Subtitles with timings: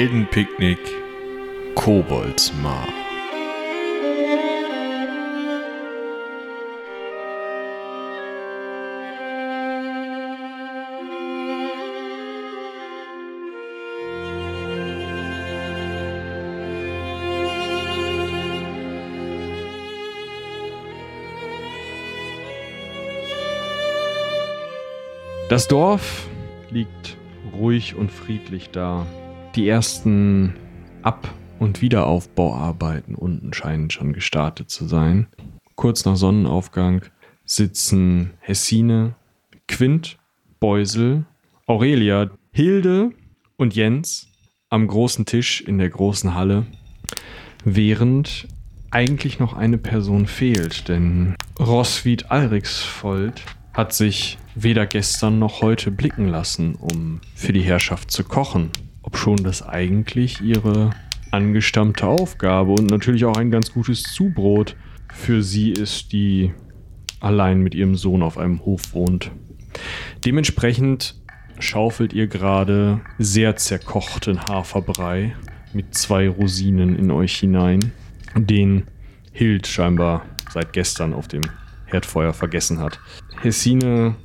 [0.00, 0.78] Heldenpicknick
[1.74, 2.88] Koboldsmar.
[25.50, 26.26] Das Dorf
[26.70, 27.18] liegt
[27.52, 29.06] ruhig und friedlich da.
[29.56, 30.54] Die ersten
[31.02, 35.26] Ab- und Wiederaufbauarbeiten unten scheinen schon gestartet zu sein.
[35.74, 37.02] Kurz nach Sonnenaufgang
[37.44, 39.16] sitzen Hessine,
[39.66, 40.18] Quint,
[40.60, 41.24] Beusel,
[41.66, 43.10] Aurelia, Hilde
[43.56, 44.28] und Jens
[44.68, 46.66] am großen Tisch in der großen Halle,
[47.64, 48.46] während
[48.92, 53.42] eigentlich noch eine Person fehlt, denn Roswitha Alriksvold
[53.72, 58.70] hat sich weder gestern noch heute blicken lassen, um für die Herrschaft zu kochen,
[59.02, 60.90] obschon das eigentlich ihre
[61.30, 64.76] angestammte Aufgabe und natürlich auch ein ganz gutes Zubrot
[65.12, 66.52] für sie ist, die
[67.20, 69.30] allein mit ihrem Sohn auf einem Hof wohnt.
[70.24, 71.16] Dementsprechend
[71.58, 75.34] schaufelt ihr gerade sehr zerkochten Haferbrei
[75.72, 77.92] mit zwei Rosinen in euch hinein,
[78.34, 78.84] den
[79.32, 81.42] Hild scheinbar seit gestern auf dem
[81.86, 82.98] Herdfeuer vergessen hat.
[83.42, 84.16] Hessine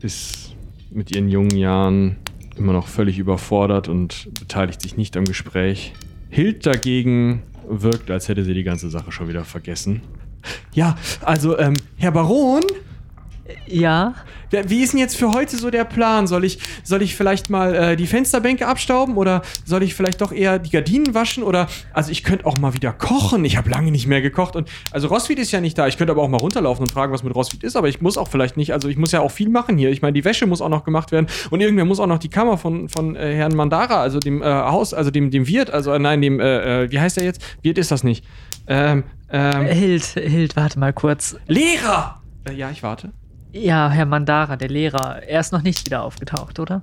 [0.00, 0.56] ist
[0.90, 2.16] mit ihren jungen Jahren
[2.58, 5.92] immer noch völlig überfordert und beteiligt sich nicht am Gespräch.
[6.30, 10.02] Hild dagegen wirkt, als hätte sie die ganze Sache schon wieder vergessen.
[10.72, 12.62] Ja, also, ähm, Herr Baron,
[13.66, 14.14] Ja,
[14.50, 16.26] wie ist denn jetzt für heute so der Plan?
[16.26, 20.32] Soll ich, soll ich vielleicht mal äh, die Fensterbänke abstauben oder soll ich vielleicht doch
[20.32, 23.44] eher die Gardinen waschen oder also ich könnte auch mal wieder kochen.
[23.44, 25.86] Ich habe lange nicht mehr gekocht und also Roswitha ist ja nicht da.
[25.86, 28.18] Ich könnte aber auch mal runterlaufen und fragen, was mit Roswitha ist, aber ich muss
[28.18, 28.72] auch vielleicht nicht.
[28.72, 29.90] Also ich muss ja auch viel machen hier.
[29.90, 32.30] Ich meine, die Wäsche muss auch noch gemacht werden und irgendwer muss auch noch die
[32.30, 35.92] Kammer von von äh, Herrn Mandara, also dem äh, Haus, also dem dem Wirt, also
[35.92, 37.42] äh, nein, dem äh, äh, wie heißt er jetzt?
[37.62, 38.24] Wirt ist das nicht.
[38.66, 41.36] Ähm, ähm, Hild, Hild, warte mal kurz.
[41.46, 42.22] Lehrer.
[42.54, 43.12] Ja, ich warte.
[43.52, 46.80] Ja, Herr Mandara, der Lehrer, er ist noch nicht wieder aufgetaucht, oder?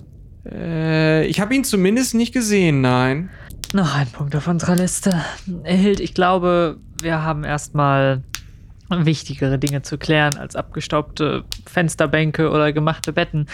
[0.49, 3.29] Äh, ich habe ihn zumindest nicht gesehen, nein.
[3.73, 5.21] Noch ein Punkt auf unserer Liste.
[5.63, 8.23] Hild, ich glaube, wir haben erstmal
[8.89, 13.47] wichtigere Dinge zu klären als abgestaubte Fensterbänke oder gemachte Betten.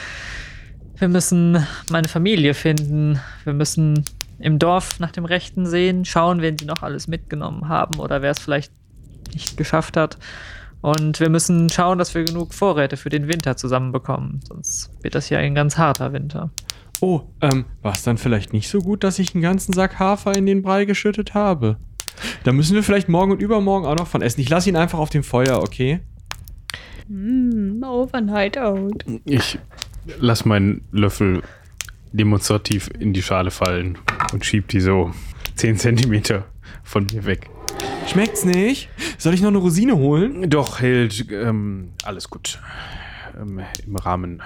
[0.98, 3.20] Wir müssen meine Familie finden.
[3.44, 4.04] Wir müssen
[4.40, 8.32] im Dorf nach dem Rechten sehen, schauen, wen sie noch alles mitgenommen haben oder wer
[8.32, 8.72] es vielleicht
[9.34, 10.18] nicht geschafft hat.
[10.82, 14.40] Und wir müssen schauen, dass wir genug Vorräte für den Winter zusammenbekommen.
[14.48, 16.52] Sonst wird das hier ein ganz harter Winter.
[17.02, 20.36] Oh, ähm, war es dann vielleicht nicht so gut, dass ich einen ganzen Sack Hafer
[20.36, 21.78] in den Brei geschüttet habe?
[22.44, 24.42] Da müssen wir vielleicht morgen und übermorgen auch noch von essen.
[24.42, 26.00] Ich lasse ihn einfach auf dem Feuer, okay?
[27.08, 29.04] Mm, overnight out.
[29.26, 29.58] Ich
[30.20, 31.42] lass meinen Löffel
[32.12, 33.98] demonstrativ in die Schale fallen
[34.34, 35.12] und schieb die so
[35.56, 36.46] 10 Zentimeter
[36.84, 37.50] von mir weg.
[38.08, 38.90] Schmeckt's nicht?
[39.18, 40.50] Soll ich noch eine Rosine holen?
[40.50, 42.60] Doch, Hild, ähm, alles gut.
[43.40, 44.42] Ähm, Im Rahmen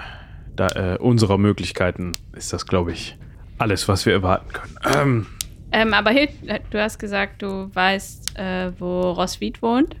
[0.54, 3.16] da, äh, unserer Möglichkeiten ist das, glaube ich,
[3.58, 4.78] alles, was wir erwarten können.
[4.94, 5.26] Ähm,
[5.72, 6.30] Ähm, aber Hild,
[6.70, 9.96] du hast gesagt, du weißt, äh, wo Roswitha wohnt.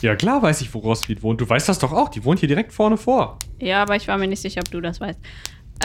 [0.00, 1.40] Ja, klar weiß ich, wo Roswitha wohnt.
[1.40, 2.08] Du weißt das doch auch.
[2.08, 3.38] Die wohnt hier direkt vorne vor.
[3.60, 5.18] Ja, aber ich war mir nicht sicher, ob du das weißt.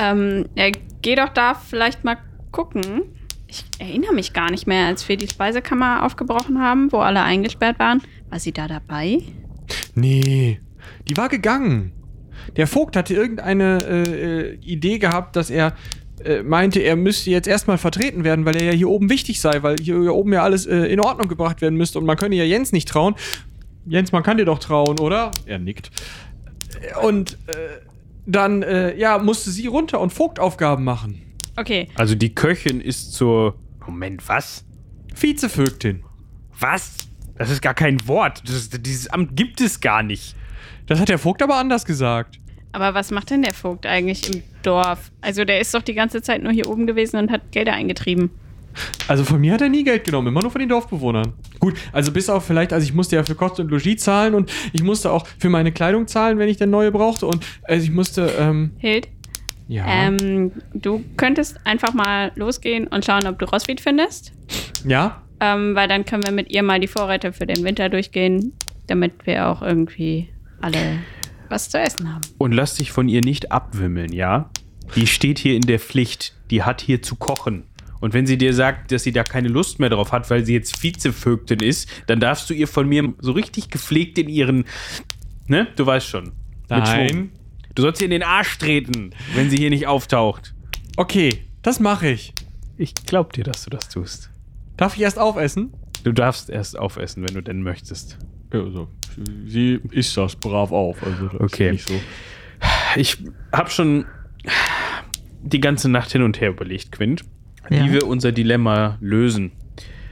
[0.01, 0.71] Ähm, ja,
[1.01, 2.17] geh doch da vielleicht mal
[2.51, 3.03] gucken.
[3.47, 7.79] Ich erinnere mich gar nicht mehr, als wir die Speisekammer aufgebrochen haben, wo alle eingesperrt
[7.79, 8.01] waren.
[8.29, 9.19] War sie da dabei?
[9.93, 10.59] Nee,
[11.07, 11.91] die war gegangen.
[12.57, 15.73] Der Vogt hatte irgendeine äh, äh, Idee gehabt, dass er
[16.23, 19.63] äh, meinte, er müsste jetzt erstmal vertreten werden, weil er ja hier oben wichtig sei,
[19.63, 22.35] weil hier, hier oben ja alles äh, in Ordnung gebracht werden müsste und man könne
[22.35, 23.15] ja Jens nicht trauen.
[23.85, 25.31] Jens, man kann dir doch trauen, oder?
[25.45, 25.91] Er nickt.
[27.03, 27.53] Und äh,
[28.25, 31.21] dann, äh, ja, musste sie runter und Vogtaufgaben machen.
[31.55, 33.55] Okay, also die Köchin ist zur...
[33.85, 34.65] Moment, was?
[35.15, 36.03] Vizevögtin.
[36.59, 36.97] Was?
[37.37, 38.41] Das ist gar kein Wort.
[38.47, 40.35] Das, dieses Amt gibt es gar nicht.
[40.87, 42.39] Das hat der Vogt aber anders gesagt.
[42.71, 45.11] aber was macht denn der Vogt eigentlich im Dorf?
[45.21, 48.31] Also der ist doch die ganze Zeit nur hier oben gewesen und hat Gelder eingetrieben.
[49.07, 51.31] Also von mir hat er nie Geld genommen, immer nur von den Dorfbewohnern.
[51.59, 54.51] Gut, also bis auf vielleicht, also ich musste ja für Kost und Logis zahlen und
[54.73, 57.91] ich musste auch für meine Kleidung zahlen, wenn ich dann neue brauchte und also ich
[57.91, 59.07] musste, ähm, Hild,
[59.67, 59.85] ja.
[59.87, 64.33] ähm, du könntest einfach mal losgehen und schauen, ob du Roswitha findest.
[64.85, 65.21] ja?
[65.39, 68.53] Ähm, weil dann können wir mit ihr mal die Vorräte für den Winter durchgehen,
[68.87, 70.29] damit wir auch irgendwie
[70.61, 70.99] alle
[71.49, 72.21] was zu essen haben.
[72.37, 74.49] Und lass dich von ihr nicht abwimmeln, ja?
[74.95, 76.33] Die steht hier in der Pflicht.
[76.51, 77.63] Die hat hier zu kochen.
[77.99, 80.53] Und wenn sie dir sagt, dass sie da keine Lust mehr drauf hat, weil sie
[80.53, 84.65] jetzt Vizevögtin ist, dann darfst du ihr von mir so richtig gepflegt in ihren.
[85.47, 85.67] Ne?
[85.75, 86.33] Du weißt schon.
[86.69, 87.31] Nein.
[87.75, 90.53] Du sollst ihr in den Arsch treten, wenn sie hier nicht auftaucht.
[90.97, 92.33] Okay, das mache ich.
[92.77, 94.31] Ich glaub dir, dass du das tust.
[94.77, 95.73] Darf ich erst aufessen?
[96.03, 98.17] Du darfst erst aufessen, wenn du denn möchtest.
[98.51, 98.87] Also,
[99.45, 101.03] sie isst das brav auf.
[101.03, 101.67] Also das Okay.
[101.67, 101.93] ist nicht so.
[102.95, 103.17] Ich
[103.51, 104.05] habe schon
[105.41, 107.23] die ganze Nacht hin und her überlegt, Quint,
[107.69, 107.85] Ja.
[107.85, 109.51] wie wir unser Dilemma lösen.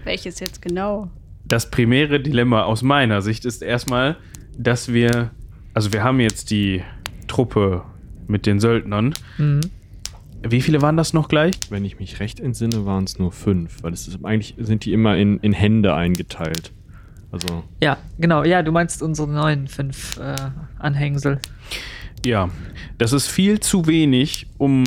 [0.04, 1.10] Welches jetzt genau?
[1.46, 4.18] Das primäre Dilemma aus meiner Sicht ist erstmal,
[4.58, 5.32] dass wir,
[5.74, 6.84] also wir haben jetzt die
[7.34, 7.82] Truppe
[8.28, 9.16] mit den Söldnern.
[9.40, 9.62] Mhm.
[10.48, 11.56] Wie viele waren das noch gleich?
[11.72, 14.94] Wenn ich mich recht entsinne, waren es nur fünf, weil es ist, eigentlich sind die
[14.94, 16.72] immer in, in Hände eingeteilt.
[17.32, 18.44] Also, Ja, genau.
[18.44, 20.36] Ja, du meinst unsere neuen fünf äh,
[20.78, 21.40] Anhängsel.
[22.24, 22.50] Ja,
[23.00, 24.84] das ist viel zu wenig, um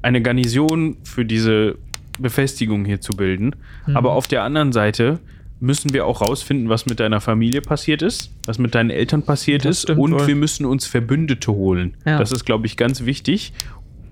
[0.00, 1.76] eine Garnison für diese
[2.18, 3.54] Befestigung hier zu bilden.
[3.86, 3.96] Mhm.
[3.98, 5.20] Aber auf der anderen Seite
[5.62, 9.64] müssen wir auch rausfinden, was mit deiner Familie passiert ist, was mit deinen Eltern passiert
[9.64, 10.26] Das ist und wohl.
[10.26, 11.94] wir müssen uns Verbündete holen.
[12.04, 12.18] Ja.
[12.18, 13.52] Das ist, glaube ich, ganz wichtig,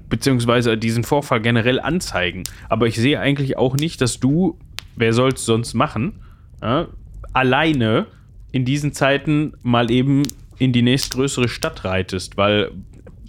[0.09, 2.45] beziehungsweise diesen Vorfall generell anzeigen.
[2.69, 4.59] Aber ich sehe eigentlich auch nicht, dass du,
[4.95, 6.21] wer soll es sonst machen,
[6.63, 6.87] ja,
[7.33, 8.07] alleine
[8.53, 10.23] in diesen Zeiten mal eben
[10.59, 12.71] in die nächstgrößere Stadt reitest, weil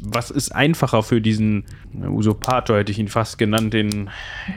[0.03, 1.63] was ist einfacher für diesen
[1.93, 4.09] Usurpator, hätte ich ihn fast genannt, den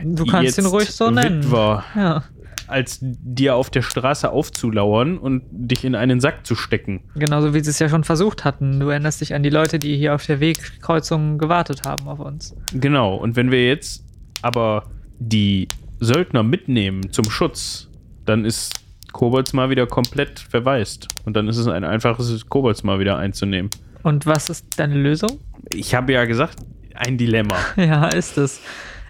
[0.03, 1.45] Du kannst ihn ruhig so nennen.
[1.45, 2.25] Witwer, Ja,
[2.67, 7.03] als dir auf der Straße aufzulauern und dich in einen Sack zu stecken.
[7.15, 8.81] genauso wie sie es ja schon versucht hatten.
[8.81, 12.55] Du erinnerst dich an die Leute, die hier auf der Wegkreuzung gewartet haben auf uns.
[12.73, 14.05] Genau, und wenn wir jetzt
[14.43, 14.85] aber
[15.19, 15.69] die
[16.01, 17.89] Söldner mitnehmen zum Schutz,
[18.27, 18.75] dann ist
[19.13, 21.09] Kobolds mal wieder komplett verwaist.
[21.25, 23.71] Und dann ist es ein einfaches, Kobolds mal wieder einzunehmen.
[24.03, 25.39] Und was ist deine Lösung?
[25.71, 26.59] Ich habe ja gesagt,
[26.95, 27.57] ein Dilemma.
[27.77, 28.61] Ja, ist es.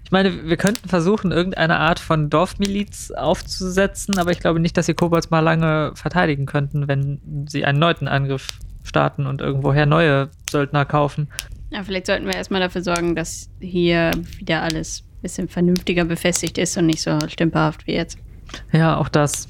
[0.04, 4.86] Ich meine, wir könnten versuchen, irgendeine Art von Dorfmiliz aufzusetzen, aber ich glaube nicht, dass
[4.86, 8.48] die Kobolds mal lange verteidigen könnten, wenn sie einen neuen Angriff
[8.84, 11.28] starten und irgendwoher neue Söldner kaufen.
[11.70, 16.58] Ja, vielleicht sollten wir erstmal dafür sorgen, dass hier wieder alles ein bisschen vernünftiger befestigt
[16.58, 18.18] ist und nicht so stümperhaft wie jetzt.
[18.72, 19.48] Ja, auch das.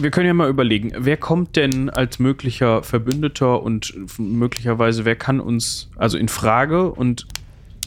[0.00, 5.40] Wir können ja mal überlegen, wer kommt denn als möglicher Verbündeter und möglicherweise wer kann
[5.40, 7.26] uns, also in Frage und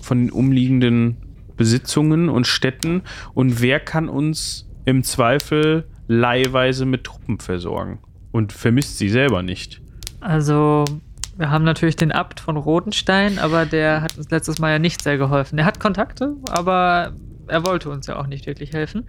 [0.01, 1.17] von den umliegenden
[1.57, 3.01] Besitzungen und Städten
[3.33, 7.99] und wer kann uns im Zweifel leihweise mit Truppen versorgen
[8.31, 9.81] und vermisst sie selber nicht?
[10.21, 10.85] Also,
[11.37, 15.01] wir haben natürlich den Abt von Rodenstein, aber der hat uns letztes Mal ja nicht
[15.01, 15.59] sehr geholfen.
[15.59, 17.13] Er hat Kontakte, aber
[17.47, 19.07] er wollte uns ja auch nicht wirklich helfen.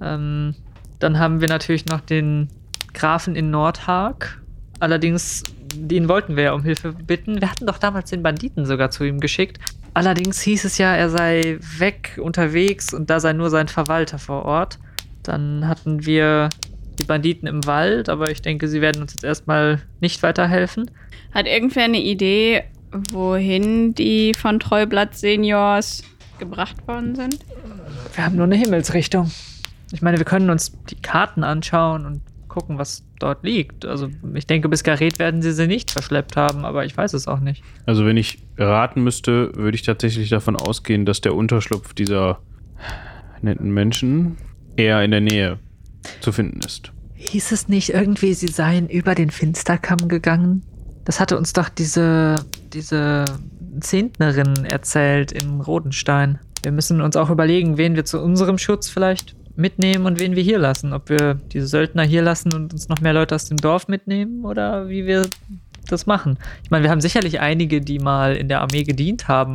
[0.00, 0.54] Ähm,
[0.98, 2.48] dann haben wir natürlich noch den
[2.94, 4.40] Grafen in Nordhag.
[4.80, 5.42] Allerdings,
[5.74, 7.40] den wollten wir ja um Hilfe bitten.
[7.40, 9.58] Wir hatten doch damals den Banditen sogar zu ihm geschickt.
[9.96, 14.44] Allerdings hieß es ja, er sei weg unterwegs und da sei nur sein Verwalter vor
[14.44, 14.78] Ort.
[15.22, 16.50] Dann hatten wir
[16.98, 20.90] die Banditen im Wald, aber ich denke, sie werden uns jetzt erstmal nicht weiterhelfen.
[21.32, 22.64] Hat irgendwer eine Idee,
[23.10, 26.02] wohin die von Treublatt Seniors
[26.38, 27.38] gebracht worden sind?
[28.14, 29.30] Wir haben nur eine Himmelsrichtung.
[29.92, 32.20] Ich meine, wir können uns die Karten anschauen und
[32.56, 33.84] gucken, was dort liegt.
[33.84, 37.28] Also ich denke, bis Gareth werden sie sie nicht verschleppt haben, aber ich weiß es
[37.28, 37.62] auch nicht.
[37.84, 42.38] Also wenn ich raten müsste, würde ich tatsächlich davon ausgehen, dass der Unterschlupf dieser
[43.42, 44.38] netten Menschen
[44.74, 45.58] eher in der Nähe
[46.22, 46.92] zu finden ist.
[47.14, 50.62] Hieß es nicht irgendwie, sie seien über den Finsterkamm gegangen?
[51.04, 52.36] Das hatte uns doch diese,
[52.72, 53.26] diese
[53.80, 56.38] Zehntnerin erzählt in Rodenstein.
[56.62, 60.42] Wir müssen uns auch überlegen, wen wir zu unserem Schutz vielleicht mitnehmen und wen wir
[60.42, 60.92] hier lassen.
[60.92, 64.44] Ob wir diese Söldner hier lassen und uns noch mehr Leute aus dem Dorf mitnehmen
[64.44, 65.28] oder wie wir
[65.88, 66.38] das machen.
[66.62, 69.54] Ich meine, wir haben sicherlich einige, die mal in der Armee gedient haben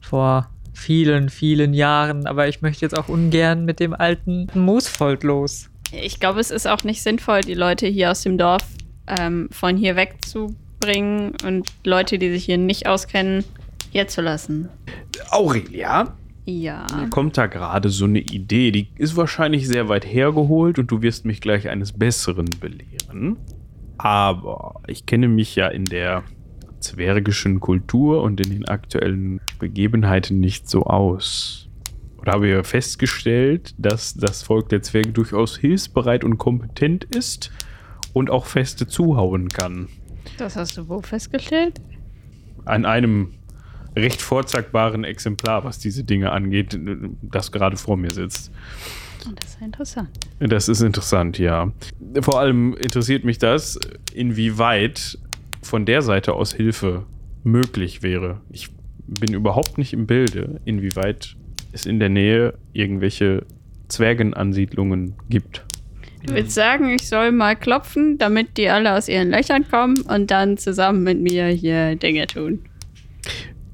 [0.00, 5.68] vor vielen, vielen Jahren, aber ich möchte jetzt auch ungern mit dem alten Moosvolk los.
[5.92, 8.62] Ich glaube, es ist auch nicht sinnvoll, die Leute hier aus dem Dorf
[9.06, 13.44] ähm, von hier wegzubringen und Leute, die sich hier nicht auskennen,
[13.90, 14.68] hier zu lassen.
[15.30, 16.14] Aurelia,
[16.48, 16.86] Ja.
[16.96, 21.02] mir kommt da gerade so eine Idee, die ist wahrscheinlich sehr weit hergeholt und du
[21.02, 23.36] wirst mich gleich eines Besseren belehren.
[23.98, 26.22] Aber ich kenne mich ja in der
[26.78, 31.68] zwergischen Kultur und in den aktuellen Begebenheiten nicht so aus.
[32.18, 37.50] Oder habe ja festgestellt, dass das Volk der Zwerge durchaus hilfsbereit und kompetent ist
[38.12, 39.88] und auch Feste zuhauen kann.
[40.38, 41.80] Das hast du wo festgestellt?
[42.64, 43.34] An einem
[43.96, 46.78] recht vorzeigbaren Exemplar, was diese Dinge angeht,
[47.22, 48.52] das gerade vor mir sitzt.
[49.40, 50.08] Das ist interessant.
[50.38, 51.72] Das ist interessant, ja.
[52.20, 53.78] Vor allem interessiert mich das,
[54.14, 55.18] inwieweit
[55.62, 57.04] von der Seite aus Hilfe
[57.42, 58.40] möglich wäre.
[58.50, 58.68] Ich
[59.06, 61.36] bin überhaupt nicht im Bilde, inwieweit
[61.72, 63.44] es in der Nähe irgendwelche
[63.88, 65.64] Zwergenansiedlungen gibt.
[66.24, 70.30] Du willst sagen, ich soll mal klopfen, damit die alle aus ihren Löchern kommen und
[70.30, 72.60] dann zusammen mit mir hier Dinge tun.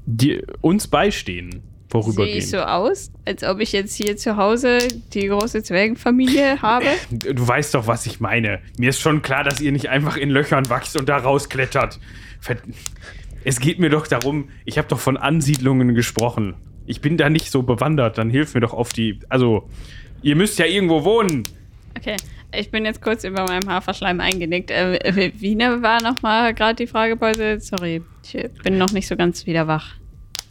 [0.05, 1.63] Die uns beistehen,
[2.01, 4.79] Sehe ich so aus, als ob ich jetzt hier zu Hause
[5.13, 6.87] die große Zwergenfamilie habe?
[7.11, 8.59] Du weißt doch, was ich meine.
[8.79, 11.99] Mir ist schon klar, dass ihr nicht einfach in Löchern wachst und da rausklettert.
[13.43, 16.55] Es geht mir doch darum, ich habe doch von Ansiedlungen gesprochen.
[16.87, 19.19] Ich bin da nicht so bewandert, dann hilf mir doch auf die.
[19.29, 19.69] Also,
[20.23, 21.43] ihr müsst ja irgendwo wohnen.
[21.97, 22.15] Okay,
[22.55, 24.71] ich bin jetzt kurz über meinem Haferschleim eingenickt.
[24.71, 27.59] Äh, wie ne war nochmal gerade die Fragepause?
[27.59, 29.95] Sorry, ich bin noch nicht so ganz wieder wach.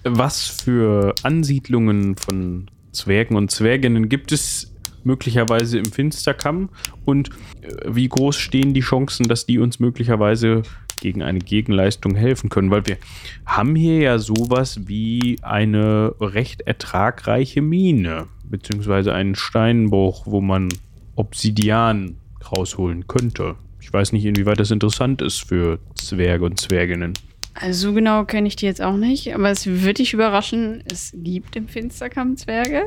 [0.04, 6.70] Was für Ansiedlungen von Zwergen und Zwerginnen gibt es möglicherweise im Finsterkamm?
[7.04, 7.30] Und
[7.62, 10.62] äh, wie groß stehen die Chancen, dass die uns möglicherweise
[11.00, 12.70] gegen eine Gegenleistung helfen können?
[12.70, 12.96] Weil wir
[13.46, 20.68] haben hier ja sowas wie eine recht ertragreiche Mine, beziehungsweise einen Steinbruch, wo man
[21.16, 22.16] Obsidian
[22.50, 23.56] rausholen könnte.
[23.80, 27.14] Ich weiß nicht, inwieweit das interessant ist für Zwerge und Zwerginnen.
[27.54, 31.12] Also so genau kenne ich die jetzt auch nicht, aber es wird dich überraschen, es
[31.14, 32.86] gibt im Finsterkamm Zwerge.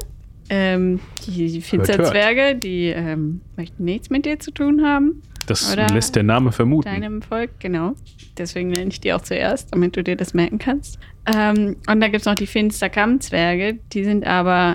[0.50, 1.62] Ähm, die.
[1.62, 5.22] Finsterzwerge, die ähm, möchten nichts mit dir zu tun haben.
[5.48, 6.90] Das Oder lässt der Name vermuten.
[6.90, 7.94] Deinem Volk, genau.
[8.38, 11.00] Deswegen nenne ich die auch zuerst, damit du dir das merken kannst.
[11.26, 14.74] Ähm, und da gibt es noch die Finsterkamm-Zwerge, die sind aber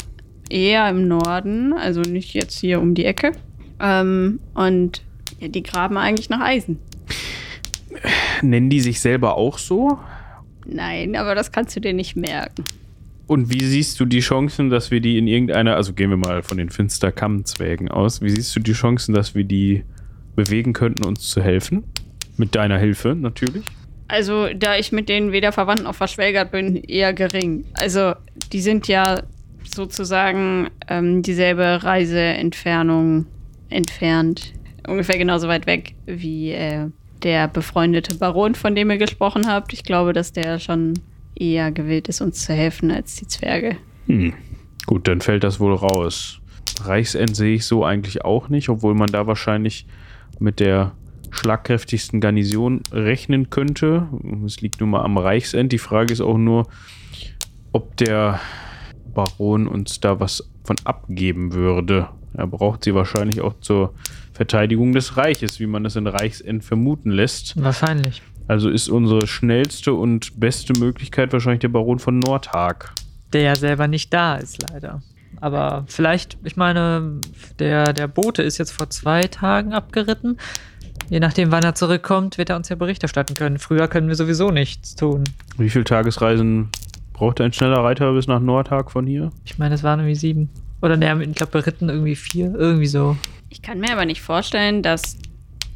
[0.50, 3.32] eher im Norden, also nicht jetzt hier um die Ecke.
[3.80, 5.02] Ähm, und
[5.38, 6.78] ja, die graben eigentlich nach Eisen.
[8.42, 9.98] Nennen die sich selber auch so?
[10.66, 12.64] Nein, aber das kannst du dir nicht merken.
[13.26, 16.42] Und wie siehst du die Chancen, dass wir die in irgendeiner, also gehen wir mal
[16.42, 19.84] von den Finsterkammzwergen aus, wie siehst du die Chancen, dass wir die
[20.34, 21.84] bewegen könnten, uns zu helfen?
[22.36, 23.64] Mit deiner Hilfe natürlich.
[24.08, 27.64] Also, da ich mit denen weder verwandt noch verschwägert bin, eher gering.
[27.74, 28.14] Also,
[28.52, 29.22] die sind ja
[29.64, 33.26] sozusagen ähm, dieselbe Reiseentfernung
[33.68, 34.52] entfernt.
[34.86, 36.88] Ungefähr genauso weit weg wie äh,
[37.22, 39.72] der befreundete Baron, von dem ihr gesprochen habt.
[39.72, 40.94] Ich glaube, dass der schon
[41.34, 43.76] eher gewillt ist, uns zu helfen als die Zwerge.
[44.06, 44.32] Hm.
[44.86, 46.40] Gut, dann fällt das wohl raus.
[46.82, 49.86] Reichsend sehe ich so eigentlich auch nicht, obwohl man da wahrscheinlich
[50.38, 50.92] mit der
[51.30, 54.08] schlagkräftigsten Garnison rechnen könnte.
[54.44, 55.72] Es liegt nun mal am Reichsend.
[55.72, 56.66] Die Frage ist auch nur,
[57.72, 58.40] ob der
[59.24, 62.08] Baron uns da was von abgeben würde.
[62.34, 63.94] Er braucht sie wahrscheinlich auch zur
[64.32, 67.62] Verteidigung des Reiches, wie man es in Reichsend vermuten lässt.
[67.62, 68.22] Wahrscheinlich.
[68.48, 72.94] Also ist unsere schnellste und beste Möglichkeit wahrscheinlich der Baron von Nordhag.
[73.32, 75.02] Der ja selber nicht da ist, leider.
[75.40, 77.20] Aber vielleicht, ich meine,
[77.58, 80.36] der, der Bote ist jetzt vor zwei Tagen abgeritten.
[81.08, 83.58] Je nachdem, wann er zurückkommt, wird er uns ja Bericht erstatten können.
[83.58, 85.24] Früher können wir sowieso nichts tun.
[85.56, 86.68] Wie viele Tagesreisen
[87.20, 89.30] braucht ein schneller Reiter bis nach Nordhag von hier?
[89.44, 90.48] Ich meine, es waren irgendwie sieben.
[90.80, 92.54] Oder ne, ich glaube, beritten irgendwie vier.
[92.54, 93.14] Irgendwie so.
[93.50, 95.18] Ich kann mir aber nicht vorstellen, dass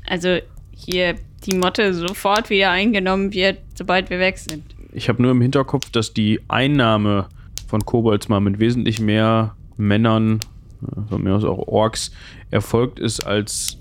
[0.09, 0.39] also
[0.75, 4.65] hier die Motte sofort wieder eingenommen wird, sobald wir weg sind.
[4.95, 7.27] Ich habe nur im Hinterkopf, dass die Einnahme
[7.67, 10.41] von Kobolds mal mit wesentlich mehr Männern,
[10.81, 12.11] äh, von mir aus auch Orks,
[12.51, 13.77] erfolgt ist, als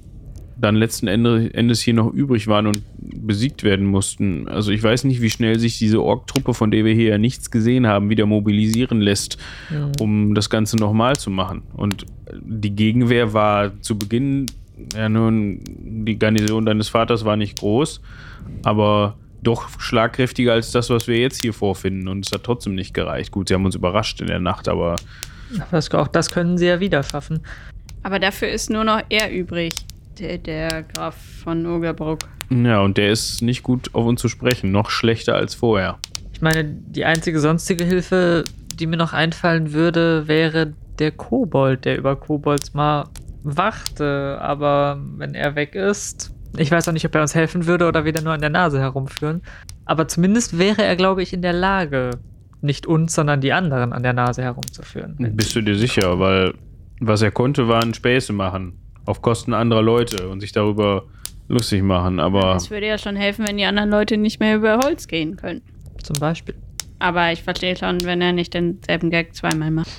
[0.56, 4.48] dann letzten Ende, Endes hier noch übrig waren und besiegt werden mussten.
[4.48, 7.52] Also ich weiß nicht, wie schnell sich diese Ork-Truppe, von der wir hier ja nichts
[7.52, 9.38] gesehen haben, wieder mobilisieren lässt,
[10.00, 11.64] um das Ganze nochmal zu machen.
[11.74, 12.06] Und
[12.42, 14.46] die Gegenwehr war zu Beginn,
[14.96, 18.02] ja nun, die Garnison deines Vaters war nicht groß,
[18.64, 22.08] aber doch schlagkräftiger als das, was wir jetzt hier vorfinden.
[22.08, 23.32] Und es hat trotzdem nicht gereicht.
[23.32, 24.96] Gut, sie haben uns überrascht in der Nacht, aber
[25.72, 27.40] Das, auch das können sie ja wieder schaffen.
[28.04, 29.74] Aber dafür ist nur noch er übrig,
[30.20, 32.20] der, der Graf von Ogerbruck.
[32.50, 34.72] ja, und der ist nicht gut auf uns zu sprechen.
[34.72, 35.98] Noch schlechter als vorher.
[36.34, 38.44] Ich meine, die einzige sonstige Hilfe,
[38.80, 43.06] die mir noch einfallen würde, wäre der Kobold, der über Kobolds mal
[43.44, 44.38] wachte.
[44.42, 48.06] Aber wenn er weg ist, ich weiß auch nicht, ob er uns helfen würde oder
[48.06, 49.42] wieder nur an der Nase herumführen.
[49.86, 52.12] Aber zumindest wäre er, glaube ich, in der Lage,
[52.62, 55.16] nicht uns, sondern die anderen an der Nase herumzuführen.
[55.36, 56.20] Bist du dir sicher?
[56.20, 56.54] Weil
[57.00, 58.80] was er konnte, waren Späße machen.
[59.06, 61.06] Auf Kosten anderer Leute und sich darüber
[61.48, 62.20] lustig machen.
[62.20, 65.36] Aber Es würde ja schon helfen, wenn die anderen Leute nicht mehr über Holz gehen
[65.36, 65.62] können.
[66.02, 66.56] Zum Beispiel.
[67.00, 69.90] Aber ich verstehe schon, wenn er nicht denselben Gag zweimal macht.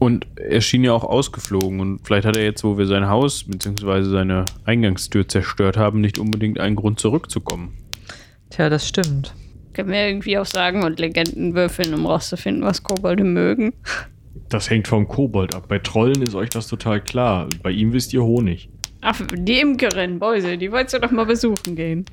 [0.00, 3.44] Und er schien ja auch ausgeflogen und vielleicht hat er jetzt, wo wir sein Haus
[3.44, 4.02] bzw.
[4.02, 7.74] seine Eingangstür zerstört haben, nicht unbedingt einen Grund zurückzukommen.
[8.50, 9.34] Tja, das stimmt.
[9.72, 13.74] Können wir irgendwie auch sagen und Legenden würfeln, um rauszufinden, was Kobolde mögen?
[14.48, 15.66] Das hängt vom Kobold ab.
[15.68, 17.48] Bei Trollen ist euch das total klar.
[17.62, 18.70] Bei ihm wisst ihr Honig.
[19.00, 22.04] Ach, die Imkerin, Beuse, die wolltest du doch mal besuchen gehen.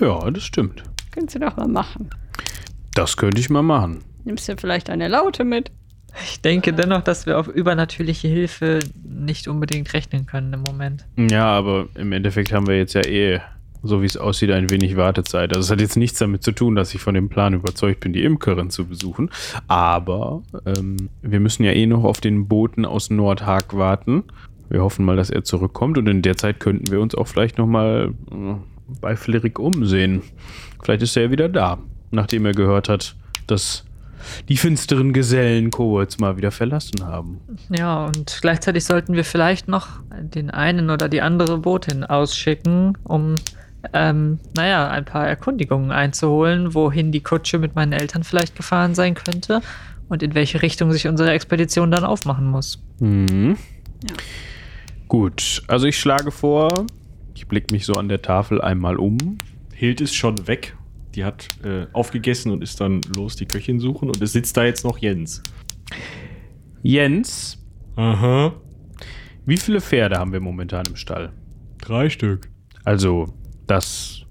[0.00, 0.82] Ja, das stimmt.
[1.12, 2.10] Könntest du doch mal machen.
[2.94, 4.02] Das könnte ich mal machen.
[4.24, 5.70] Nimmst du vielleicht eine Laute mit?
[6.24, 11.06] Ich denke dennoch, dass wir auf übernatürliche Hilfe nicht unbedingt rechnen können im Moment.
[11.16, 13.40] Ja, aber im Endeffekt haben wir jetzt ja eh
[13.82, 15.54] so wie es aussieht, ein wenig Wartezeit.
[15.54, 18.12] Also es hat jetzt nichts damit zu tun, dass ich von dem Plan überzeugt bin,
[18.12, 19.30] die Imkerin zu besuchen.
[19.68, 24.24] Aber ähm, wir müssen ja eh noch auf den Boten aus Nordhag warten.
[24.68, 27.58] Wir hoffen mal, dass er zurückkommt und in der Zeit könnten wir uns auch vielleicht
[27.58, 28.54] noch mal äh,
[29.00, 30.22] bei Flirik umsehen.
[30.82, 31.78] Vielleicht ist er ja wieder da,
[32.10, 33.84] nachdem er gehört hat, dass
[34.48, 37.40] die finsteren Gesellen Kobolds mal wieder verlassen haben.
[37.70, 43.34] Ja, und gleichzeitig sollten wir vielleicht noch den einen oder die andere Botin ausschicken, um,
[43.92, 49.14] ähm, naja, ein paar Erkundigungen einzuholen, wohin die Kutsche mit meinen Eltern vielleicht gefahren sein
[49.14, 49.60] könnte
[50.08, 52.82] und in welche Richtung sich unsere Expedition dann aufmachen muss.
[53.00, 53.56] Mhm.
[54.04, 54.14] Ja.
[55.08, 56.86] Gut, also ich schlage vor,
[57.34, 59.38] ich blicke mich so an der Tafel einmal um.
[59.74, 60.76] Hild ist schon weg.
[61.14, 64.64] Die hat äh, aufgegessen und ist dann los die Köchin suchen und es sitzt da
[64.64, 65.42] jetzt noch Jens.
[66.82, 67.58] Jens,
[67.96, 68.54] Aha.
[69.44, 71.32] wie viele Pferde haben wir momentan im Stall?
[71.78, 72.50] Drei Stück.
[72.84, 73.26] Also
[73.66, 74.24] das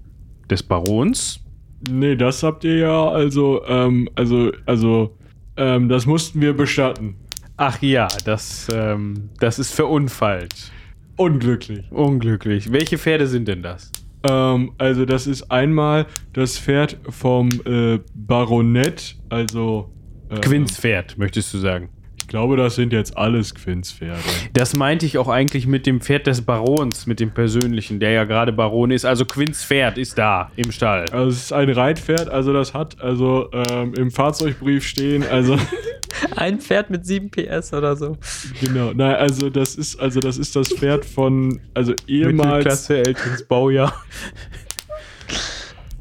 [0.50, 1.42] des Barons,
[1.90, 5.16] Nee, das habt ihr ja, also, ähm, also, also,
[5.56, 7.16] ähm, das mussten wir bestatten.
[7.56, 10.70] Ach ja, das, ähm, das ist verunfallt.
[11.16, 11.84] Unglücklich.
[11.90, 12.72] Unglücklich.
[12.72, 13.90] Welche Pferde sind denn das?
[14.22, 19.90] Ähm, also das ist einmal das Pferd vom äh, Baronett, also
[20.30, 21.88] äh, Quinns Pferd, möchtest du sagen?
[22.32, 24.18] Ich glaube, das sind jetzt alles Quinns Pferde.
[24.54, 28.24] Das meinte ich auch eigentlich mit dem Pferd des Barons, mit dem persönlichen, der ja
[28.24, 29.04] gerade Baron ist.
[29.04, 31.04] Also Quinns Pferd ist da im Stall.
[31.12, 35.58] Also es ist ein Reitpferd, also das hat also ähm, im Fahrzeugbrief stehen, also
[36.36, 38.16] Ein Pferd mit 7 PS oder so.
[38.62, 42.64] genau, nein, also das ist also das ist das Pferd von also ehemals.
[42.64, 43.94] Mittelklasse, älteres Baujahr.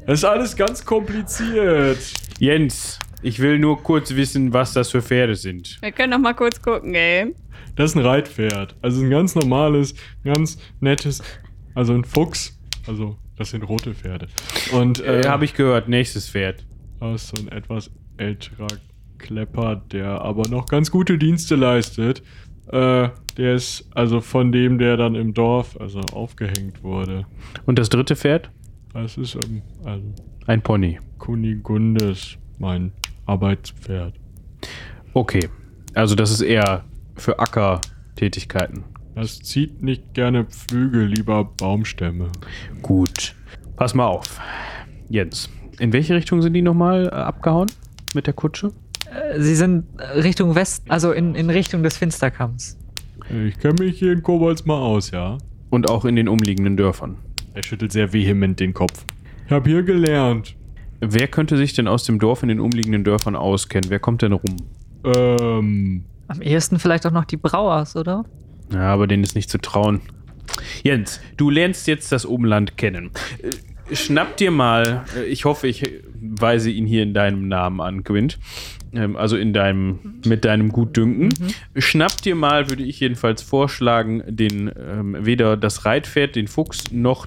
[0.05, 1.99] Das ist alles ganz kompliziert.
[2.39, 5.77] Jens, ich will nur kurz wissen, was das für Pferde sind.
[5.81, 7.33] Wir können doch mal kurz gucken, ey.
[7.75, 11.21] Das ist ein Reitpferd, also ein ganz normales, ganz nettes,
[11.73, 14.27] also ein Fuchs, also das sind rote Pferde.
[14.73, 16.65] Und Äh, Habe ich gehört, nächstes Pferd.
[16.99, 18.67] Das ist so ein etwas älterer
[19.17, 22.21] Klepper, der aber noch ganz gute Dienste leistet.
[22.71, 27.25] Äh, der ist also von dem, der dann im Dorf also aufgehängt wurde.
[27.65, 28.49] Und das dritte Pferd?
[28.93, 30.03] Das ist ähm, also
[30.47, 30.99] Ein Pony.
[31.17, 32.91] Kunigundes, mein
[33.25, 34.13] Arbeitspferd.
[35.13, 35.49] Okay.
[35.93, 38.83] Also das ist eher für Ackertätigkeiten.
[39.15, 42.29] Das zieht nicht gerne Pflüge, lieber Baumstämme.
[42.81, 43.35] Gut.
[43.75, 44.39] Pass mal auf.
[45.09, 47.69] Jens, in welche Richtung sind die nochmal äh, abgehauen
[48.13, 48.71] mit der Kutsche?
[49.11, 52.77] Äh, Sie sind Richtung West, also in, in Richtung des Finsterkamms.
[53.29, 55.37] Ich kenne mich hier in Kobolds mal aus, ja?
[55.69, 57.17] Und auch in den umliegenden Dörfern.
[57.53, 59.05] Er schüttelt sehr vehement den Kopf.
[59.45, 60.55] Ich habe hier gelernt.
[61.01, 63.89] Wer könnte sich denn aus dem Dorf in den umliegenden Dörfern auskennen?
[63.89, 64.55] Wer kommt denn rum?
[65.03, 68.23] Ähm, Am ehesten vielleicht auch noch die Brauers, oder?
[68.71, 70.01] Ja, aber denen ist nicht zu trauen.
[70.83, 73.11] Jens, du lernst jetzt das Umland kennen.
[73.41, 75.83] Äh, Schnapp dir mal, äh, ich hoffe, ich
[76.21, 78.37] weise ihn hier in deinem Namen an, Quint.
[78.93, 81.33] Ähm, Also in deinem, mit deinem Gutdünken.
[81.75, 87.25] Schnapp dir mal, würde ich jedenfalls vorschlagen, den, ähm, weder das Reitpferd, den Fuchs, noch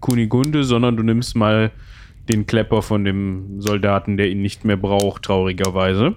[0.00, 1.72] Kunigunde, sondern du nimmst mal
[2.28, 6.14] den Klepper von dem Soldaten, der ihn nicht mehr braucht, traurigerweise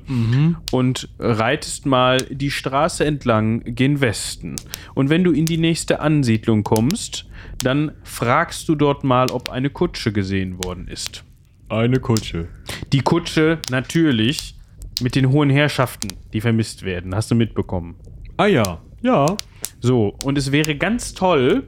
[0.71, 4.55] und reitest mal die Straße entlang gen Westen.
[4.93, 7.27] Und wenn du in die nächste Ansiedlung kommst,
[7.63, 11.23] dann fragst du dort mal, ob eine Kutsche gesehen worden ist.
[11.69, 12.47] eine Kutsche.
[12.91, 14.55] Die Kutsche natürlich
[15.01, 17.15] mit den hohen Herrschaften, die vermisst werden.
[17.15, 17.95] Hast du mitbekommen?
[18.37, 19.37] Ah ja, ja.
[19.79, 21.63] So, und es wäre ganz toll,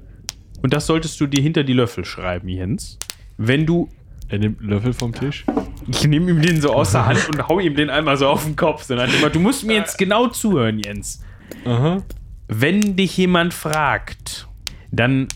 [0.61, 2.99] und das solltest du dir hinter die Löffel schreiben, Jens,
[3.37, 3.89] wenn du
[4.33, 5.45] Er nimmt einen Löffel vom Tisch.
[5.87, 8.45] Ich nehme ihm den so aus der Hand und hau ihm den einmal so auf
[8.45, 8.89] den Kopf.
[8.89, 11.21] Motto, du musst mir jetzt genau zuhören, Jens.
[11.65, 12.01] Aha.
[12.47, 14.47] Wenn dich jemand fragt,
[14.91, 15.27] dann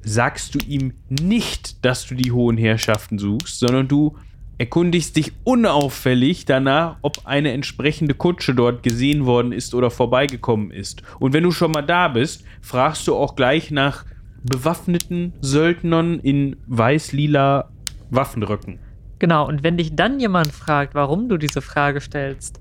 [0.00, 4.16] sagst du ihm nicht, dass du die hohen Herrschaften suchst, sondern du
[4.58, 11.02] erkundigst dich unauffällig danach, ob eine entsprechende Kutsche dort gesehen worden ist oder vorbeigekommen ist.
[11.18, 14.04] Und wenn du schon mal da bist, fragst du auch gleich nach
[14.44, 17.70] bewaffneten Söldnern in weiß-lila
[18.10, 18.78] Waffenröcken.
[19.18, 22.60] Genau, und wenn dich dann jemand fragt, warum du diese Frage stellst,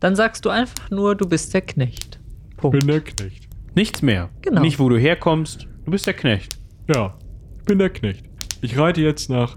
[0.00, 2.20] dann sagst du einfach nur, du bist der Knecht.
[2.56, 2.78] Punkt.
[2.78, 3.48] Bin der Knecht.
[3.74, 4.30] Nichts mehr.
[4.42, 4.60] Genau.
[4.60, 5.66] Nicht, wo du herkommst.
[5.84, 6.58] Du bist der Knecht.
[6.88, 7.16] Ja,
[7.58, 8.24] ich bin der Knecht.
[8.60, 9.56] Ich reite jetzt nach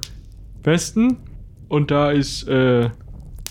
[0.64, 1.18] Westen
[1.68, 2.90] und da ist äh,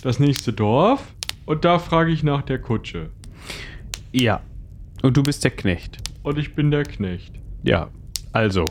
[0.01, 1.13] das nächste Dorf
[1.45, 3.09] und da frage ich nach der Kutsche.
[4.11, 4.41] Ja.
[5.01, 5.97] Und du bist der Knecht.
[6.23, 7.33] Und ich bin der Knecht.
[7.63, 7.89] Ja.
[8.31, 8.65] Also.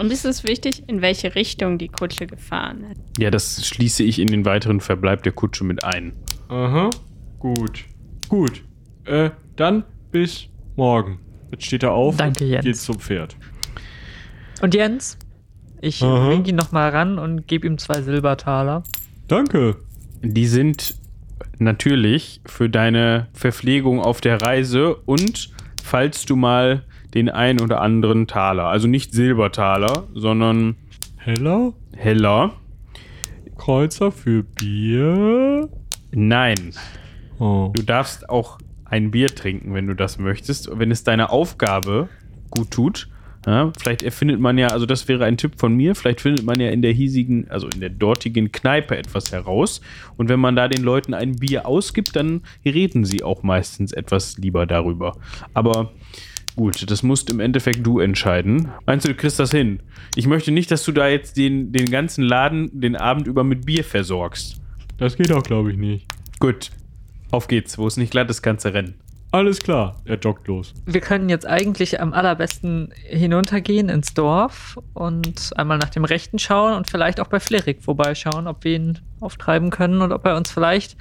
[0.00, 3.00] Und ist es wichtig, in welche Richtung die Kutsche gefahren ist?
[3.18, 6.14] Ja, das schließe ich in den weiteren Verbleib der Kutsche mit ein.
[6.48, 6.88] Aha,
[7.38, 7.84] gut.
[8.28, 8.62] Gut.
[9.04, 11.20] Äh, dann bis morgen.
[11.50, 12.64] Jetzt steht er auf Danke, und Jens.
[12.64, 13.36] geht zum Pferd.
[14.62, 15.18] Und Jens,
[15.82, 16.30] Ich Aha.
[16.30, 18.82] wink ihn nochmal ran und gebe ihm zwei Silbertaler.
[19.28, 19.76] Danke.
[20.22, 20.94] Die sind
[21.58, 25.50] natürlich für deine Verpflegung auf der Reise und
[25.82, 30.76] falls du mal den ein oder anderen Taler, also nicht Silbertaler, sondern
[31.16, 31.72] Heller?
[31.96, 32.52] heller.
[33.58, 35.68] Kreuzer für Bier?
[36.12, 36.72] Nein,
[37.38, 37.72] Oh.
[37.74, 42.08] du darfst auch ein Bier trinken, wenn du das möchtest, wenn es deine Aufgabe
[42.50, 43.08] gut tut.
[43.46, 46.60] Ja, vielleicht erfindet man ja, also das wäre ein Tipp von mir, vielleicht findet man
[46.60, 49.80] ja in der hiesigen, also in der dortigen Kneipe etwas heraus.
[50.18, 54.36] Und wenn man da den Leuten ein Bier ausgibt, dann reden sie auch meistens etwas
[54.36, 55.16] lieber darüber.
[55.54, 55.92] Aber
[56.56, 58.68] gut, das musst im Endeffekt du entscheiden.
[58.86, 59.80] Meinst du, du kriegst das hin?
[60.14, 63.66] Ich möchte nicht, dass du da jetzt den, den ganzen Laden den Abend über mit
[63.66, 64.60] Bier versorgst.
[64.98, 66.06] Das geht auch, glaube ich, nicht.
[66.38, 66.70] Gut,
[67.30, 67.78] auf geht's.
[67.78, 68.94] Wo es nicht glatt ist, kannst du rennen.
[69.32, 69.96] Alles klar.
[70.04, 70.74] Er joggt los.
[70.86, 76.74] Wir können jetzt eigentlich am allerbesten hinuntergehen ins Dorf und einmal nach dem Rechten schauen
[76.74, 80.50] und vielleicht auch bei Flerik vorbeischauen, ob wir ihn auftreiben können und ob er uns
[80.50, 80.96] vielleicht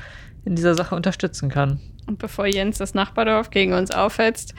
[0.45, 1.79] in dieser Sache unterstützen kann.
[2.05, 4.53] Und bevor Jens das Nachbardorf gegen uns aufhetzt,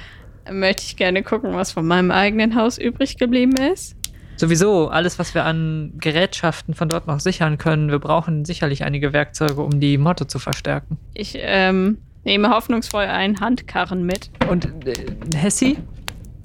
[0.50, 3.96] möchte ich gerne gucken, was von meinem eigenen Haus übrig geblieben ist.
[4.36, 9.12] Sowieso, alles, was wir an Gerätschaften von dort noch sichern können, wir brauchen sicherlich einige
[9.12, 10.96] Werkzeuge, um die Motte zu verstärken.
[11.12, 14.30] Ich ähm, nehme hoffnungsvoll einen Handkarren mit.
[14.48, 14.94] Und äh,
[15.36, 15.76] Hessi,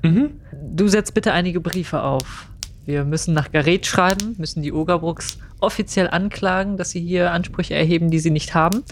[0.03, 0.39] Mhm.
[0.75, 2.47] du setzt bitte einige Briefe auf.
[2.85, 8.11] Wir müssen nach Gareth schreiben, müssen die Ogerbrucks offiziell anklagen, dass sie hier Ansprüche erheben,
[8.11, 8.83] die sie nicht haben.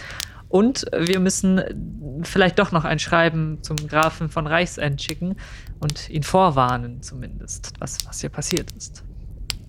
[0.54, 5.36] Und wir müssen vielleicht doch noch ein Schreiben zum Grafen von Reichsend schicken
[5.80, 9.04] und ihn vorwarnen, zumindest, was, was hier passiert ist.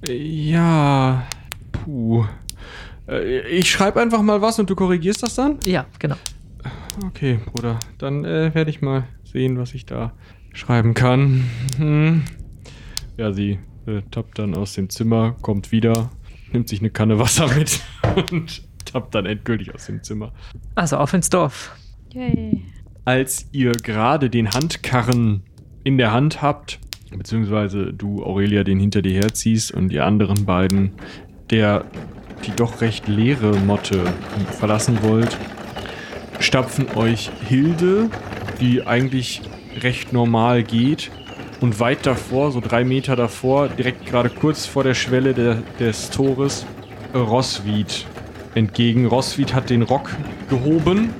[0.06, 1.26] Ja.
[1.72, 2.26] Puh.
[3.08, 5.58] Äh, Ich schreibe einfach mal was und du korrigierst das dann?
[5.64, 6.16] Ja, genau.
[7.06, 7.80] Okay, Bruder.
[7.96, 10.12] Dann äh, werde ich mal sehen, was ich da
[10.52, 11.48] schreiben kann.
[11.78, 12.24] Hm.
[13.16, 16.10] Ja, sie äh, tappt dann aus dem Zimmer, kommt wieder,
[16.52, 17.80] nimmt sich eine Kanne Wasser mit
[18.30, 20.32] und tappt dann endgültig aus dem Zimmer.
[20.76, 21.76] Also auf ins Dorf.
[22.12, 22.62] Yay.
[23.04, 25.42] Als ihr gerade den Handkarren
[25.82, 26.78] in der Hand habt,
[27.10, 30.92] beziehungsweise du, Aurelia, den hinter dir herziehst und die anderen beiden,
[31.50, 31.84] der
[32.46, 34.00] die doch recht leere Motte
[34.58, 35.36] verlassen wollt,
[36.38, 38.10] stapfen euch Hilde,
[38.60, 39.42] die eigentlich
[39.80, 41.10] recht normal geht,
[41.60, 46.10] und weit davor, so drei Meter davor, direkt gerade kurz vor der Schwelle der, des
[46.10, 46.66] Tores,
[47.14, 48.06] Roswied
[48.54, 49.06] entgegen.
[49.06, 50.10] Roswied hat den Rock
[50.48, 51.10] gehoben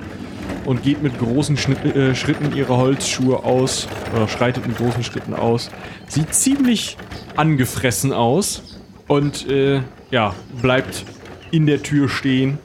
[0.65, 5.33] und geht mit großen Schnitt, äh, Schritten ihre Holzschuhe aus, oder schreitet mit großen Schritten
[5.33, 5.69] aus.
[6.07, 6.97] Sieht ziemlich
[7.35, 11.05] angefressen aus und äh, ja, bleibt
[11.51, 12.57] in der Tür stehen,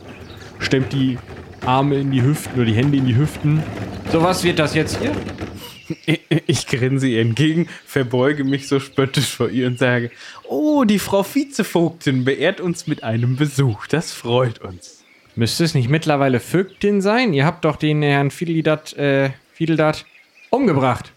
[0.58, 1.18] stemmt die
[1.64, 3.62] Arme in die Hüften oder die Hände in die Hüften.
[4.10, 5.12] So, was wird das jetzt hier?
[6.46, 10.10] Ich grinse ihr entgegen, verbeuge mich so spöttisch vor ihr und sage:
[10.48, 13.86] Oh, die Frau Vizevogtin beehrt uns mit einem Besuch.
[13.86, 15.04] Das freut uns.
[15.36, 17.32] Müsste es nicht mittlerweile Vögtin sein?
[17.32, 20.04] Ihr habt doch den Herrn Fiedeldat, äh, Fiedeldat
[20.50, 21.12] umgebracht.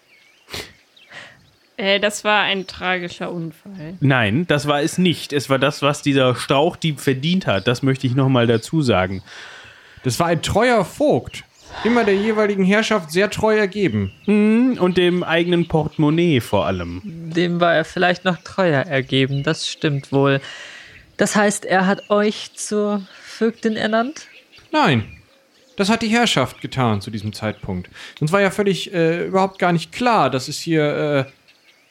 [1.78, 3.96] Äh, das war ein tragischer Unfall.
[4.00, 5.34] Nein, das war es nicht.
[5.34, 7.68] Es war das, was dieser Strauchdieb verdient hat.
[7.68, 9.24] Das möchte ich nochmal dazu sagen.
[10.04, 11.44] Das war ein treuer Vogt.
[11.84, 14.12] Immer der jeweiligen Herrschaft sehr treu ergeben.
[14.26, 17.02] Hm, Und dem eigenen Portemonnaie vor allem.
[17.04, 20.40] Dem war er vielleicht noch treuer ergeben, das stimmt wohl.
[21.18, 24.28] Das heißt, er hat euch zur Vögtin ernannt?
[24.72, 25.04] Nein,
[25.76, 27.90] das hat die Herrschaft getan zu diesem Zeitpunkt.
[28.22, 31.32] Uns war ja völlig äh, überhaupt gar nicht klar, dass es hier äh,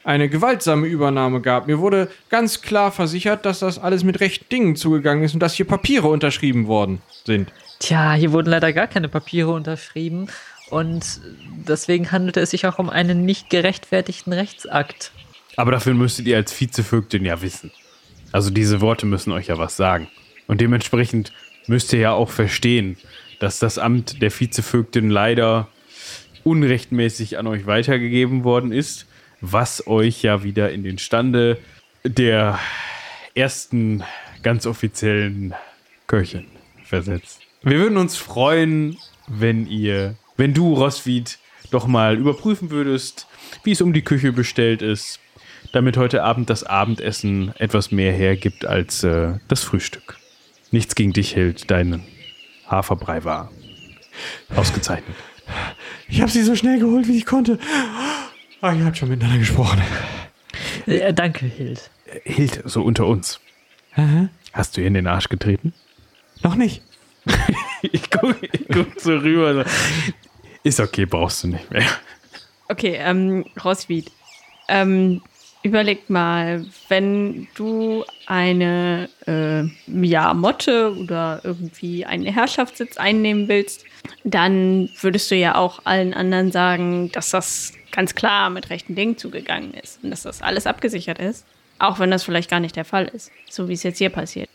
[0.04, 1.66] eine gewaltsame Übernahme gab.
[1.66, 5.54] Mir wurde ganz klar versichert, dass das alles mit rechten Dingen zugegangen ist und dass
[5.54, 7.52] hier Papiere unterschrieben worden sind.
[7.82, 10.28] Tja, hier wurden leider gar keine Papiere unterschrieben
[10.70, 11.20] und
[11.66, 15.10] deswegen handelte es sich auch um einen nicht gerechtfertigten Rechtsakt.
[15.56, 17.72] Aber dafür müsstet ihr als Vizevögtin ja wissen.
[18.30, 20.06] Also diese Worte müssen euch ja was sagen.
[20.46, 21.32] Und dementsprechend
[21.66, 22.98] müsst ihr ja auch verstehen,
[23.40, 25.66] dass das Amt der Vizevögtin leider
[26.44, 29.06] unrechtmäßig an euch weitergegeben worden ist,
[29.40, 31.58] was euch ja wieder in den Stande
[32.04, 32.60] der
[33.34, 34.04] ersten
[34.44, 35.54] ganz offiziellen
[36.06, 36.46] Köchin
[36.84, 37.41] versetzt.
[37.64, 38.98] Wir würden uns freuen,
[39.28, 41.38] wenn ihr, wenn du, Roswitha,
[41.70, 43.28] doch mal überprüfen würdest,
[43.62, 45.20] wie es um die Küche bestellt ist,
[45.72, 50.18] damit heute Abend das Abendessen etwas mehr hergibt als äh, das Frühstück.
[50.70, 52.02] Nichts gegen dich, Hild, dein
[52.66, 53.50] Haferbrei war
[54.54, 55.16] ausgezeichnet.
[56.08, 57.58] Ich habe sie so schnell geholt, wie ich konnte.
[58.60, 59.80] Ah, ihr habt schon miteinander gesprochen.
[60.86, 61.90] Äh, danke, Hild.
[62.06, 63.40] Äh, Hild, so unter uns.
[64.52, 65.72] Hast du ihr in den Arsch getreten?
[66.42, 66.82] Noch nicht.
[67.84, 69.64] Ich guck, ich guck so rüber.
[69.64, 69.70] So.
[70.62, 71.84] Ist okay, brauchst du nicht mehr.
[72.68, 74.08] Okay, ähm, Roswied.
[74.68, 75.20] Ähm,
[75.64, 79.62] Überleg mal, wenn du eine äh,
[80.04, 83.84] ja, Motte oder irgendwie einen Herrschaftssitz einnehmen willst,
[84.24, 89.16] dann würdest du ja auch allen anderen sagen, dass das ganz klar mit rechten Dingen
[89.16, 91.44] zugegangen ist und dass das alles abgesichert ist.
[91.78, 94.48] Auch wenn das vielleicht gar nicht der Fall ist, so wie es jetzt hier passiert.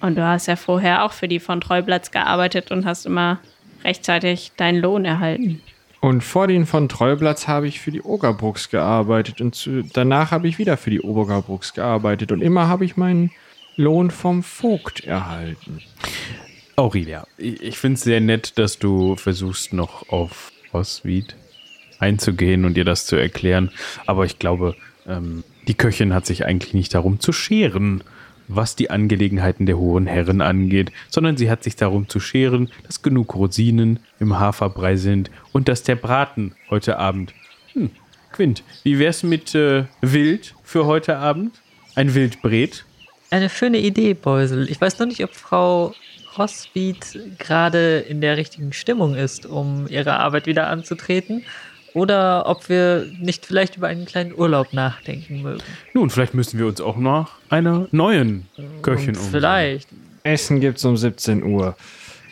[0.00, 3.38] Und du hast ja vorher auch für die von Treublatz gearbeitet und hast immer
[3.84, 5.60] rechtzeitig deinen Lohn erhalten.
[6.00, 10.48] Und vor den von Treublatz habe ich für die Ogerbrucks gearbeitet und zu, danach habe
[10.48, 13.30] ich wieder für die Ogerbrucks gearbeitet und immer habe ich meinen
[13.76, 15.82] Lohn vom Vogt erhalten.
[16.76, 21.36] Aurelia, ich, ich finde es sehr nett, dass du versuchst, noch auf Oswied
[21.98, 23.70] einzugehen und dir das zu erklären.
[24.06, 24.74] Aber ich glaube,
[25.06, 28.02] ähm, die Köchin hat sich eigentlich nicht darum zu scheren,
[28.54, 33.02] was die Angelegenheiten der hohen Herren angeht, sondern sie hat sich darum zu scheren, dass
[33.02, 37.32] genug Rosinen im Haferbrei sind und dass der Braten heute Abend.
[37.72, 37.90] Hm,
[38.32, 41.60] Quint, wie wär's mit äh, Wild für heute Abend?
[41.94, 42.84] Ein Wildbret?
[43.30, 44.70] Eine schöne Idee, Beusel.
[44.70, 45.94] Ich weiß nur nicht, ob Frau
[46.38, 51.44] Roswied gerade in der richtigen Stimmung ist, um ihre Arbeit wieder anzutreten.
[51.94, 55.62] Oder ob wir nicht vielleicht über einen kleinen Urlaub nachdenken mögen.
[55.92, 58.46] Nun, vielleicht müssen wir uns auch nach einer neuen
[58.82, 59.30] Köchin umsehen.
[59.30, 59.88] Vielleicht.
[60.22, 61.76] Essen gibt's um 17 Uhr.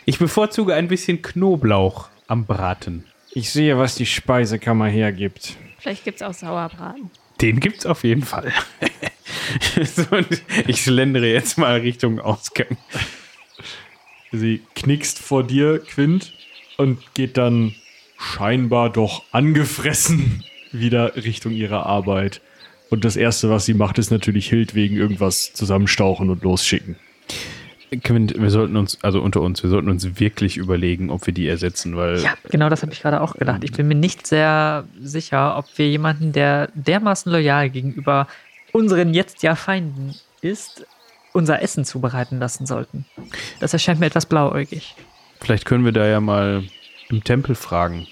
[0.05, 3.05] Ich bevorzuge ein bisschen Knoblauch am Braten.
[3.31, 5.55] Ich sehe, was die Speisekammer hergibt.
[5.79, 7.09] Vielleicht gibt es auch Sauerbraten.
[7.41, 8.51] Den gibt's auf jeden Fall.
[9.83, 10.05] so,
[10.67, 12.77] ich schlendere jetzt mal Richtung Ausgang.
[14.31, 16.33] Sie knickst vor dir, Quint,
[16.77, 17.75] und geht dann
[18.19, 22.41] scheinbar doch angefressen wieder Richtung ihrer Arbeit.
[22.89, 26.95] Und das Erste, was sie macht, ist natürlich Hild wegen irgendwas zusammenstauchen und losschicken.
[28.03, 31.47] Quint, wir sollten uns, also unter uns, wir sollten uns wirklich überlegen, ob wir die
[31.47, 33.63] ersetzen, weil Ja, genau das habe ich gerade auch gedacht.
[33.63, 38.27] Ich bin mir nicht sehr sicher, ob wir jemanden, der dermaßen loyal gegenüber
[38.73, 40.85] unseren jetzt ja Feinden ist,
[41.33, 43.05] unser Essen zubereiten lassen sollten.
[43.59, 44.95] Das erscheint mir etwas blauäugig.
[45.41, 46.63] vielleicht können wir da ja mal
[47.09, 48.07] im Tempel fragen,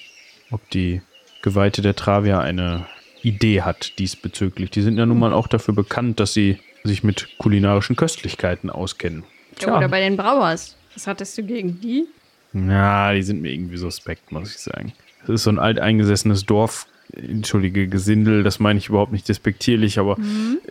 [0.51, 1.01] ob die
[1.41, 2.87] Geweihte der Travia eine
[3.21, 4.71] Idee hat diesbezüglich.
[4.71, 9.23] Die sind ja nun mal auch dafür bekannt, dass sie sich mit kulinarischen Köstlichkeiten auskennen.
[9.59, 10.75] Ja, oder bei den Brauers.
[10.93, 12.05] Was hattest du gegen die?
[12.53, 14.93] Ja, die sind mir irgendwie suspekt, muss ich sagen.
[15.21, 20.17] Das ist so ein alteingesessenes Dorf, entschuldige Gesindel, das meine ich überhaupt nicht despektierlich, aber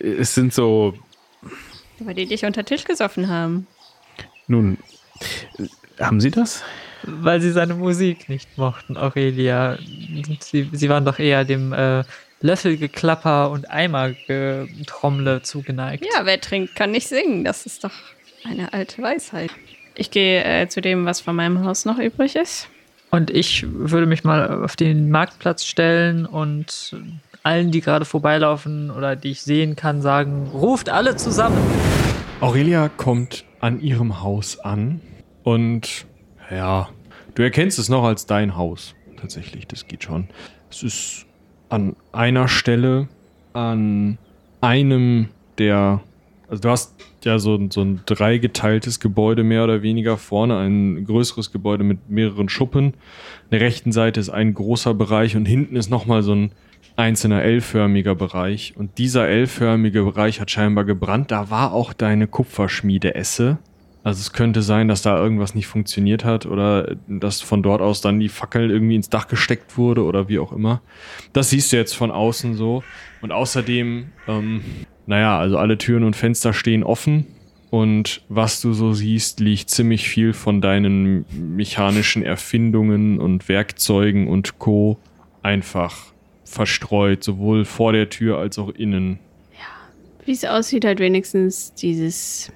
[0.01, 0.95] es sind so,
[1.99, 3.67] Weil die dich unter Tisch gesoffen haben.
[4.47, 4.79] nun,
[6.01, 6.63] haben sie das?
[7.07, 9.79] Weil sie seine Musik nicht mochten, Aurelia.
[10.41, 12.05] Sie, sie waren doch eher dem äh,
[12.41, 16.05] Löffelgeklapper und Eimergetrommle zugeneigt.
[16.13, 17.45] Ja, wer trinkt, kann nicht singen.
[17.45, 17.93] Das ist doch
[18.45, 19.51] eine alte Weisheit.
[19.95, 22.69] Ich gehe äh, zu dem, was von meinem Haus noch übrig ist.
[23.11, 26.97] Und ich würde mich mal auf den Marktplatz stellen und
[27.43, 31.57] allen, die gerade vorbeilaufen oder die ich sehen kann, sagen, ruft alle zusammen.
[32.41, 35.01] Aurelia kommt an ihrem Haus an
[35.45, 36.07] und
[36.51, 36.89] ja,
[37.37, 38.95] du erkennst es noch als dein Haus.
[39.17, 40.27] Tatsächlich, das geht schon.
[40.71, 41.27] Es ist
[41.69, 43.09] an einer Stelle,
[43.53, 44.19] an
[44.61, 46.01] einem der,
[46.49, 46.93] also du hast
[47.25, 52.11] ja so, ein- so ein dreigeteiltes Gebäude mehr oder weniger vorne, ein größeres Gebäude mit
[52.11, 52.87] mehreren Schuppen.
[53.45, 56.53] An der rechten Seite ist ein großer Bereich und hinten ist nochmal so ein
[56.97, 58.75] einzelner L-förmiger Bereich.
[58.77, 61.31] Und dieser L-förmige Bereich hat scheinbar gebrannt.
[61.31, 63.59] Da war auch deine Kupferschmiede Esse.
[64.07, 68.01] Also es könnte sein, dass da irgendwas nicht funktioniert hat oder dass von dort aus
[68.01, 70.81] dann die Fackel irgendwie ins Dach gesteckt wurde oder wie auch immer.
[71.33, 72.85] Das siehst du jetzt von außen so.
[73.21, 74.61] Und außerdem, ähm,
[75.07, 77.27] naja, also alle Türen und Fenster stehen offen.
[77.71, 84.61] Und was du so siehst, liegt ziemlich viel von deinen mechanischen Erfindungen und Werkzeugen und
[84.61, 84.99] Co.
[85.43, 86.13] einfach
[86.45, 89.19] verstreut, sowohl vor der Tür als auch innen.
[90.25, 92.53] Wie es aussieht, halt wenigstens dieses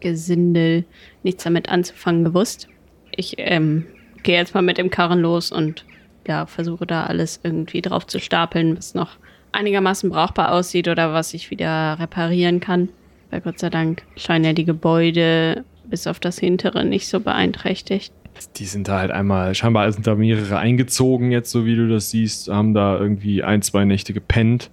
[0.00, 0.84] Gesindel
[1.22, 2.68] nichts damit anzufangen gewusst.
[3.10, 3.86] Ich ähm,
[4.22, 5.84] gehe jetzt mal mit dem Karren los und
[6.26, 9.12] ja, versuche da alles irgendwie drauf zu stapeln, was noch
[9.52, 12.88] einigermaßen brauchbar aussieht oder was ich wieder reparieren kann.
[13.30, 18.12] Weil Gott sei Dank scheinen ja die Gebäude bis auf das hintere nicht so beeinträchtigt.
[18.56, 22.10] Die sind da halt einmal, scheinbar sind da mehrere eingezogen jetzt, so wie du das
[22.10, 24.70] siehst, haben da irgendwie ein, zwei Nächte gepennt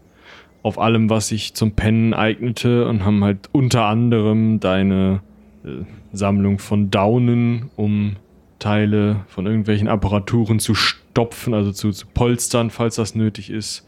[0.63, 5.21] auf allem, was sich zum Pennen eignete und haben halt unter anderem deine
[5.63, 8.15] äh, Sammlung von Daunen, um
[8.59, 13.85] Teile von irgendwelchen Apparaturen zu stopfen, also zu, zu polstern, falls das nötig ist,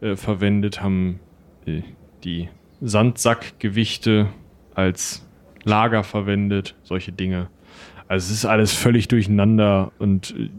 [0.00, 1.20] äh, verwendet, haben
[1.64, 1.82] äh,
[2.24, 2.48] die
[2.80, 4.28] Sandsackgewichte
[4.74, 5.26] als
[5.64, 7.48] Lager verwendet, solche Dinge.
[8.08, 10.50] Also es ist alles völlig durcheinander und äh,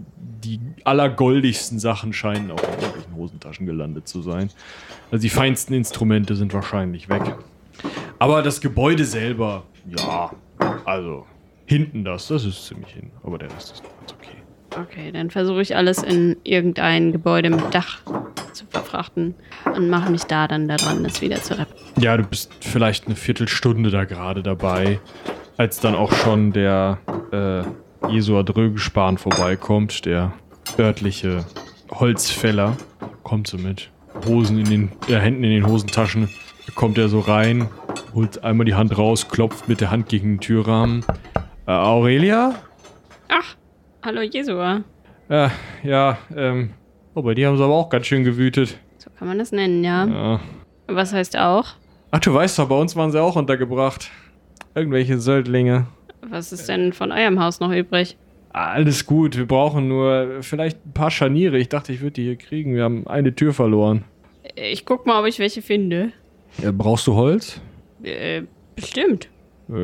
[0.43, 4.49] die allergoldigsten Sachen scheinen auch in irgendwelchen Hosentaschen gelandet zu sein.
[5.11, 7.35] Also die feinsten Instrumente sind wahrscheinlich weg.
[8.19, 9.63] Aber das Gebäude selber,
[9.97, 10.31] ja,
[10.85, 11.25] also
[11.65, 13.11] hinten das, das ist ziemlich hin.
[13.23, 14.37] Aber der Rest ist ganz okay.
[14.75, 18.01] Okay, dann versuche ich alles in irgendein Gebäude mit Dach
[18.53, 22.01] zu verfrachten und mache mich da dann daran, das wieder zu reparieren.
[22.01, 24.99] Ja, du bist vielleicht eine Viertelstunde da gerade dabei,
[25.57, 26.99] als dann auch schon der
[27.31, 27.63] äh,
[28.09, 30.33] Jesua Drögenspan vorbeikommt, der
[30.77, 31.45] örtliche
[31.91, 32.77] Holzfäller.
[33.23, 33.91] Kommt so mit
[34.25, 36.29] Hosen in den äh, Händen in den Hosentaschen.
[36.75, 37.69] Kommt er so rein,
[38.13, 41.03] holt einmal die Hand raus, klopft mit der Hand gegen den Türrahmen.
[41.65, 42.55] Äh, Aurelia?
[43.29, 43.55] Ach,
[44.03, 44.83] hallo Jesua.
[45.29, 45.49] Äh,
[45.83, 46.71] ja, ähm.
[47.13, 48.77] Oh, bei dir haben sie aber auch ganz schön gewütet.
[48.99, 50.05] So kann man das nennen, ja.
[50.05, 50.39] Ja.
[50.87, 51.65] Was heißt auch?
[52.11, 54.11] Ach, du weißt doch, bei uns waren sie auch untergebracht.
[54.75, 55.87] Irgendwelche Söldlinge.
[56.21, 58.17] Was ist denn von eurem Haus noch übrig?
[58.53, 61.57] Alles gut, wir brauchen nur vielleicht ein paar Scharniere.
[61.57, 62.75] Ich dachte, ich würde die hier kriegen.
[62.75, 64.03] Wir haben eine Tür verloren.
[64.55, 66.11] Ich guck mal, ob ich welche finde.
[66.61, 67.61] Ja, brauchst du Holz?
[68.03, 68.43] Äh,
[68.75, 69.29] bestimmt.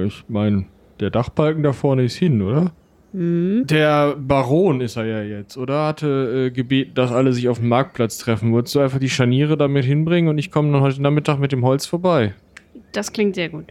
[0.06, 0.66] Ich meine,
[1.00, 2.72] der Dachbalken da vorne ist hin, oder?
[3.16, 5.86] Der Baron ist er ja jetzt, oder?
[5.86, 8.52] Hatte äh, gebeten, dass alle sich auf dem Marktplatz treffen.
[8.54, 11.64] Wolltest du einfach die Scharniere damit hinbringen und ich komme dann heute Nachmittag mit dem
[11.64, 12.34] Holz vorbei?
[12.92, 13.66] Das klingt sehr gut.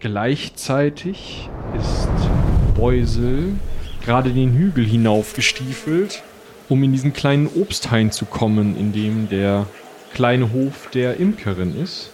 [0.00, 1.48] Gleichzeitig
[1.78, 2.08] ist
[2.76, 3.54] Beusel
[4.04, 6.22] gerade den Hügel hinaufgestiefelt,
[6.68, 9.66] um in diesen kleinen Obsthain zu kommen, in dem der
[10.12, 12.10] kleine Hof der Imkerin ist.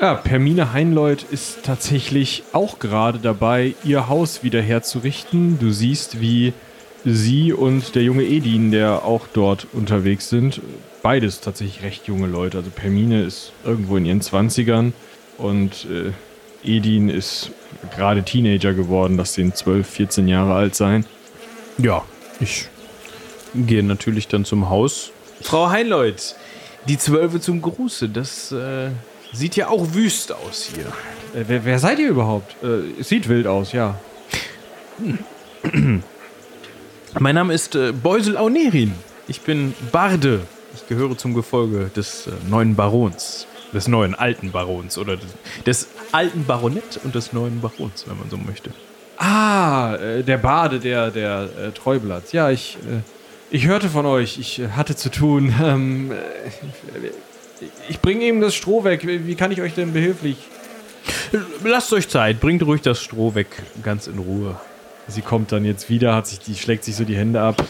[0.00, 5.58] Ja, Permine Heinleut ist tatsächlich auch gerade dabei, ihr Haus wieder herzurichten.
[5.60, 6.52] Du siehst, wie
[7.04, 10.60] sie und der junge Edin, der auch dort unterwegs sind,
[11.02, 12.58] beides tatsächlich recht junge Leute.
[12.58, 14.92] Also Permine ist irgendwo in ihren 20ern
[15.38, 16.10] und äh,
[16.64, 17.50] Edin ist
[17.94, 21.04] gerade Teenager geworden, das den 12, 14 Jahre alt sein.
[21.78, 22.04] Ja,
[22.40, 22.68] ich
[23.54, 25.10] gehe natürlich dann zum Haus.
[25.40, 26.34] Frau Heinleut,
[26.86, 28.90] die Zwölfe zum Gruße, das äh,
[29.32, 30.86] sieht ja auch wüst aus hier.
[31.40, 32.56] Äh, wer, wer seid ihr überhaupt?
[32.62, 33.98] Äh, es sieht wild aus, ja.
[37.18, 38.92] Mein Name ist äh, Beusel Aunerin.
[39.28, 40.40] Ich bin Barde.
[40.74, 43.47] Ich gehöre zum Gefolge des äh, neuen Barons.
[43.72, 45.28] Des neuen alten Barons oder des,
[45.66, 48.70] des alten Baronett und des neuen Barons, wenn man so möchte.
[49.18, 52.32] Ah, äh, der Bade, der, der äh, Treublatz.
[52.32, 53.00] Ja, ich, äh,
[53.50, 54.38] ich hörte von euch.
[54.38, 55.54] Ich äh, hatte zu tun.
[55.62, 56.14] Ähm, äh,
[57.88, 59.04] ich bringe eben das Stroh weg.
[59.04, 60.36] Wie kann ich euch denn behilflich?
[61.64, 63.48] Lasst euch Zeit, bringt ruhig das Stroh weg,
[63.82, 64.60] ganz in Ruhe.
[65.08, 67.64] Sie kommt dann jetzt wieder, hat sich die, schlägt sich so die Hände ab.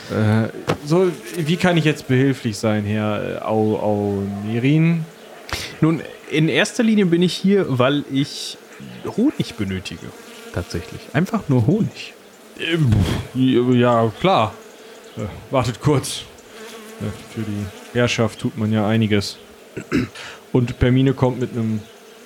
[0.85, 4.25] So, wie kann ich jetzt behilflich sein, Herr äh, Au?
[5.81, 8.59] Nun, in erster Linie bin ich hier, weil ich
[9.17, 10.07] Honig benötige.
[10.53, 11.01] Tatsächlich.
[11.13, 12.15] Einfach nur Honig.
[12.61, 12.91] Ähm,
[13.79, 14.55] Ja, klar.
[15.17, 16.23] Äh, wartet kurz.
[17.01, 17.67] Äh, Für die
[17.99, 19.39] Herrschaft tut man ja einiges.
[20.53, 21.81] Und Permine kommt mit einem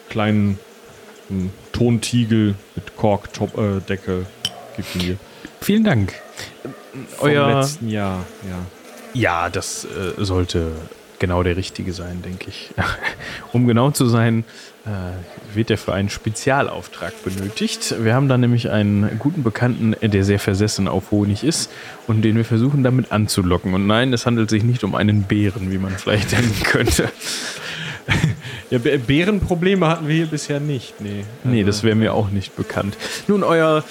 [0.08, 0.58] kleinen
[1.72, 4.26] Tontiegel mit Korkdeckel.
[4.76, 5.16] Gibt mir.
[5.60, 6.14] Vielen Dank.
[7.16, 8.58] Vom Euer- letzten Jahr, ja.
[9.14, 10.72] Ja, das äh, sollte
[11.22, 12.70] genau der richtige sein, denke ich.
[13.52, 14.44] um genau zu sein,
[14.84, 17.94] äh, wird er für einen Spezialauftrag benötigt.
[18.02, 21.70] Wir haben da nämlich einen guten Bekannten, der sehr versessen auf Honig ist
[22.08, 23.72] und den wir versuchen damit anzulocken.
[23.72, 27.08] Und nein, es handelt sich nicht um einen Bären, wie man vielleicht denken könnte.
[28.70, 31.00] ja Bä- Bärenprobleme hatten wir hier bisher nicht.
[31.00, 32.96] Nee, Nee, Also, das wäre mir auch nicht bekannt.
[33.28, 33.84] Nun, euer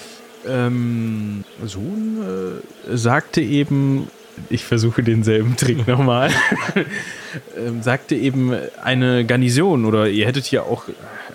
[0.48, 2.18] ähm, Sohn
[2.92, 4.08] äh, sagte eben,
[4.50, 6.32] ich versuche denselben Trick nochmal,
[7.58, 10.86] ähm, sagte eben eine Garnison oder ihr hättet hier auch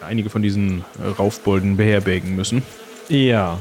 [0.06, 0.84] einige von diesen
[1.18, 2.62] Raufbolden beherbergen müssen.
[3.08, 3.58] Ja.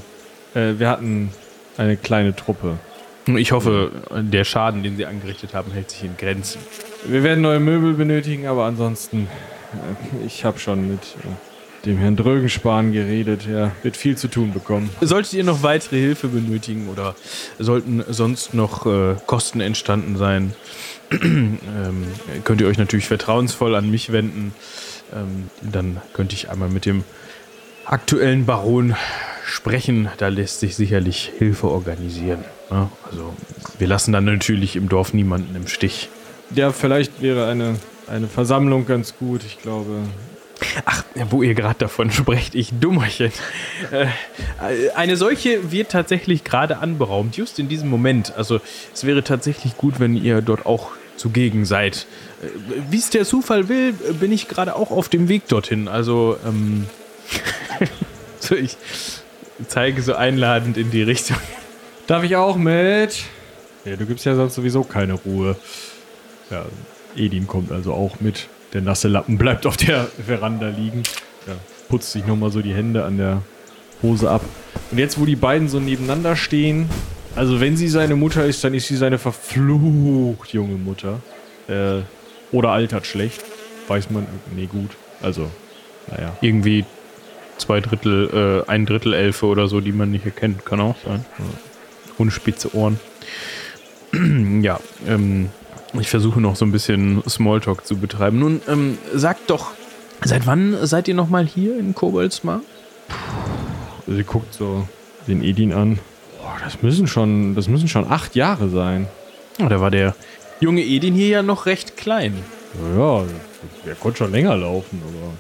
[0.54, 1.32] Äh, wir hatten
[1.78, 2.80] eine kleine Truppe.
[3.28, 6.62] Ich hoffe, der Schaden, den sie angerichtet haben, hält sich in Grenzen.
[7.06, 9.28] Wir werden neue Möbel benötigen, aber ansonsten,
[9.74, 11.55] äh, ich habe schon mit äh,
[11.86, 13.48] dem Herrn Drögenspahn geredet.
[13.48, 14.90] Er wird viel zu tun bekommen.
[15.02, 17.16] Solltet ihr noch weitere Hilfe benötigen oder
[17.60, 20.54] sollten sonst noch äh, Kosten entstanden sein,
[21.12, 21.60] ähm,
[22.44, 24.54] könnt ihr euch natürlich vertrauensvoll an mich wenden.
[25.14, 27.04] Ähm, dann könnte ich einmal mit dem
[27.86, 28.96] aktuellen Baron
[29.46, 30.10] sprechen.
[30.18, 32.44] Da lässt sich sicherlich Hilfe organisieren.
[32.72, 33.36] Ja, also
[33.78, 36.10] wir lassen dann natürlich im Dorf niemanden im Stich.
[36.56, 37.76] Ja, vielleicht wäre eine,
[38.08, 39.44] eine Versammlung ganz gut.
[39.44, 40.00] Ich glaube,
[40.86, 43.32] Ach, wo ihr gerade davon sprecht, ich Dummerchen.
[43.92, 44.08] Äh,
[44.96, 48.34] eine solche wird tatsächlich gerade anberaumt, just in diesem Moment.
[48.36, 48.62] Also
[48.94, 52.08] es wäre tatsächlich gut, wenn ihr dort auch zugegen seid.
[52.42, 52.48] Äh,
[52.90, 55.88] Wie es der Zufall will, bin ich gerade auch auf dem Weg dorthin.
[55.88, 56.88] Also, ähm,
[58.40, 58.78] so ich
[59.68, 61.38] zeige so einladend in die Richtung.
[62.08, 63.24] darf ich auch mit?
[63.86, 65.56] Ja, du gibst ja sonst sowieso keine Ruhe.
[66.50, 66.66] Ja,
[67.16, 68.48] Edin kommt also auch mit.
[68.76, 71.04] Der nasse Lappen bleibt auf der Veranda liegen.
[71.48, 71.54] Ja,
[71.88, 73.42] putzt sich nochmal so die Hände an der
[74.04, 74.42] Hose ab.
[74.92, 76.90] Und jetzt, wo die beiden so nebeneinander stehen,
[77.38, 81.22] also wenn sie seine Mutter ist, dann ist sie seine verflucht junge Mutter.
[81.70, 82.02] Äh,
[82.52, 83.46] oder altert schlecht.
[83.88, 84.92] Weiß man, nee, gut.
[85.22, 85.50] Also,
[86.12, 86.36] naja.
[86.42, 86.84] Irgendwie
[87.58, 90.66] zwei Drittel, äh, ein Drittel Elfe oder so, die man nicht erkennt.
[90.66, 91.24] Kann auch sein.
[92.18, 93.00] Ohne spitze Ohren.
[94.62, 95.50] ja, ähm,
[96.00, 98.40] ich versuche noch so ein bisschen Smalltalk zu betreiben.
[98.40, 99.72] Nun, ähm, sagt doch,
[100.24, 102.62] seit wann seid ihr nochmal hier in Koboldsmar?
[104.08, 104.88] Sie guckt so
[105.28, 106.00] den Edin an.
[106.40, 109.08] Boah, das müssen schon, das müssen schon acht Jahre sein.
[109.62, 110.16] Oh, da war der
[110.60, 112.34] junge Edin hier ja noch recht klein.
[112.98, 113.24] Ja,
[113.86, 115.34] der konnte schon länger laufen, aber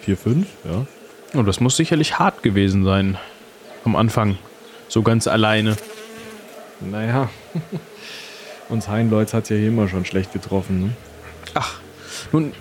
[0.00, 0.86] vier, fünf, ja.
[1.34, 3.18] Oh, das muss sicherlich hart gewesen sein.
[3.84, 4.38] Am Anfang.
[4.88, 5.76] So ganz alleine.
[6.80, 7.28] Naja,
[8.68, 10.80] uns Heinleutz hat ja hier immer schon schlecht getroffen.
[10.80, 10.90] Ne?
[11.54, 11.80] Ach,
[12.32, 12.52] nun,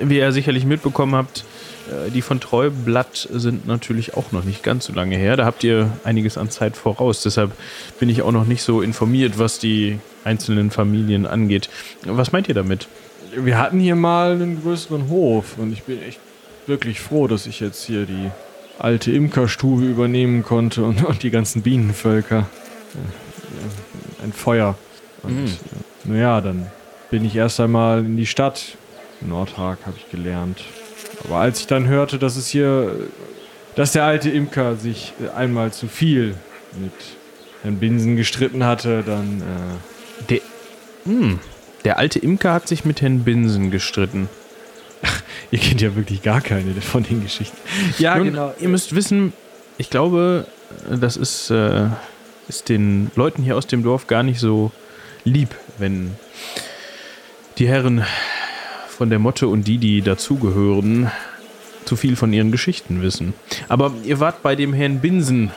[0.00, 1.44] wie ihr sicherlich mitbekommen habt,
[1.88, 5.36] äh, die von Treublatt sind natürlich auch noch nicht ganz so lange her.
[5.36, 7.22] Da habt ihr einiges an Zeit voraus.
[7.22, 7.52] Deshalb
[7.98, 11.68] bin ich auch noch nicht so informiert, was die einzelnen Familien angeht.
[12.04, 12.88] Was meint ihr damit?
[13.34, 16.20] Wir hatten hier mal einen größeren Hof und ich bin echt
[16.66, 18.30] wirklich froh, dass ich jetzt hier die
[18.78, 22.46] alte Imkerstube übernehmen konnte und, und die ganzen Bienenvölker.
[24.22, 24.76] Ein Feuer.
[25.22, 25.50] Und Mhm.
[26.04, 26.66] naja, dann
[27.10, 28.76] bin ich erst einmal in die Stadt.
[29.20, 30.62] Nordhag habe ich gelernt.
[31.24, 32.92] Aber als ich dann hörte, dass es hier,
[33.76, 36.34] dass der alte Imker sich einmal zu viel
[36.80, 36.92] mit
[37.62, 40.40] Herrn Binsen gestritten hatte, dann äh, Der,
[41.04, 41.38] hm,
[41.84, 44.28] der alte Imker hat sich mit Herrn Binsen gestritten.
[45.50, 47.56] Ihr kennt ja wirklich gar keine von den Geschichten.
[47.98, 49.32] Ja, Nun, Ihr müsst wissen,
[49.78, 50.46] ich glaube,
[50.88, 51.86] das ist, äh,
[52.48, 54.70] ist den Leuten hier aus dem Dorf gar nicht so
[55.24, 56.16] lieb, wenn
[57.58, 58.04] die Herren
[58.88, 61.10] von der Motte und die, die dazugehören,
[61.84, 63.34] zu viel von ihren Geschichten wissen.
[63.68, 65.50] Aber ihr wart bei dem Herrn Binsen,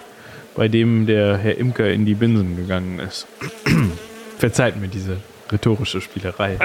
[0.56, 3.28] bei dem der Herr Imker in die Binsen gegangen ist.
[4.38, 5.18] Verzeiht mir diese
[5.52, 6.58] rhetorische Spielerei.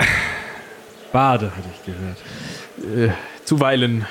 [1.12, 3.10] Bade hatte ich gehört.
[3.10, 4.06] Äh, zuweilen,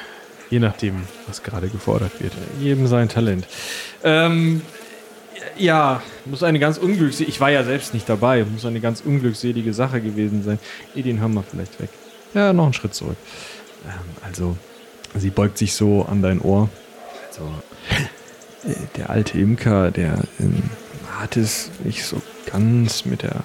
[0.49, 2.33] je nachdem, was gerade gefordert wird.
[2.59, 3.47] Jedem sein Talent.
[4.03, 4.61] Ähm,
[5.59, 9.73] ja, muss eine ganz unglückselige, ich war ja selbst nicht dabei, muss eine ganz unglückselige
[9.73, 10.59] Sache gewesen sein.
[10.95, 11.89] Eh, den hören wir vielleicht weg.
[12.33, 13.17] Ja, noch einen Schritt zurück.
[13.85, 13.91] Ähm,
[14.25, 14.57] also,
[15.15, 16.69] sie beugt sich so an dein Ohr.
[17.29, 17.51] Also,
[18.97, 20.63] der alte Imker, der ähm,
[21.19, 23.43] hat es nicht so ganz mit der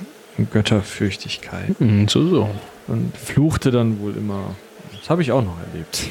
[0.53, 2.51] Götterfürchtigkeit Hm, so, so.
[2.89, 4.55] und fluchte dann wohl immer.
[4.99, 6.09] Das habe ich auch noch erlebt.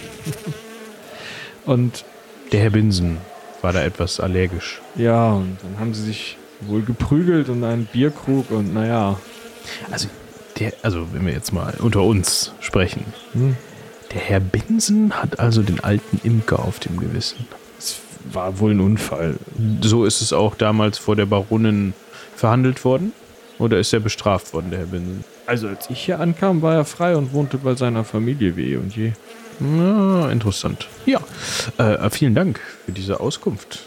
[1.65, 2.05] und
[2.51, 3.17] Der Herr Binsen
[3.64, 4.82] war da etwas allergisch.
[4.95, 9.18] Ja, und dann haben sie sich wohl geprügelt und einen Bierkrug und naja.
[9.89, 10.09] Also,
[10.59, 13.05] der, also wenn wir jetzt mal unter uns sprechen.
[13.32, 13.55] Hm.
[14.14, 17.47] Der Herr Binsen hat also den alten Imker auf dem Gewissen.
[17.80, 17.99] Es
[18.32, 19.38] war wohl ein Unfall.
[19.82, 21.93] So ist es auch damals vor der Baronin
[22.36, 23.14] verhandelt worden?
[23.59, 25.24] Oder ist er bestraft worden, der Herr Binsen?
[25.45, 28.78] Also als ich hier ankam, war er frei und wohnte bei seiner Familie wie eh
[28.78, 29.14] und je.
[29.64, 30.88] Na, interessant.
[31.05, 31.22] Ja,
[31.78, 33.80] äh, vielen Dank für diese Auskunft.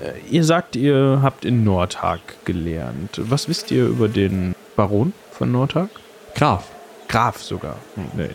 [0.00, 3.20] Äh, ihr sagt, ihr habt in Nordhag gelernt.
[3.22, 5.88] Was wisst ihr über den Baron von Nordhag?
[6.34, 6.64] Graf.
[7.08, 7.76] Graf sogar.
[7.94, 8.04] Hm.
[8.16, 8.30] Ne,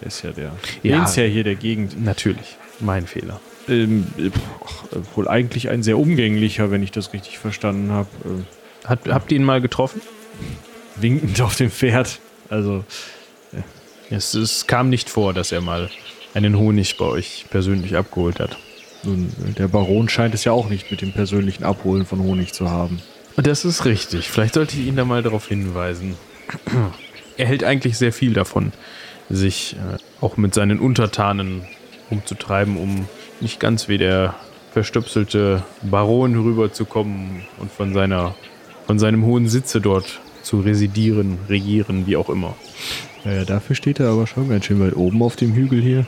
[0.00, 0.52] er ist ja der.
[0.82, 0.96] Ja.
[0.96, 1.04] Ja.
[1.04, 2.02] ist ja hier der Gegend.
[2.02, 2.56] Natürlich.
[2.80, 3.40] Mein Fehler.
[3.68, 8.08] Ähm, äh, pff, wohl eigentlich ein sehr umgänglicher, wenn ich das richtig verstanden habe.
[8.24, 10.00] Äh, Hat, habt ihr ihn mal getroffen?
[10.96, 12.18] winkend auf dem Pferd.
[12.50, 12.84] Also,
[14.10, 15.90] Es, es kam nicht vor, dass er mal
[16.34, 18.56] einen Honig bei euch persönlich abgeholt hat.
[19.02, 22.70] nun, der Baron scheint es ja auch nicht mit dem persönlichen Abholen von Honig zu
[22.70, 23.00] haben.
[23.36, 24.28] Das ist richtig.
[24.30, 26.16] Vielleicht sollte ich ihn da mal darauf hinweisen.
[27.36, 28.72] Er hält eigentlich sehr viel davon,
[29.30, 31.62] sich äh, auch mit seinen Untertanen
[32.10, 33.06] umzutreiben, um
[33.40, 34.34] nicht ganz wie der
[34.72, 38.34] verstöpselte Baron rüberzukommen und von seiner
[38.88, 42.56] von seinem hohen Sitze dort zu residieren, regieren, wie auch immer.
[43.28, 46.06] Ja, ja, dafür steht er aber schon ganz schön weit oben auf dem Hügel hier.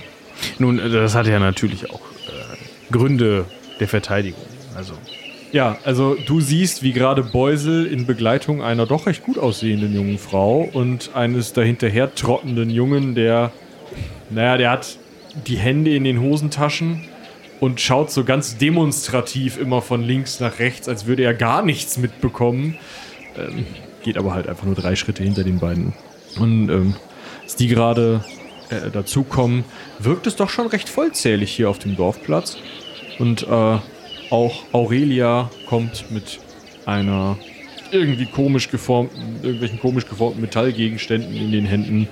[0.58, 3.44] Nun, äh, das hat ja natürlich auch äh, Gründe
[3.78, 4.40] der Verteidigung.
[4.74, 4.94] Also
[5.52, 10.16] Ja, also du siehst, wie gerade Beusel in Begleitung einer doch recht gut aussehenden jungen
[10.16, 13.52] Frau und eines dahinterher trottenden Jungen, der,
[14.30, 14.96] naja, der hat
[15.46, 17.02] die Hände in den Hosentaschen
[17.60, 21.98] und schaut so ganz demonstrativ immer von links nach rechts, als würde er gar nichts
[21.98, 22.78] mitbekommen.
[23.36, 23.66] Ähm,
[24.02, 25.92] geht aber halt einfach nur drei Schritte hinter den beiden.
[26.38, 26.94] Und ähm,
[27.50, 28.24] als die gerade
[28.68, 29.64] äh, dazukommen,
[29.98, 32.56] wirkt es doch schon recht vollzählig hier auf dem Dorfplatz.
[33.18, 33.78] Und äh,
[34.30, 36.38] auch Aurelia kommt mit
[36.86, 37.36] einer
[37.90, 42.06] irgendwie komisch geformten, irgendwelchen komisch geformten Metallgegenständen in den Händen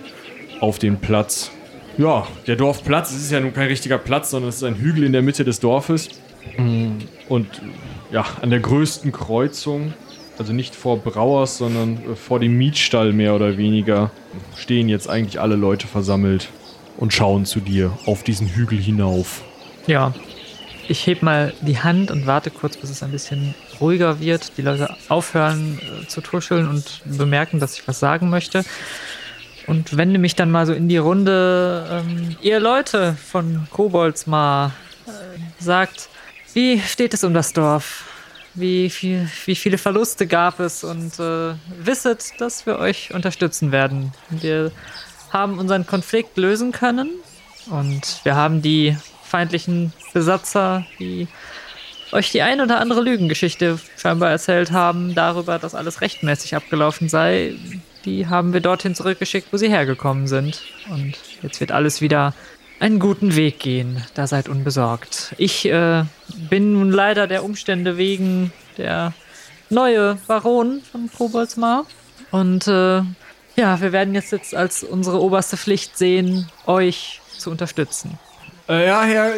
[0.59, 1.53] auf den Platz.
[1.99, 5.05] Ja, der Dorfplatz, es ist ja nun kein richtiger Platz, sondern es ist ein Hügel
[5.05, 6.09] in der Mitte des Dorfes.
[7.28, 7.47] Und
[8.11, 9.95] ja, an der größten Kreuzung,
[10.39, 14.11] also nicht vor Brauers, sondern äh, vor dem Mietstall mehr oder weniger,
[14.57, 16.49] stehen jetzt eigentlich alle Leute versammelt
[16.97, 19.43] und schauen zu dir auf diesen Hügel hinauf.
[19.86, 20.14] Ja.
[20.91, 24.62] Ich heb mal die Hand und warte kurz, bis es ein bisschen ruhiger wird, die
[24.62, 28.64] Leute aufhören äh, zu tuscheln und bemerken, dass ich was sagen möchte.
[29.66, 31.86] Und wende mich dann mal so in die Runde.
[31.91, 34.72] Ähm, ihr Leute von Koboldsmar,
[35.07, 35.11] äh,
[35.62, 36.09] sagt,
[36.55, 38.08] wie steht es um das Dorf?
[38.59, 40.83] Wie, viel, wie viele Verluste gab es?
[40.83, 44.13] Und äh, wisset, dass wir euch unterstützen werden.
[44.31, 44.73] Wir
[45.31, 47.11] haben unseren Konflikt lösen können
[47.71, 51.29] und wir haben die feindlichen Besatzer, die
[52.13, 57.55] euch die ein oder andere Lügengeschichte scheinbar erzählt haben, darüber, dass alles rechtmäßig abgelaufen sei,
[58.05, 60.63] die haben wir dorthin zurückgeschickt, wo sie hergekommen sind.
[60.89, 62.35] Und jetzt wird alles wieder
[62.81, 64.03] einen guten Weg gehen.
[64.14, 65.35] Da seid unbesorgt.
[65.39, 66.05] Ich äh,
[66.49, 69.12] bin nun leider der Umstände wegen der
[69.70, 71.87] neue Baron von Koboldsmar.
[72.31, 73.03] Und äh,
[73.57, 78.18] ja, wir werden jetzt, jetzt als unsere oberste Pflicht sehen, euch zu unterstützen.
[78.68, 79.33] Äh, ja, Herr,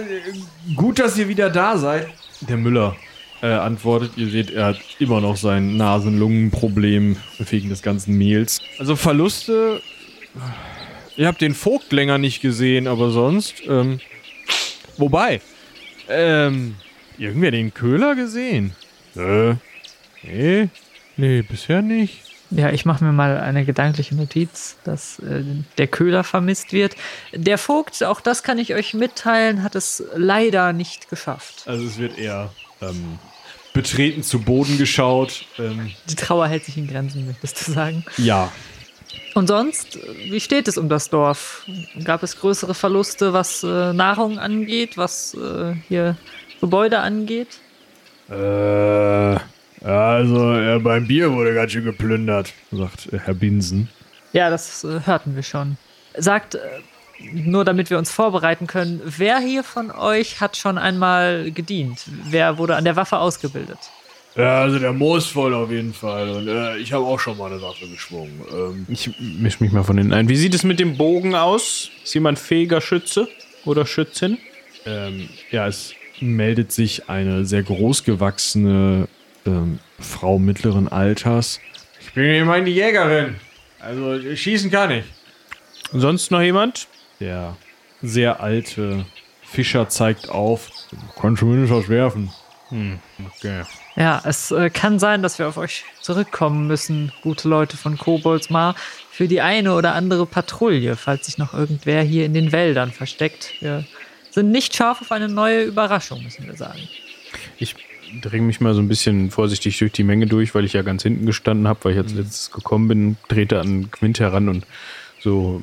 [0.74, 2.08] gut, dass ihr wieder da seid.
[2.40, 2.96] Der Müller
[3.42, 8.60] äh, antwortet, ihr seht, er hat immer noch sein Nasen-Lungen-Problem wegen des ganzen Mehls.
[8.78, 9.80] Also Verluste,
[11.16, 14.00] ihr habt den Vogt länger nicht gesehen, aber sonst, ähm,
[14.96, 15.40] wobei,
[16.08, 16.76] ähm,
[17.18, 18.72] irgendwer den Köhler gesehen?
[19.16, 19.54] Äh,
[20.22, 20.68] nee,
[21.16, 22.22] nee, bisher nicht.
[22.52, 25.44] Ja, ich mache mir mal eine gedankliche Notiz, dass äh,
[25.78, 26.96] der Köhler vermisst wird.
[27.32, 31.62] Der Vogt, auch das kann ich euch mitteilen, hat es leider nicht geschafft.
[31.66, 32.52] Also es wird eher
[32.82, 33.20] ähm,
[33.72, 35.44] betreten zu Boden geschaut.
[35.60, 38.04] Ähm, Die Trauer hält sich in Grenzen, möchtest du sagen.
[38.16, 38.50] ja,
[39.34, 41.66] Und sonst, wie steht es um das Dorf?
[42.04, 46.16] Gab es größere Verluste, was äh, Nahrung angeht, was äh, hier
[46.60, 47.60] Gebäude angeht?
[48.28, 49.36] Äh,
[49.84, 53.88] also äh, beim Bier wurde ganz schön geplündert, sagt äh, Herr Binsen.
[54.32, 55.76] Ja, das äh, hörten wir schon.
[56.16, 56.60] Sagt, äh,
[57.32, 62.04] nur damit wir uns vorbereiten können, wer hier von euch hat schon einmal gedient?
[62.24, 63.78] Wer wurde an der Waffe ausgebildet?
[64.36, 66.30] Ja, also der Moos voll auf jeden Fall.
[66.30, 68.40] Und äh, ich habe auch schon mal eine Waffe geschwungen.
[68.52, 70.28] Ähm, Ich misch mich mal von hinten ein.
[70.28, 71.90] Wie sieht es mit dem Bogen aus?
[72.04, 73.28] Ist jemand fähiger Schütze
[73.64, 74.38] oder Schützin?
[74.86, 79.08] ähm, ja, es meldet sich eine sehr großgewachsene
[79.46, 81.60] ähm, Frau mittleren Alters.
[82.00, 83.36] Ich bin immerhin die Jägerin.
[83.80, 85.04] Also schießen kann ich.
[85.92, 86.86] Sonst noch jemand?
[87.20, 87.56] Der
[88.02, 89.04] sehr alte
[89.42, 90.70] Fischer zeigt auf.
[91.20, 92.30] Kann zumindest was werfen.
[92.70, 93.62] Okay.
[93.96, 98.74] Ja, es äh, kann sein, dass wir auf euch zurückkommen müssen, gute Leute von Koboldsmar,
[99.10, 103.54] für die eine oder andere Patrouille, falls sich noch irgendwer hier in den Wäldern versteckt.
[103.60, 103.84] Wir
[104.30, 106.80] sind nicht scharf auf eine neue Überraschung, müssen wir sagen.
[107.58, 107.76] Ich
[108.22, 111.02] dränge mich mal so ein bisschen vorsichtig durch die Menge durch, weil ich ja ganz
[111.02, 114.66] hinten gestanden habe, weil ich als letztes gekommen bin, trete an Quint heran und
[115.20, 115.62] so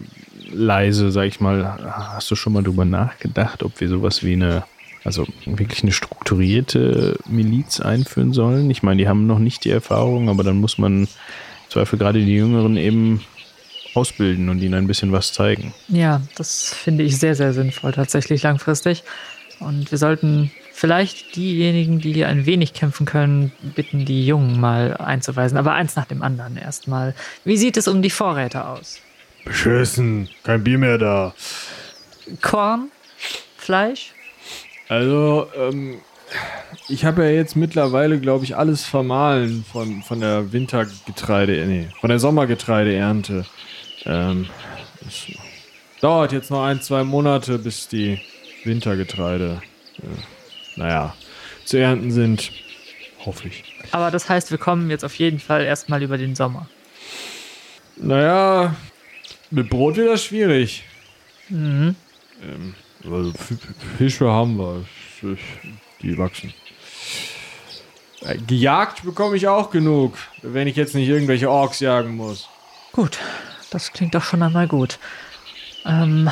[0.52, 1.84] leise, sag ich mal,
[2.14, 4.64] hast du schon mal drüber nachgedacht, ob wir sowas wie eine,
[5.04, 8.70] also wirklich eine strukturierte Miliz einführen sollen?
[8.70, 11.08] Ich meine, die haben noch nicht die Erfahrung, aber dann muss man im
[11.70, 13.24] Zweifel gerade die Jüngeren eben
[13.94, 15.74] ausbilden und ihnen ein bisschen was zeigen.
[15.88, 19.04] Ja, das finde ich sehr, sehr sinnvoll, tatsächlich langfristig.
[19.60, 24.96] Und wir sollten vielleicht diejenigen, die hier ein wenig kämpfen können, bitten, die Jungen mal
[24.98, 25.58] einzuweisen.
[25.58, 27.16] Aber eins nach dem anderen erstmal.
[27.44, 29.02] Wie sieht es um die Vorräte aus?
[29.44, 30.30] Beschissen.
[30.44, 31.34] Kein Bier mehr da.
[32.42, 32.92] Korn?
[33.58, 34.14] Fleisch?
[34.90, 36.00] Also, ähm,
[36.88, 42.10] ich habe ja jetzt mittlerweile, glaube ich, alles vermahlen von, von der Wintergetreide, nee, von
[42.10, 43.46] der Sommergetreideernte.
[44.06, 44.48] Ähm,
[45.06, 45.28] es
[46.02, 48.20] dauert jetzt noch ein, zwei Monate, bis die
[48.64, 49.62] Wintergetreide,
[49.98, 51.16] äh, naja,
[51.66, 52.52] zu ernten sind.
[53.26, 53.64] Hoffe ich.
[53.92, 56.70] Aber das heißt, wir kommen jetzt auf jeden Fall erstmal über den Sommer.
[57.98, 58.76] Naja,
[59.50, 60.84] mit Brot wird das schwierig.
[61.50, 61.96] Mhm.
[62.44, 62.76] Ähm,
[63.12, 63.34] also
[63.98, 64.84] Fische haben wir.
[66.02, 66.54] Die wachsen.
[68.22, 72.48] Äh, Gejagt bekomme ich auch genug, wenn ich jetzt nicht irgendwelche Orks jagen muss.
[72.92, 73.18] Gut,
[73.72, 75.00] das klingt doch schon einmal gut.
[75.86, 76.30] Ähm,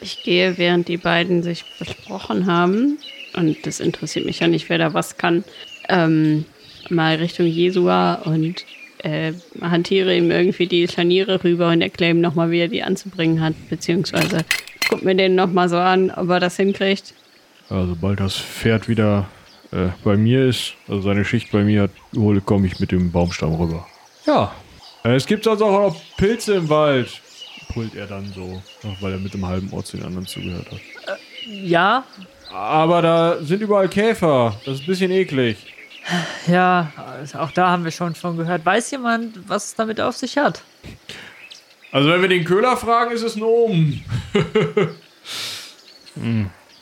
[0.00, 2.98] Ich gehe, während die beiden sich besprochen haben,
[3.34, 5.44] und das interessiert mich ja nicht, wer da was kann,
[5.88, 6.44] ähm,
[6.88, 8.64] mal Richtung Jesua und
[8.98, 13.40] äh, hantiere ihm irgendwie die Scharniere rüber und erkläre ihm nochmal, wie er die anzubringen
[13.40, 14.38] hat, beziehungsweise
[14.92, 17.14] guck mir den nochmal so an, ob er das hinkriegt.
[17.70, 19.26] Also sobald das Pferd wieder
[19.72, 23.10] äh, bei mir ist, also seine Schicht bei mir hat, hole, komme ich mit dem
[23.10, 23.86] Baumstamm rüber.
[24.26, 24.52] Ja.
[25.02, 27.08] Äh, es gibt sonst auch noch Pilze im Wald.
[27.72, 28.62] Pult er dann so,
[29.00, 31.18] weil er mit dem halben Ohr zu den anderen zugehört hat.
[31.48, 32.04] Ja,
[32.52, 34.54] Aber da sind überall Käfer.
[34.66, 35.56] Das ist ein bisschen eklig.
[36.46, 38.66] ja, also auch da haben wir schon von gehört.
[38.66, 40.62] Weiß jemand, was es damit auf sich hat?
[41.92, 44.02] Also wenn wir den Köhler fragen, ist es ein Omen.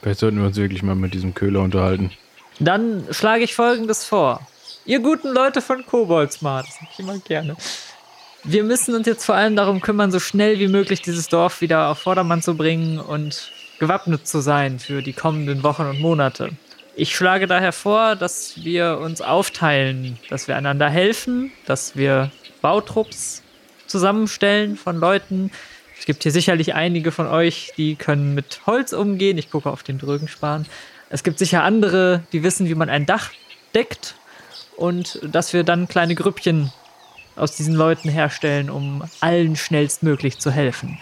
[0.00, 2.12] Vielleicht sollten wir uns wirklich mal mit diesem Köhler unterhalten.
[2.61, 4.46] Dann schlage ich folgendes vor.
[4.86, 7.56] Ihr guten Leute von Koboldsmart, das hab ich immer gerne.
[8.44, 11.88] Wir müssen uns jetzt vor allem darum kümmern, so schnell wie möglich dieses Dorf wieder
[11.88, 13.50] auf Vordermann zu bringen und
[13.80, 16.50] gewappnet zu sein für die kommenden Wochen und Monate.
[16.94, 22.30] Ich schlage daher vor, dass wir uns aufteilen, dass wir einander helfen, dass wir
[22.62, 23.42] Bautrupps
[23.91, 25.51] zusammenstellen von Leuten.
[25.99, 29.36] Es gibt hier sicherlich einige von euch, die können mit Holz umgehen.
[29.36, 30.64] Ich gucke auf den Drögenspan.
[31.11, 33.30] Es gibt sicher andere, die wissen, wie man ein Dach
[33.74, 34.14] deckt
[34.76, 36.72] und dass wir dann kleine Grüppchen
[37.36, 40.99] aus diesen Leuten herstellen, um allen schnellstmöglich zu helfen.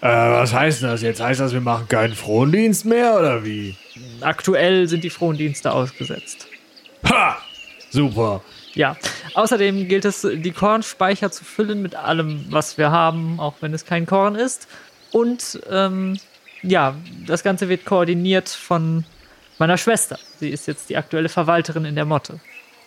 [0.00, 1.20] Äh, was heißt das jetzt?
[1.20, 3.76] Heißt das, wir machen keinen Frondienst mehr oder wie?
[4.20, 6.46] Aktuell sind die Frondienste ausgesetzt.
[7.08, 7.38] Ha!
[7.90, 8.42] Super.
[8.78, 8.96] Ja,
[9.34, 13.84] außerdem gilt es, die Kornspeicher zu füllen mit allem, was wir haben, auch wenn es
[13.84, 14.68] kein Korn ist.
[15.10, 16.16] Und ähm,
[16.62, 16.94] ja,
[17.26, 19.04] das Ganze wird koordiniert von
[19.58, 20.16] meiner Schwester.
[20.38, 22.38] Sie ist jetzt die aktuelle Verwalterin in der Motte.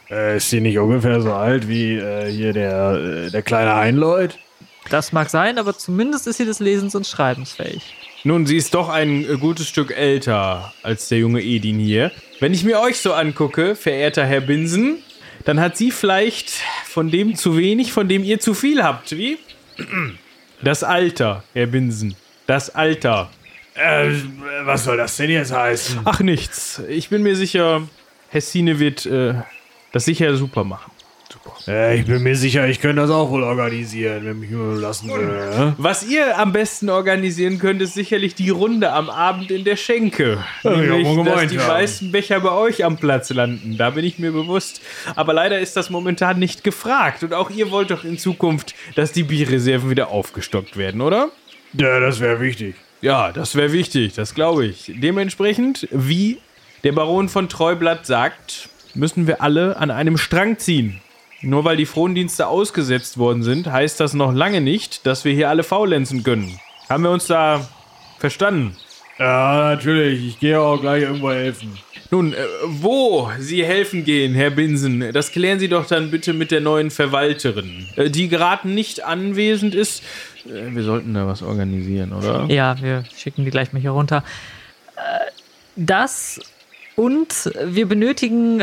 [0.09, 4.39] Äh, ist sie nicht ungefähr so alt wie äh, hier der, äh, der kleine Einleut?
[4.89, 7.81] Das mag sein, aber zumindest ist sie des Lesens und Schreibens fähig.
[8.23, 12.13] Nun, sie ist doch ein äh, gutes Stück älter als der junge Edin hier.
[12.39, 15.03] Wenn ich mir euch so angucke, verehrter Herr Binsen,
[15.45, 16.49] dann hat sie vielleicht
[16.85, 19.37] von dem zu wenig, von dem ihr zu viel habt, wie?
[20.61, 22.15] Das Alter, Herr Binsen.
[22.47, 23.29] Das Alter.
[23.73, 24.11] Äh,
[24.63, 26.01] was soll das denn jetzt heißen?
[26.03, 26.81] Ach, nichts.
[26.89, 27.87] Ich bin mir sicher,
[28.29, 29.35] Hessine wird äh,
[29.91, 30.90] das sicher super machen.
[31.43, 31.55] Super.
[31.67, 35.09] Äh, ich bin mir sicher, ich könnte das auch wohl organisieren, wenn mich nur lassen
[35.09, 35.73] würde.
[35.77, 40.43] Was ihr am besten organisieren könnt, ist sicherlich die Runde am Abend in der Schenke.
[40.63, 41.67] Ja, ja, Nämlich, dass gemeint, die ja.
[41.67, 43.77] meisten Becher bei euch am Platz landen.
[43.77, 44.81] Da bin ich mir bewusst.
[45.15, 47.23] Aber leider ist das momentan nicht gefragt.
[47.23, 51.29] Und auch ihr wollt doch in Zukunft, dass die Bierreserven wieder aufgestockt werden, oder?
[51.73, 52.75] Ja, das wäre wichtig.
[53.01, 54.91] Ja, das wäre wichtig, das glaube ich.
[54.95, 56.37] Dementsprechend, wie
[56.83, 61.01] der Baron von Treublatt sagt, müssen wir alle an einem Strang ziehen.
[61.41, 65.49] Nur weil die Frondienste ausgesetzt worden sind, heißt das noch lange nicht, dass wir hier
[65.49, 66.59] alle faulenzen können.
[66.87, 67.67] Haben wir uns da
[68.19, 68.75] verstanden?
[69.17, 70.27] Ja, natürlich.
[70.27, 71.77] Ich gehe auch gleich irgendwo helfen.
[72.11, 76.51] Nun, äh, wo Sie helfen gehen, Herr Binsen, das klären Sie doch dann bitte mit
[76.51, 80.03] der neuen Verwalterin, äh, die gerade nicht anwesend ist.
[80.45, 82.45] Äh, wir sollten da was organisieren, oder?
[82.49, 84.23] Ja, wir schicken die gleich mal hier runter.
[85.77, 86.39] Das
[86.95, 88.61] und wir benötigen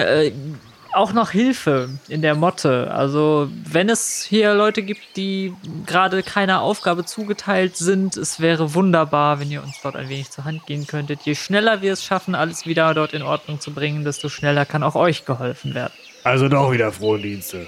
[0.93, 2.91] auch noch Hilfe in der Motte.
[2.91, 5.55] Also, wenn es hier Leute gibt, die
[5.87, 10.45] gerade keiner Aufgabe zugeteilt sind, es wäre wunderbar, wenn ihr uns dort ein wenig zur
[10.45, 11.21] Hand gehen könntet.
[11.23, 14.83] Je schneller wir es schaffen, alles wieder dort in Ordnung zu bringen, desto schneller kann
[14.83, 15.93] auch euch geholfen werden.
[16.25, 17.67] Also doch wieder Frondienste.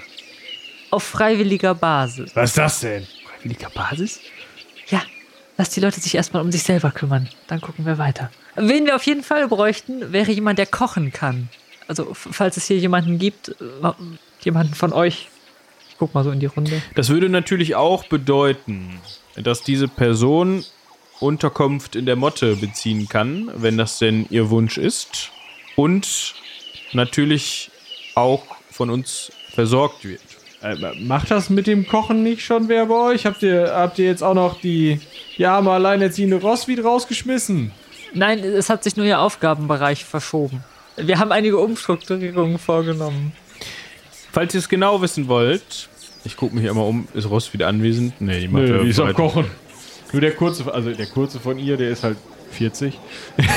[0.89, 2.35] Auf freiwilliger Basis.
[2.35, 3.07] Was ist das denn?
[3.25, 4.19] Freiwilliger Basis?
[4.87, 5.01] Ja,
[5.57, 7.29] lass die Leute sich erstmal um sich selber kümmern.
[7.47, 8.29] Dann gucken wir weiter.
[8.55, 11.49] Wen wir auf jeden Fall bräuchten, wäre jemand, der kochen kann.
[11.87, 13.91] Also, falls es hier jemanden gibt, äh,
[14.41, 15.29] jemanden von euch.
[15.89, 16.81] Ich guck mal so in die Runde.
[16.95, 18.99] Das würde natürlich auch bedeuten,
[19.35, 20.63] dass diese Person
[21.19, 25.31] Unterkunft in der Motte beziehen kann, wenn das denn ihr Wunsch ist.
[25.75, 26.33] Und
[26.93, 27.71] natürlich
[28.15, 30.21] auch von uns versorgt wird.
[30.61, 33.25] Äh, macht das mit dem Kochen nicht schon wer bei euch?
[33.25, 34.99] Habt ihr, habt ihr jetzt auch noch die,
[35.37, 37.71] die arme alleinerziehende Rosswied rausgeschmissen?
[38.13, 40.63] Nein, es hat sich nur ihr Aufgabenbereich verschoben.
[40.97, 43.33] Wir haben einige Umstrukturierungen vorgenommen.
[44.31, 45.89] Falls ihr es genau wissen wollt,
[46.23, 48.19] ich gucke mich einmal um, ist Ross wieder anwesend?
[48.19, 49.13] Nee, die macht Nö, ja die ist am.
[49.13, 49.45] Kochen.
[50.11, 52.17] Nur der kurze, also der kurze von ihr, der ist halt
[52.51, 52.97] 40.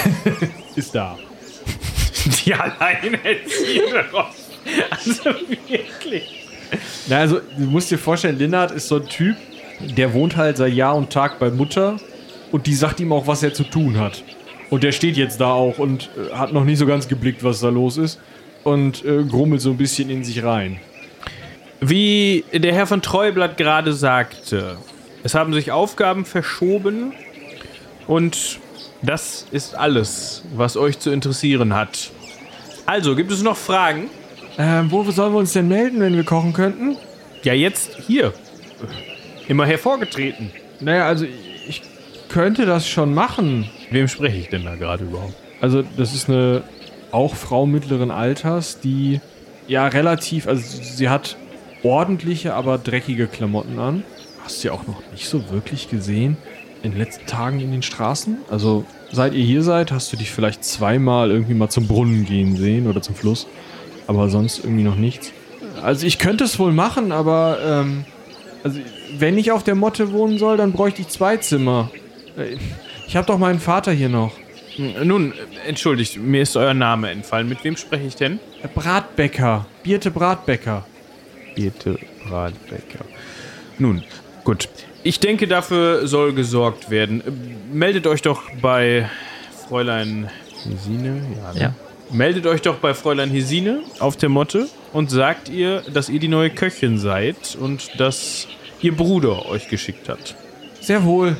[0.77, 1.19] ist da.
[2.47, 4.49] Die alleinerziehende Ross.
[4.91, 5.25] Also
[5.69, 6.49] wirklich.
[7.09, 9.37] Na, also, du musst dir vorstellen, Linnard ist so ein Typ,
[9.81, 11.99] der wohnt halt seit Jahr und Tag bei Mutter
[12.51, 14.23] und die sagt ihm auch, was er zu tun hat.
[14.75, 17.61] Und der steht jetzt da auch und äh, hat noch nicht so ganz geblickt, was
[17.61, 18.19] da los ist.
[18.65, 20.81] Und äh, grummelt so ein bisschen in sich rein.
[21.81, 24.77] Wie der Herr von Treublatt gerade sagte,
[25.23, 27.13] es haben sich Aufgaben verschoben
[28.09, 28.59] und
[29.01, 32.11] das ist alles, was euch zu interessieren hat.
[32.85, 34.11] Also, gibt es noch Fragen?
[34.59, 36.97] Ähm, wo sollen wir uns denn melden, wenn wir kochen könnten?
[37.45, 38.35] Ja, jetzt hier.
[39.47, 40.51] Immer hervorgetreten.
[40.81, 41.27] Naja, also
[41.69, 41.81] ich
[42.29, 43.71] könnte das schon machen.
[43.91, 45.35] Wem spreche ich denn da gerade überhaupt?
[45.61, 46.63] Also, das ist eine
[47.13, 49.21] auch Frau mittleren Alters, die
[49.69, 51.37] ja relativ, also sie hat
[51.83, 54.03] ordentliche, aber dreckige Klamotten an.
[54.43, 56.37] Hast du ja auch noch nicht so wirklich gesehen
[56.83, 58.39] in den letzten Tagen in den Straßen?
[58.51, 62.57] Also seit ihr hier seid, hast du dich vielleicht zweimal irgendwie mal zum Brunnen gehen
[62.57, 63.47] sehen oder zum Fluss,
[64.07, 65.33] aber sonst irgendwie noch nichts.
[65.83, 68.05] Also ich könnte es wohl machen, aber ähm,
[68.65, 68.81] also
[69.19, 71.91] wenn ich auf der Motte wohnen soll, dann bräuchte ich zwei Zimmer.
[73.07, 74.33] Ich habe doch meinen Vater hier noch.
[74.77, 75.35] Nun,
[75.67, 77.49] entschuldigt, mir ist euer Name entfallen.
[77.49, 78.41] Mit wem spreche ich denn?
[78.61, 79.67] Herr Bratbäcker.
[79.83, 80.85] Birte Bratbäcker.
[81.55, 81.99] Birte
[82.29, 83.05] Bratbecker.
[83.79, 84.03] Nun,
[84.43, 84.69] gut.
[85.05, 87.23] Ich denke, dafür soll gesorgt werden.
[87.73, 89.09] Meldet euch doch bei
[89.69, 90.31] Fräulein
[90.65, 91.23] Hesine.
[91.37, 91.61] Ja, ne?
[91.61, 91.75] Ja.
[92.11, 96.29] Meldet euch doch bei Fräulein Hesine auf der Motte und sagt ihr, dass ihr die
[96.29, 98.47] neue Köchin seid und dass
[98.81, 100.35] ihr Bruder euch geschickt hat.
[100.81, 101.37] Sehr wohl.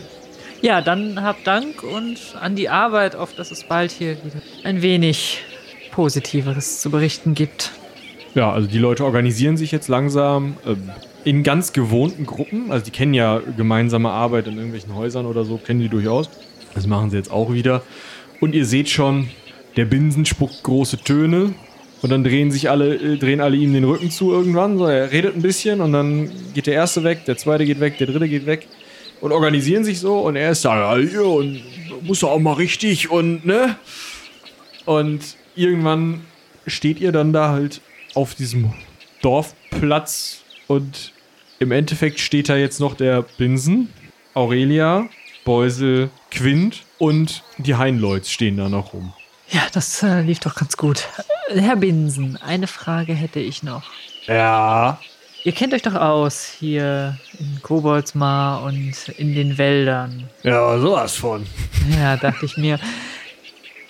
[0.65, 4.81] Ja, dann habt Dank und an die Arbeit, auf dass es bald hier wieder ein
[4.81, 5.43] wenig
[5.91, 7.73] Positiveres zu berichten gibt.
[8.35, 10.91] Ja, also die Leute organisieren sich jetzt langsam ähm,
[11.23, 12.73] in ganz gewohnten Gruppen.
[12.73, 16.31] Also die kennen ja gemeinsame Arbeit in irgendwelchen Häusern oder so, kennen die durchaus.
[16.75, 17.83] Das machen sie jetzt auch wieder.
[18.41, 19.29] Und ihr seht schon,
[19.77, 21.53] der Binsen spuckt große Töne.
[22.01, 24.79] Und dann drehen sich alle, äh, drehen alle ihm den Rücken zu irgendwann.
[24.79, 27.99] So, er redet ein bisschen und dann geht der erste weg, der zweite geht weg,
[27.99, 28.67] der dritte geht weg.
[29.25, 31.63] Und organisieren sich so und er ist da, ja, hier und
[32.03, 33.75] muss doch auch mal richtig und ne?
[34.85, 36.27] Und irgendwann
[36.67, 37.81] steht ihr dann da halt
[38.13, 38.75] auf diesem
[39.23, 41.15] Dorfplatz und
[41.59, 43.89] im Endeffekt steht da jetzt noch der Binsen,
[44.35, 45.09] Aurelia,
[45.47, 49.15] Beusel, Quint und die Heinleuts stehen da noch rum.
[49.49, 51.09] Ja, das äh, lief doch ganz gut.
[51.49, 53.85] Herr Binsen, eine Frage hätte ich noch.
[54.27, 55.01] Ja.
[55.45, 60.31] Ihr kennt euch doch aus hier in Koboldsmar und in den Wäldern.
[60.43, 61.47] Ja, sowas von.
[61.99, 62.81] Ja, dachte ich mir.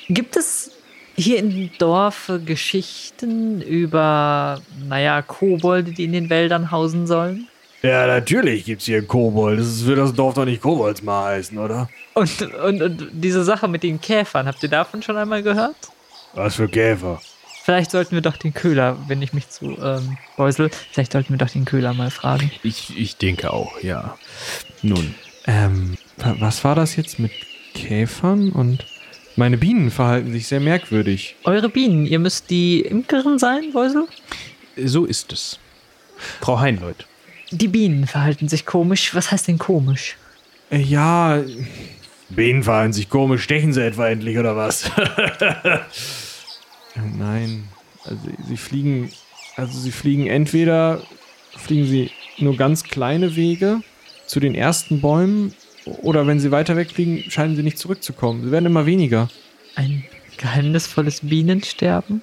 [0.08, 0.72] Gibt es
[1.14, 7.46] hier im Dorf Geschichten über, naja, Kobolde, die in den Wäldern hausen sollen?
[7.82, 9.60] Ja, natürlich gibt's hier einen Kobold.
[9.60, 11.88] Das wird das Dorf doch nicht Koboldsmar heißen, oder?
[12.14, 15.76] Und, und, und diese Sache mit den Käfern, habt ihr davon schon einmal gehört?
[16.32, 17.20] Was für Käfer?
[17.64, 21.38] Vielleicht sollten wir doch den Köhler, wenn ich mich zu ähm, Beusel, vielleicht sollten wir
[21.38, 22.50] doch den Köhler mal fragen.
[22.62, 24.18] Ich, ich denke auch, ja.
[24.82, 25.14] Nun,
[25.46, 27.32] Ähm, wa- was war das jetzt mit
[27.72, 28.50] Käfern?
[28.50, 28.84] Und
[29.36, 31.36] meine Bienen verhalten sich sehr merkwürdig.
[31.44, 34.06] Eure Bienen, ihr müsst die Imkerin sein, Beusel?
[34.76, 35.58] so ist es.
[36.40, 37.06] Frau Heinleut.
[37.50, 39.14] Die Bienen verhalten sich komisch.
[39.14, 40.16] Was heißt denn komisch?
[40.70, 41.42] Äh, ja.
[42.28, 43.42] Bienen verhalten sich komisch.
[43.42, 44.90] Stechen sie etwa endlich, oder was?
[46.94, 47.64] Nein.
[48.04, 49.10] Also sie fliegen.
[49.56, 51.02] Also sie fliegen entweder
[51.56, 53.80] fliegen sie nur ganz kleine Wege
[54.26, 55.54] zu den ersten Bäumen
[56.02, 58.44] oder wenn sie weiter wegfliegen, scheinen sie nicht zurückzukommen.
[58.44, 59.28] Sie werden immer weniger.
[59.76, 60.04] Ein
[60.38, 62.22] geheimnisvolles Bienensterben?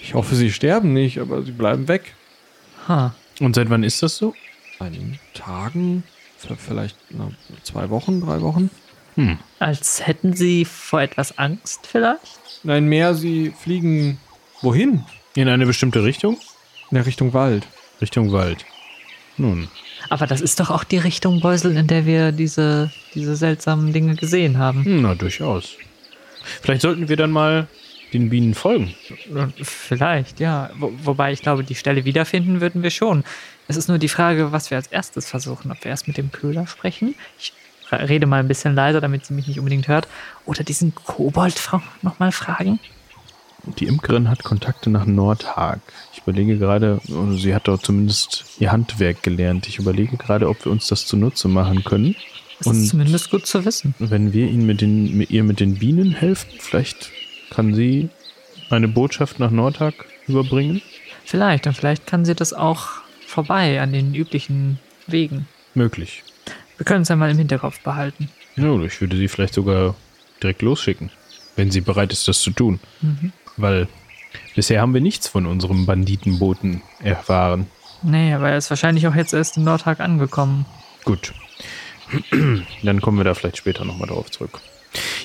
[0.00, 2.14] Ich hoffe, sie sterben nicht, aber sie bleiben weg.
[2.88, 3.14] Ha.
[3.40, 4.34] Und seit wann ist das so?
[4.78, 6.04] Einigen Tagen,
[6.58, 7.30] vielleicht na,
[7.62, 8.70] zwei Wochen, drei Wochen.
[9.14, 9.38] Hm.
[9.58, 12.40] Als hätten sie vor etwas Angst vielleicht?
[12.64, 14.18] Nein, mehr, sie fliegen
[14.62, 15.04] wohin?
[15.34, 16.38] In eine bestimmte Richtung?
[16.90, 17.66] In der Richtung Wald.
[18.00, 18.64] Richtung Wald.
[19.36, 19.68] Nun,
[20.10, 24.14] Aber das ist doch auch die Richtung Beusel, in der wir diese, diese seltsamen Dinge
[24.14, 24.84] gesehen haben.
[24.84, 25.76] hm, na durchaus.
[26.62, 27.66] Vielleicht sollten wir dann mal
[28.12, 28.94] den Bienen folgen.
[29.62, 30.70] Vielleicht, ja.
[30.78, 33.24] Wo, wobei ich glaube, die Stelle wiederfinden würden wir schon.
[33.66, 35.72] Es ist nur die Frage, was wir als erstes versuchen.
[35.72, 37.16] Ob wir erst mit dem Köhler sprechen.
[37.38, 37.52] Ich
[37.92, 40.08] rede mal ein bisschen leiser, damit sie mich nicht unbedingt hört.
[40.46, 41.60] Oder diesen Kobold
[42.02, 42.78] nochmal fragen.
[43.78, 45.80] Die Imkerin hat Kontakte nach Nordhag.
[46.12, 47.00] Ich überlege gerade,
[47.36, 49.66] sie hat dort zumindest ihr Handwerk gelernt.
[49.68, 52.14] Ich überlege gerade, ob wir uns das zunutze machen können.
[52.58, 53.94] Das Und- ist zumindest gut zu wissen.
[53.98, 57.10] Wenn wir ihn mit den, mit ihr mit den Bienen helfen, vielleicht
[57.50, 58.10] kann sie
[58.70, 59.94] eine Botschaft nach Nordhag
[60.28, 60.82] überbringen.
[61.24, 61.66] Vielleicht.
[61.66, 62.88] Und vielleicht kann sie das auch
[63.26, 65.46] vorbei an den üblichen Wegen.
[65.74, 66.22] Möglich.
[66.76, 68.28] Wir können es ja mal im Hinterkopf behalten.
[68.56, 69.94] Ja, ich würde sie vielleicht sogar
[70.42, 71.10] direkt losschicken,
[71.56, 72.80] wenn sie bereit ist, das zu tun.
[73.56, 73.88] Weil
[74.54, 77.66] bisher haben wir nichts von unserem Banditenboten erfahren.
[78.02, 80.66] Nee, aber er ist wahrscheinlich auch jetzt erst in Nordhag angekommen.
[81.04, 81.32] Gut.
[82.82, 84.60] Dann kommen wir da vielleicht später nochmal drauf zurück.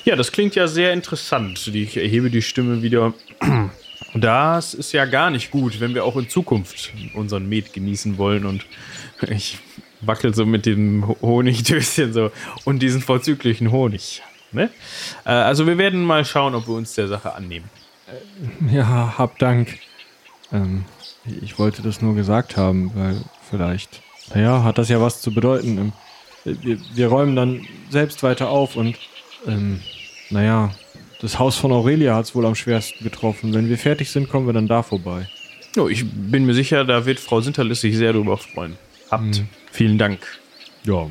[0.04, 1.66] Ja, das klingt ja sehr interessant.
[1.68, 3.14] Ich erhebe die Stimme wieder.
[4.12, 8.44] Das ist ja gar nicht gut, wenn wir auch in Zukunft unseren Met genießen wollen.
[8.44, 8.66] Und
[9.28, 9.60] ich
[10.00, 12.30] wackel so mit dem Ho- Honigdöschen so
[12.64, 14.22] und diesen vorzüglichen Honig.
[14.52, 14.70] Ne?
[15.24, 17.68] Äh, Also wir werden mal schauen, ob wir uns der Sache annehmen.
[18.72, 19.78] Ja, hab Dank.
[20.52, 20.84] Ähm,
[21.42, 24.02] ich wollte das nur gesagt haben, weil vielleicht,
[24.34, 25.78] naja, hat das ja was zu bedeuten.
[25.78, 25.92] Ähm,
[26.62, 28.96] Wir, wir räumen dann selbst weiter auf und,
[29.46, 29.80] ähm,
[30.30, 30.70] naja,
[31.20, 33.52] das Haus von Aurelia hat es wohl am schwersten getroffen.
[33.52, 35.28] Wenn wir fertig sind, kommen wir dann da vorbei.
[35.76, 38.76] Oh, ich bin mir sicher, da wird Frau Sinterlis sich sehr drüber freuen.
[39.10, 39.48] Habt Hm.
[39.72, 40.20] vielen Dank.
[40.84, 41.08] Ja,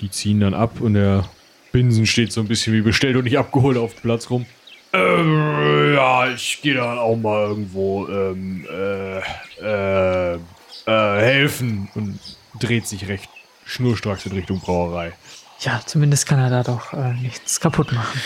[0.00, 1.28] die ziehen dann ab und der
[1.72, 4.46] Binsen steht so ein bisschen wie bestellt und nicht abgeholt auf dem Platz rum.
[4.92, 9.18] Ähm, ja, ich gehe dann auch mal irgendwo ähm, äh,
[9.62, 10.40] äh, äh,
[10.86, 12.18] helfen und
[12.58, 13.28] dreht sich recht
[13.64, 15.12] schnurstracks in Richtung Brauerei.
[15.60, 18.20] Ja, zumindest kann er da doch äh, nichts kaputt machen.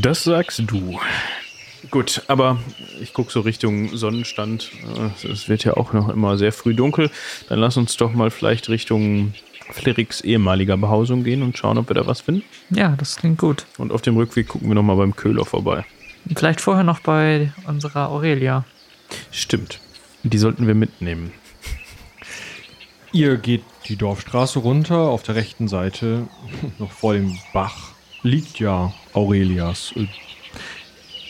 [0.00, 1.00] Das sagst du.
[1.90, 2.58] Gut, aber
[3.00, 4.70] ich gucke so Richtung Sonnenstand.
[5.22, 7.10] Äh, Es wird ja auch noch immer sehr früh dunkel.
[7.48, 9.34] Dann lass uns doch mal vielleicht Richtung
[9.70, 12.44] Fleriks ehemaliger Behausung gehen und schauen, ob wir da was finden.
[12.70, 13.66] Ja, das klingt gut.
[13.78, 15.84] Und auf dem Rückweg gucken wir noch mal beim Köhler vorbei.
[16.34, 18.64] Vielleicht vorher noch bei unserer Aurelia.
[19.30, 19.80] Stimmt.
[20.22, 21.32] Die sollten wir mitnehmen.
[23.12, 24.96] Ihr geht die Dorfstraße runter.
[24.98, 26.26] Auf der rechten Seite,
[26.78, 29.92] noch vor dem Bach, liegt ja Aurelias.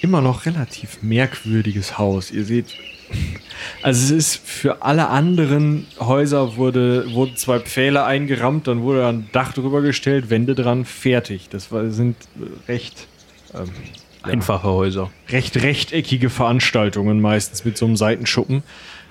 [0.05, 2.31] Immer noch relativ merkwürdiges Haus.
[2.31, 2.67] Ihr seht,
[3.83, 9.31] also es ist für alle anderen Häuser wurde, wurden zwei Pfähle eingerammt, dann wurde ein
[9.33, 11.49] Dach drüber gestellt, Wände dran, fertig.
[11.49, 12.17] Das war, sind
[12.69, 13.09] recht
[13.55, 13.71] ähm,
[14.23, 15.11] Einfache Häuser.
[15.31, 18.63] recht rechteckige Veranstaltungen, meistens mit so einem Seitenschuppen.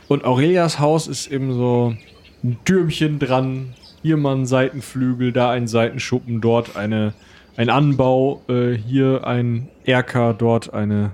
[0.08, 1.96] Und Aurelias Haus ist eben so
[2.44, 3.74] ein Türmchen dran,
[4.04, 7.16] hier mal ein Seitenflügel, da ein Seitenschuppen, dort eine,
[7.56, 11.12] ein Anbau, äh, hier ein Erker, dort eine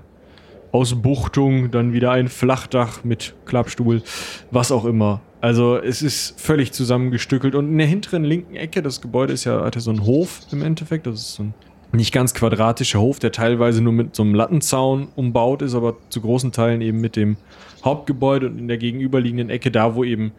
[0.72, 4.02] Ausbuchtung, dann wieder ein Flachdach mit Klappstuhl,
[4.50, 5.20] was auch immer.
[5.40, 9.64] Also es ist völlig zusammengestückelt und in der hinteren linken Ecke, das Gebäude ist ja,
[9.64, 11.54] hat ja so einen Hof im Endeffekt, das ist so ein
[11.92, 16.20] nicht ganz quadratischer Hof, der teilweise nur mit so einem Lattenzaun umbaut ist, aber zu
[16.20, 17.36] großen Teilen eben mit dem
[17.84, 20.32] Hauptgebäude und in der gegenüberliegenden Ecke, da wo eben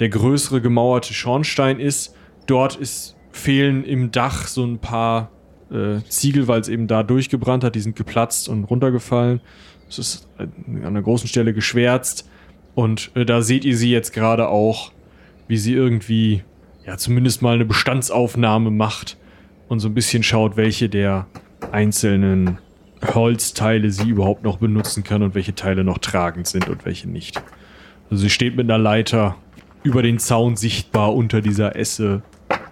[0.00, 5.30] der größere gemauerte Schornstein ist, dort ist, fehlen im Dach so ein paar
[5.70, 9.40] äh, Ziegel, weil es eben da durchgebrannt hat, die sind geplatzt und runtergefallen.
[9.88, 12.28] Es ist an einer großen Stelle geschwärzt
[12.74, 14.92] und äh, da seht ihr sie jetzt gerade auch,
[15.48, 16.42] wie sie irgendwie
[16.84, 19.16] ja zumindest mal eine Bestandsaufnahme macht
[19.68, 21.26] und so ein bisschen schaut, welche der
[21.72, 22.58] einzelnen
[23.14, 27.42] Holzteile sie überhaupt noch benutzen kann und welche Teile noch tragend sind und welche nicht.
[28.10, 29.36] Also sie steht mit einer Leiter
[29.82, 32.22] über den Zaun sichtbar unter dieser Esse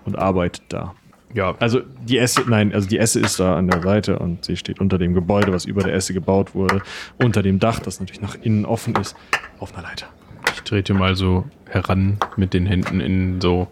[0.05, 0.95] und arbeitet da.
[1.35, 4.57] Ja, Also die Esse, nein, also die Esse ist da an der Seite und sie
[4.57, 6.81] steht unter dem Gebäude, was über der Esse gebaut wurde,
[7.19, 9.17] unter dem Dach, das natürlich nach innen offen ist,
[9.59, 10.07] auf einer Leiter.
[10.55, 13.67] ich trete mal so heran mit den Händen in so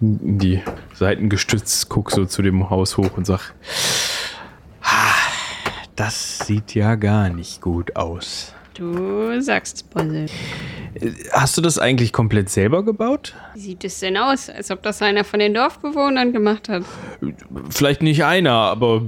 [0.00, 0.62] in die
[0.94, 3.54] Seiten gestützt, guck so zu dem Haus hoch und sag,
[4.82, 5.12] "Ah,
[5.96, 8.54] das sieht ja gar nicht gut aus.
[8.80, 10.24] Du sagst Bolle.
[11.32, 13.34] Hast du das eigentlich komplett selber gebaut?
[13.52, 14.48] Wie sieht es denn aus?
[14.48, 16.84] Als ob das einer von den Dorfbewohnern gemacht hat.
[17.68, 19.02] Vielleicht nicht einer, aber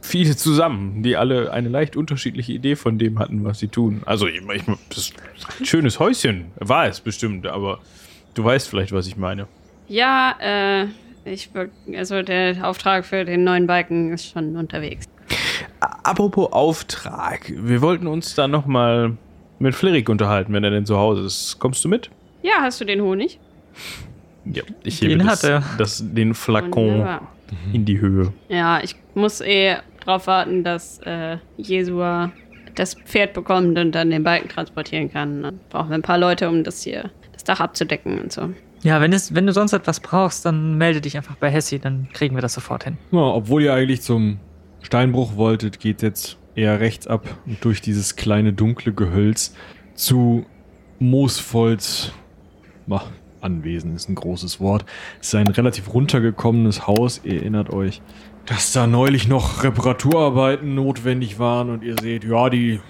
[0.00, 4.00] viele zusammen, die alle eine leicht unterschiedliche Idee von dem hatten, was sie tun.
[4.06, 5.14] Also, ich, ich, das ist
[5.60, 7.80] ein schönes Häuschen, war es bestimmt, aber
[8.32, 9.48] du weißt vielleicht, was ich meine.
[9.86, 10.86] Ja, äh,
[11.26, 11.50] ich,
[11.94, 15.04] also der Auftrag für den neuen Balken ist schon unterwegs.
[15.80, 19.16] Apropos Auftrag, wir wollten uns da nochmal
[19.58, 21.58] mit Flirik unterhalten, wenn er denn zu Hause ist.
[21.58, 22.10] Kommst du mit?
[22.42, 23.38] Ja, hast du den Honig?
[24.44, 25.62] Ja, ich Den hebe hat das, er.
[25.78, 27.28] das, den Flakon Wunderbar.
[27.72, 28.32] in die Höhe.
[28.48, 32.30] Ja, ich muss eh drauf warten, dass äh, Jesua
[32.74, 35.42] das Pferd bekommt und dann den Balken transportieren kann.
[35.42, 38.50] Dann brauchen wir ein paar Leute, um das hier, das Dach abzudecken und so.
[38.82, 42.08] Ja, wenn, es, wenn du sonst etwas brauchst, dann melde dich einfach bei Hessi, dann
[42.12, 42.98] kriegen wir das sofort hin.
[43.12, 44.38] Ja, obwohl ihr eigentlich zum
[44.84, 49.54] Steinbruch wolltet, geht jetzt eher rechts ab und durch dieses kleine dunkle Gehölz
[49.94, 50.46] zu
[51.00, 52.12] Moosvolds
[52.86, 53.06] Mach,
[53.40, 54.84] Anwesen ist ein großes Wort.
[55.20, 57.20] Es ist ein relativ runtergekommenes Haus.
[57.24, 58.02] Ihr erinnert euch,
[58.46, 62.80] dass da neulich noch Reparaturarbeiten notwendig waren und ihr seht, ja, die,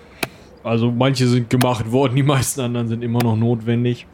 [0.65, 4.07] also manche sind gemacht worden, die meisten anderen sind immer noch notwendig.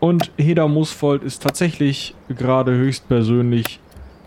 [0.00, 3.80] Und Heda Moosvold ist tatsächlich gerade höchstpersönlich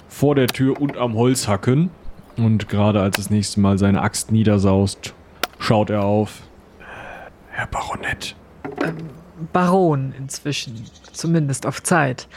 [0.08, 1.90] vor der Tür und am Holz hacken.
[2.38, 5.14] Und gerade als das nächste Mal seine Axt niedersaust,
[5.60, 6.42] schaut er auf.
[7.50, 8.36] Herr Baronett,
[9.52, 12.28] Baron inzwischen, zumindest auf Zeit.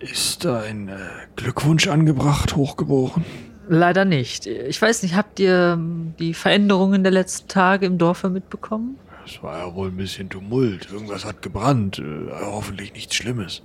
[0.00, 0.96] ist ein äh,
[1.36, 3.24] Glückwunsch angebracht, hochgeboren?
[3.68, 4.46] Leider nicht.
[4.46, 8.98] Ich weiß nicht, habt ihr ähm, die Veränderungen der letzten Tage im Dorfe mitbekommen?
[9.26, 10.90] Es war ja wohl ein bisschen Tumult.
[10.90, 11.98] Irgendwas hat gebrannt.
[11.98, 13.62] Äh, hoffentlich nichts Schlimmes.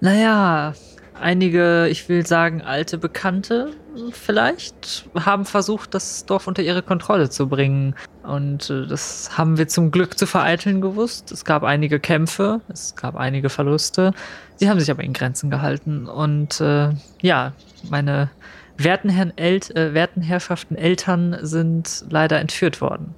[0.00, 0.74] Naja,
[1.20, 3.72] einige, ich will sagen, alte Bekannte
[4.12, 7.94] vielleicht, haben versucht, das Dorf unter ihre Kontrolle zu bringen.
[8.22, 11.32] Und äh, das haben wir zum Glück zu vereiteln gewusst.
[11.32, 14.12] Es gab einige Kämpfe, es gab einige Verluste.
[14.56, 16.06] Sie haben sich aber in Grenzen gehalten.
[16.06, 16.90] Und äh,
[17.20, 17.52] ja,
[17.88, 18.30] meine
[18.76, 23.14] werten, Herrn El äh, werten Herrschaften Eltern sind leider entführt worden.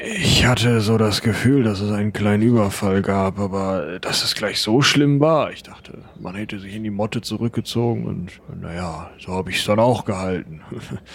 [0.00, 4.60] Ich hatte so das Gefühl, dass es einen kleinen Überfall gab, aber dass es gleich
[4.60, 5.50] so schlimm war.
[5.50, 9.64] Ich dachte, man hätte sich in die Motte zurückgezogen und naja, so habe ich es
[9.64, 10.60] dann auch gehalten.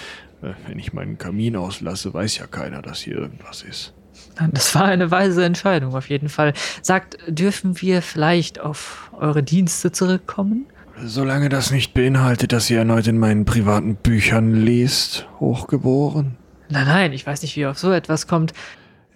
[0.41, 3.93] Wenn ich meinen Kamin auslasse, weiß ja keiner, dass hier irgendwas ist.
[4.51, 6.51] Das war eine weise Entscheidung auf jeden Fall.
[6.81, 10.65] Sagt, dürfen wir vielleicht auf eure Dienste zurückkommen?
[11.01, 16.35] Solange das nicht beinhaltet, dass ihr erneut in meinen privaten Büchern lest, hochgeboren.
[16.73, 18.53] Nein, nein, ich weiß nicht, wie ihr auf so etwas kommt.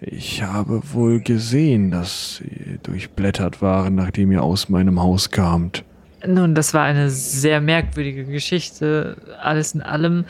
[0.00, 5.84] Ich habe wohl gesehen, dass sie durchblättert waren, nachdem ihr aus meinem Haus kamt.
[6.24, 9.16] Nun, das war eine sehr merkwürdige Geschichte.
[9.40, 10.24] Alles in allem.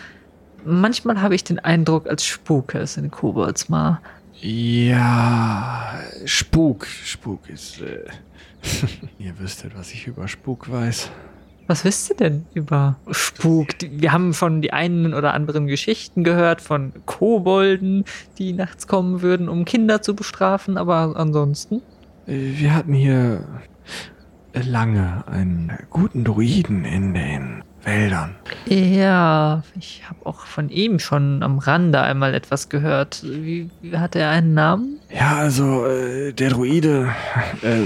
[0.64, 4.00] Manchmal habe ich den Eindruck, als spuke es in Koboldsmar.
[4.40, 6.86] Ja, Spuk.
[6.86, 7.82] Spuk ist.
[7.82, 8.04] Äh,
[9.18, 11.10] ihr wüsstet, was ich über Spuk weiß.
[11.68, 13.66] Was wisst ihr denn über Spuk?
[13.90, 18.06] Wir haben von die einen oder anderen Geschichten gehört von Kobolden,
[18.38, 21.82] die nachts kommen würden, um Kinder zu bestrafen, aber ansonsten?
[22.24, 23.44] Wir hatten hier
[24.54, 28.34] lange einen guten Druiden in den Wäldern.
[28.64, 33.22] Ja, ich habe auch von ihm schon am Rande einmal etwas gehört.
[33.24, 35.00] Wie, wie hat er einen Namen?
[35.14, 37.10] Ja, also äh, der Druide
[37.60, 37.82] äh,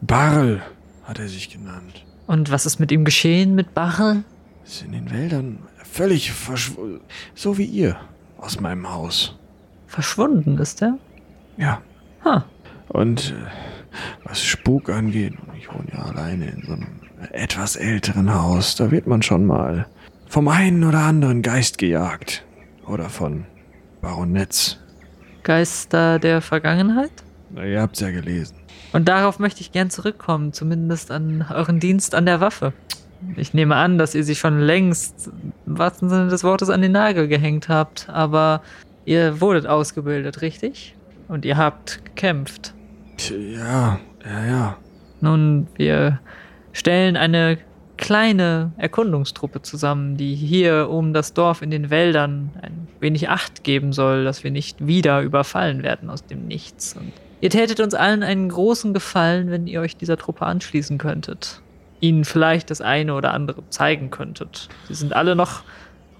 [0.00, 0.62] Barl
[1.04, 2.06] hat er sich genannt.
[2.30, 4.22] Und was ist mit ihm geschehen, mit Bachel?
[4.64, 7.00] Ist in den Wäldern völlig verschwunden.
[7.34, 7.96] So wie ihr
[8.38, 9.36] aus meinem Haus.
[9.88, 10.96] Verschwunden ist er?
[11.56, 11.82] Ja.
[12.24, 12.44] Ha.
[12.86, 13.50] Und äh,
[14.22, 17.00] was Spuk angeht, und ich wohne ja alleine in so einem
[17.32, 19.88] etwas älteren Haus, da wird man schon mal
[20.28, 22.44] vom einen oder anderen Geist gejagt.
[22.86, 23.44] Oder von
[24.02, 24.78] Baronetz.
[25.42, 27.10] Geister der Vergangenheit?
[27.52, 28.59] Na, ihr habt's ja gelesen.
[28.92, 32.72] Und darauf möchte ich gern zurückkommen, zumindest an euren Dienst an der Waffe.
[33.36, 35.30] Ich nehme an, dass ihr sie schon längst
[35.66, 38.62] im wahrsten Sinne des Wortes an den Nagel gehängt habt, aber
[39.04, 40.96] ihr wurdet ausgebildet, richtig?
[41.28, 42.74] Und ihr habt gekämpft.
[43.28, 44.76] Ja, ja, ja.
[45.20, 46.18] Nun, wir
[46.72, 47.58] stellen eine
[47.98, 53.92] kleine Erkundungstruppe zusammen, die hier um das Dorf in den Wäldern ein wenig Acht geben
[53.92, 56.96] soll, dass wir nicht wieder überfallen werden aus dem Nichts.
[56.96, 61.60] Und ihr tätet uns allen einen großen Gefallen, wenn ihr euch dieser Truppe anschließen könntet.
[62.00, 64.68] Ihnen vielleicht das eine oder andere zeigen könntet.
[64.88, 65.62] Sie sind alle noch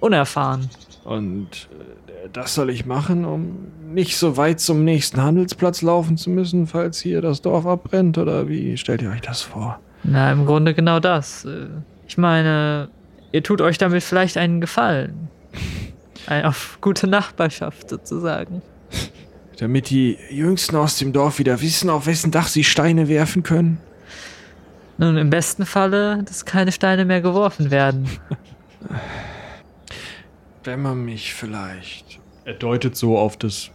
[0.00, 0.68] unerfahren.
[1.04, 6.30] Und äh, das soll ich machen, um nicht so weit zum nächsten Handelsplatz laufen zu
[6.30, 8.18] müssen, falls hier das Dorf abbrennt?
[8.18, 9.80] Oder wie stellt ihr euch das vor?
[10.02, 11.44] Na, im Grunde genau das.
[11.44, 11.68] Äh,
[12.06, 12.88] Ich meine,
[13.32, 15.28] ihr tut euch damit vielleicht einen Gefallen.
[16.26, 18.60] Ein, auf gute Nachbarschaft sozusagen.
[19.60, 23.78] Damit die Jüngsten aus dem Dorf wieder wissen, auf wessen Dach sie Steine werfen können?
[24.96, 28.08] Nun, im besten Falle, dass keine Steine mehr geworfen werden.
[30.64, 32.20] Wenn man mich vielleicht.
[32.46, 33.70] Er deutet so auf das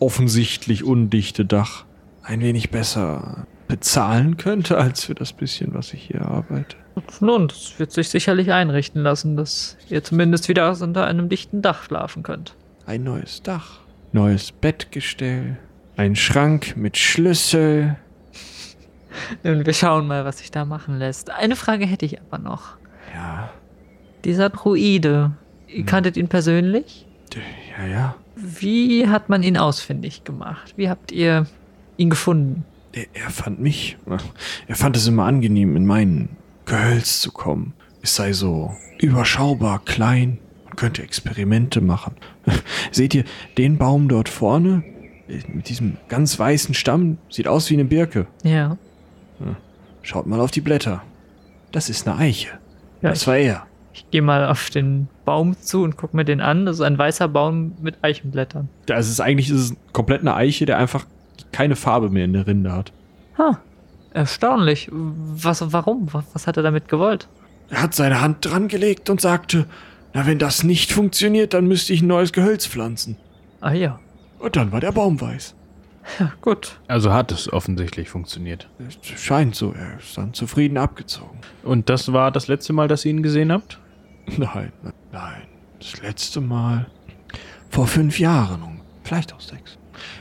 [0.00, 1.84] offensichtlich undichte Dach.
[2.22, 6.76] Ein wenig besser bezahlen könnte, als für das bisschen, was ich hier arbeite.
[7.20, 11.82] Nun, das wird sich sicherlich einrichten lassen, dass ihr zumindest wieder unter einem dichten Dach
[11.82, 12.54] schlafen könnt.
[12.86, 13.80] Ein neues Dach,
[14.12, 15.58] neues Bettgestell,
[15.96, 17.96] ein Schrank mit Schlüssel.
[19.42, 21.30] Nun, wir schauen mal, was sich da machen lässt.
[21.30, 22.76] Eine Frage hätte ich aber noch.
[23.14, 23.50] Ja,
[24.24, 25.32] Dieser Druide,
[25.66, 27.06] ihr kanntet ihn persönlich?
[27.78, 28.14] ja, ja.
[28.36, 30.74] Wie hat man ihn ausfindig gemacht?
[30.76, 31.46] Wie habt ihr
[31.96, 32.64] ihn gefunden?
[32.92, 33.96] Er, er fand mich.
[34.68, 37.74] Er fand es immer angenehm, in meinen Gehölz zu kommen.
[38.02, 40.38] Es sei so überschaubar klein
[40.78, 42.14] könnte Experimente machen.
[42.92, 43.24] Seht ihr
[43.58, 44.84] den Baum dort vorne?
[45.26, 47.18] Mit diesem ganz weißen Stamm.
[47.28, 48.26] Sieht aus wie eine Birke.
[48.44, 48.78] Ja.
[50.02, 51.02] Schaut mal auf die Blätter.
[51.72, 52.50] Das ist eine Eiche.
[53.02, 53.66] Ja, das war er.
[53.92, 56.64] Ich gehe mal auf den Baum zu und gucke mir den an.
[56.64, 58.68] Das ist ein weißer Baum mit Eichenblättern.
[58.88, 61.06] Also es ist eigentlich ist es komplett eine Eiche, der einfach
[61.50, 62.92] keine Farbe mehr in der Rinde hat.
[63.36, 63.58] Ha,
[64.12, 64.88] erstaunlich.
[64.92, 66.08] Was, warum?
[66.12, 67.28] Was, was hat er damit gewollt?
[67.70, 69.66] Er hat seine Hand dran gelegt und sagte,
[70.12, 73.16] na wenn das nicht funktioniert, dann müsste ich ein neues Gehölz pflanzen.
[73.60, 74.00] Ah ja.
[74.38, 75.54] Und dann war der Baum weiß.
[76.18, 76.80] Ja, gut.
[76.88, 78.68] Also hat es offensichtlich funktioniert.
[78.78, 81.38] Es scheint so, er ist dann zufrieden abgezogen.
[81.62, 83.78] Und das war das letzte Mal, dass ihr ihn gesehen habt?
[84.36, 85.42] Nein, nein, nein.
[85.78, 86.86] Das letzte Mal
[87.70, 89.78] vor fünf Jahren, vielleicht auch sechs.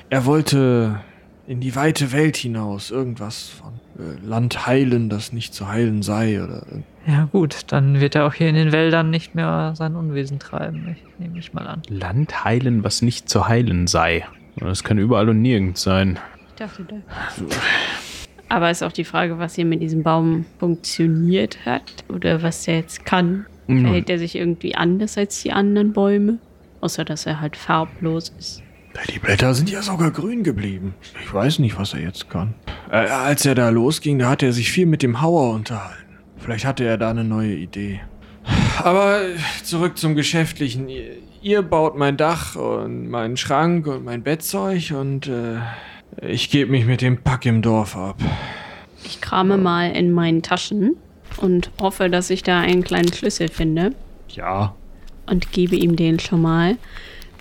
[0.10, 1.00] Er wollte
[1.48, 6.44] in die weite Welt hinaus irgendwas von äh, Land heilen, das nicht zu heilen sei
[6.44, 6.66] oder
[7.08, 7.62] Ja, gut.
[7.68, 10.96] Dann wird er auch hier in den Wäldern nicht mehr sein Unwesen treiben.
[10.96, 11.82] Ich, nehme ich mal an.
[11.88, 14.26] Land heilen, was nicht zu heilen sei.
[14.58, 16.20] Das kann überall und nirgends sein.
[16.50, 16.96] Ich dachte, da.
[18.50, 22.78] Aber ist auch die Frage, was hier mit diesem Baum funktioniert hat oder was der
[22.78, 23.46] jetzt kann.
[23.68, 26.40] Verhält er sich irgendwie anders als die anderen Bäume?
[26.80, 28.64] Außer, dass er halt farblos ist.
[29.14, 30.96] Die Blätter sind ja sogar grün geblieben.
[31.22, 32.56] Ich weiß nicht, was er jetzt kann.
[32.90, 36.07] Äh, als er da losging, da hat er sich viel mit dem Hauer unterhalten.
[36.48, 38.00] Vielleicht hatte er da eine neue Idee.
[38.82, 39.20] Aber
[39.66, 40.88] zurück zum Geschäftlichen.
[41.42, 45.58] Ihr, baut mein Dach und meinen Schrank und mein Bettzeug und äh,
[46.26, 48.16] ich gebe mich mit dem Pack im Dorf ab.
[49.04, 50.96] Ich krame mal in meinen Taschen
[51.36, 53.92] und hoffe, dass ich da einen kleinen Schlüssel finde
[54.30, 54.74] Ja,
[55.26, 56.78] und gebe ihm den schon mal.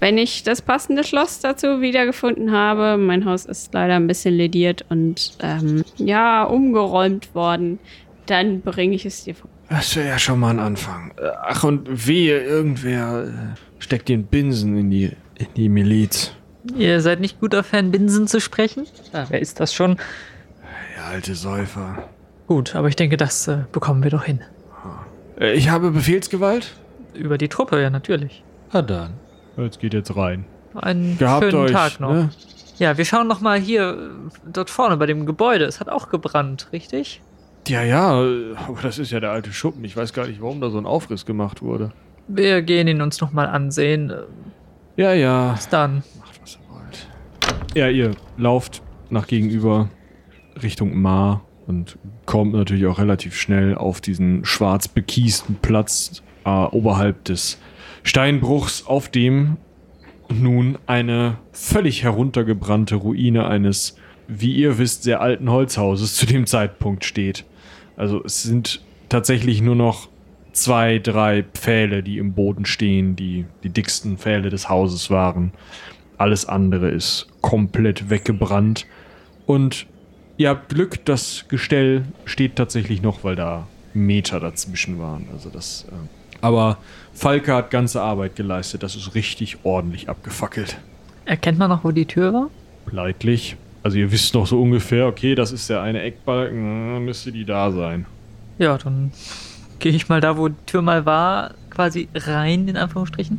[0.01, 4.85] Wenn ich das passende Schloss dazu wiedergefunden habe, mein Haus ist leider ein bisschen lediert
[4.89, 7.79] und ähm, ja, umgeräumt worden,
[8.27, 9.49] dann bringe ich es dir vor.
[9.69, 11.13] das wäre ja schon mal ein Anfang.
[11.43, 16.33] Ach, und wehe, irgendwer äh, steckt den Binsen in die, in die Miliz.
[16.77, 18.87] Ihr seid nicht guter Fan, Binsen zu sprechen?
[19.13, 19.97] Ah, wer ist das schon?
[20.97, 22.09] Der alte Säufer.
[22.49, 24.41] Gut, aber ich denke, das äh, bekommen wir doch hin.
[25.41, 26.73] Äh, Ich habe Befehlsgewalt?
[27.15, 28.43] Über die Truppe, ja, natürlich.
[28.73, 29.15] Na dann.
[29.57, 30.45] Jetzt geht jetzt rein.
[30.75, 31.73] Einen Gehabt schönen euch.
[31.73, 32.13] Tag noch.
[32.13, 32.31] Ne?
[32.79, 35.65] Ja, wir schauen noch mal hier, äh, dort vorne bei dem Gebäude.
[35.65, 37.23] Es hat auch gebrannt, richtig?
[37.69, 38.11] Ja, ja,
[38.69, 39.85] aber das ist ja der alte Schuppen.
[39.85, 41.93] Ich weiß gar nicht, warum da so ein Aufriss gemacht wurde.
[42.29, 44.13] Wir gehen ihn uns noch mal ansehen.
[44.97, 45.53] Ja, ja.
[45.53, 46.03] Bis dann.
[46.19, 47.09] Macht, was ihr wollt.
[47.75, 49.89] Ja, ihr lauft nach gegenüber
[50.63, 57.25] Richtung Mar und kommt natürlich auch relativ schnell auf diesen schwarz bekiesten Platz äh, oberhalb
[57.25, 57.59] des
[58.03, 59.57] Steinbruchs, auf dem
[60.29, 63.97] nun eine völlig heruntergebrannte Ruine eines,
[64.29, 67.45] wie ihr wisst, sehr alten Holzhauses zu dem Zeitpunkt steht.
[67.97, 70.09] Also es sind tatsächlich nur noch
[70.53, 75.53] zwei, drei Pfähle, die im Boden stehen, die die dicksten Pfähle des Hauses waren.
[76.19, 78.87] Alles andere ist komplett weggebrannt.
[79.47, 79.87] Und
[80.37, 85.27] ihr habt Glück, das Gestell steht tatsächlich noch, weil da Meter dazwischen waren.
[85.33, 85.87] Also das.
[85.91, 85.95] Äh
[86.41, 86.79] aber
[87.13, 88.83] Falke hat ganze Arbeit geleistet.
[88.83, 90.79] Das ist richtig ordentlich abgefackelt.
[91.25, 92.51] Erkennt man noch, wo die Tür war?
[92.91, 93.57] Leidlich.
[93.87, 97.71] Also ihr wisst noch so ungefähr, okay, das ist der eine Eckbalken, müsste die da
[97.71, 98.05] sein.
[98.59, 99.13] Ja, dann
[99.79, 103.39] gehe ich mal da, wo die Tür mal war, quasi rein, in Anführungsstrichen,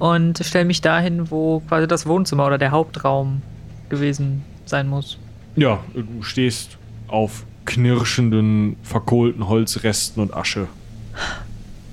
[0.00, 3.40] und stelle mich dahin, wo quasi das Wohnzimmer oder der Hauptraum
[3.88, 5.16] gewesen sein muss.
[5.54, 6.76] Ja, du stehst
[7.06, 10.66] auf knirschenden, verkohlten Holzresten und Asche.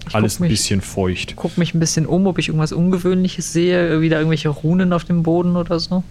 [0.08, 1.36] Ich Alles guck ein mich, bisschen feucht.
[1.36, 5.22] Guck mich ein bisschen um, ob ich irgendwas Ungewöhnliches sehe, wieder irgendwelche Runen auf dem
[5.22, 6.04] Boden oder so.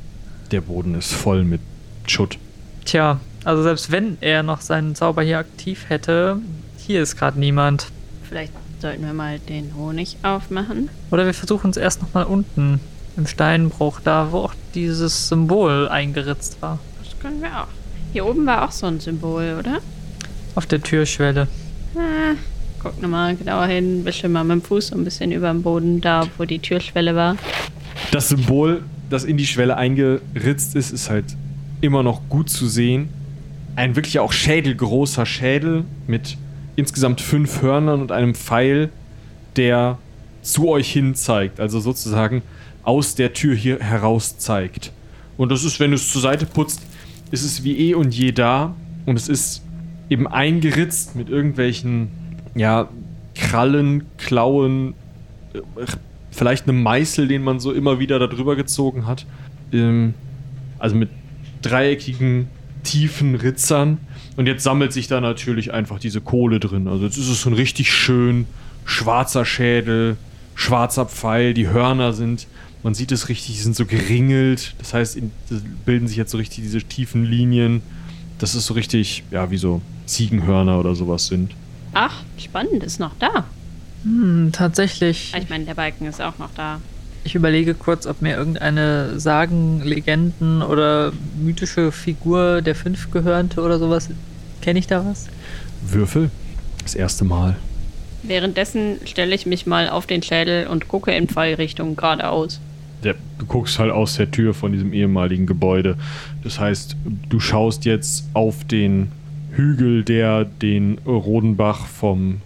[0.51, 1.61] Der Boden ist voll mit
[2.07, 2.39] Schutt.
[2.85, 6.39] Tja, also selbst wenn er noch seinen Zauber hier aktiv hätte,
[6.79, 7.87] hier ist gerade niemand.
[8.29, 10.91] Vielleicht sollten wir mal den Honig aufmachen.
[11.11, 12.81] Oder wir versuchen es erst nochmal unten
[13.17, 16.79] im Steinbruch, da wo auch dieses Symbol eingeritzt war.
[17.03, 17.69] Das können wir auch.
[18.13, 19.81] Hier oben war auch so ein Symbol, oder?
[20.55, 21.49] Auf der Türschwelle.
[21.97, 22.35] Ah,
[22.83, 26.01] guck nochmal genauer hin, wische mal mit dem Fuß so ein bisschen über dem Boden,
[26.01, 27.37] da wo die Türschwelle war.
[28.13, 31.37] Das Symbol, das in die Schwelle eingeritzt ist, ist halt
[31.81, 33.09] immer noch gut zu sehen.
[33.77, 36.37] Ein wirklich auch schädelgroßer Schädel mit
[36.77, 38.91] insgesamt fünf Hörnern und einem Pfeil,
[39.57, 39.99] der
[40.43, 41.61] zu euch hin zeigt.
[41.61, 42.43] Also sozusagen
[42.83, 44.93] aus der Tür hier heraus zeigt.
[45.37, 46.83] Und das ist, wenn du es zur Seite putzt,
[47.31, 48.75] ist es wie eh und je da.
[49.07, 49.63] Und es ist
[50.09, 52.09] eben eingeritzt mit irgendwelchen,
[52.55, 52.89] ja,
[53.35, 54.95] Krallen, Klauen,
[55.55, 55.87] äh,
[56.35, 59.27] vielleicht einem Meißel, den man so immer wieder darüber gezogen hat.
[59.73, 60.15] Ähm,
[60.79, 61.11] also mit
[61.63, 62.49] dreieckigen,
[62.83, 63.99] tiefen Ritzern.
[64.37, 66.89] Und jetzt sammelt sich da natürlich einfach diese Kohle drin.
[66.89, 68.47] Also jetzt ist es so ein richtig schön
[68.85, 70.17] schwarzer Schädel,
[70.55, 72.47] schwarzer Pfeil, die Hörner sind,
[72.85, 74.75] man sieht es richtig, die sind so geringelt.
[74.79, 75.33] Das heißt, in,
[75.87, 77.81] bilden sich jetzt so richtig diese tiefen Linien.
[78.39, 81.53] Das ist so richtig, ja, wie so Ziegenhörner oder sowas sind.
[81.95, 83.47] Ach, spannend, ist noch da.
[84.05, 85.35] Hm, tatsächlich.
[85.37, 86.81] Ich meine, der Balken ist auch noch da.
[87.25, 91.13] Ich überlege kurz, ob mir irgendeine Sagen, Legenden oder
[91.43, 94.11] mythische Figur der Fünf gehörte oder sowas.
[94.61, 95.27] Kenne ich da was?
[95.83, 96.31] Würfel.
[96.83, 97.57] Das erste Mal.
[98.23, 102.61] Währenddessen stelle ich mich mal auf den Schädel und gucke in Fallrichtung geradeaus.
[103.03, 105.97] Der, du guckst halt aus der Tür von diesem ehemaligen Gebäude.
[106.43, 106.97] Das heißt,
[107.29, 109.13] du schaust jetzt auf den
[109.53, 112.41] Hügel, der den Rodenbach vom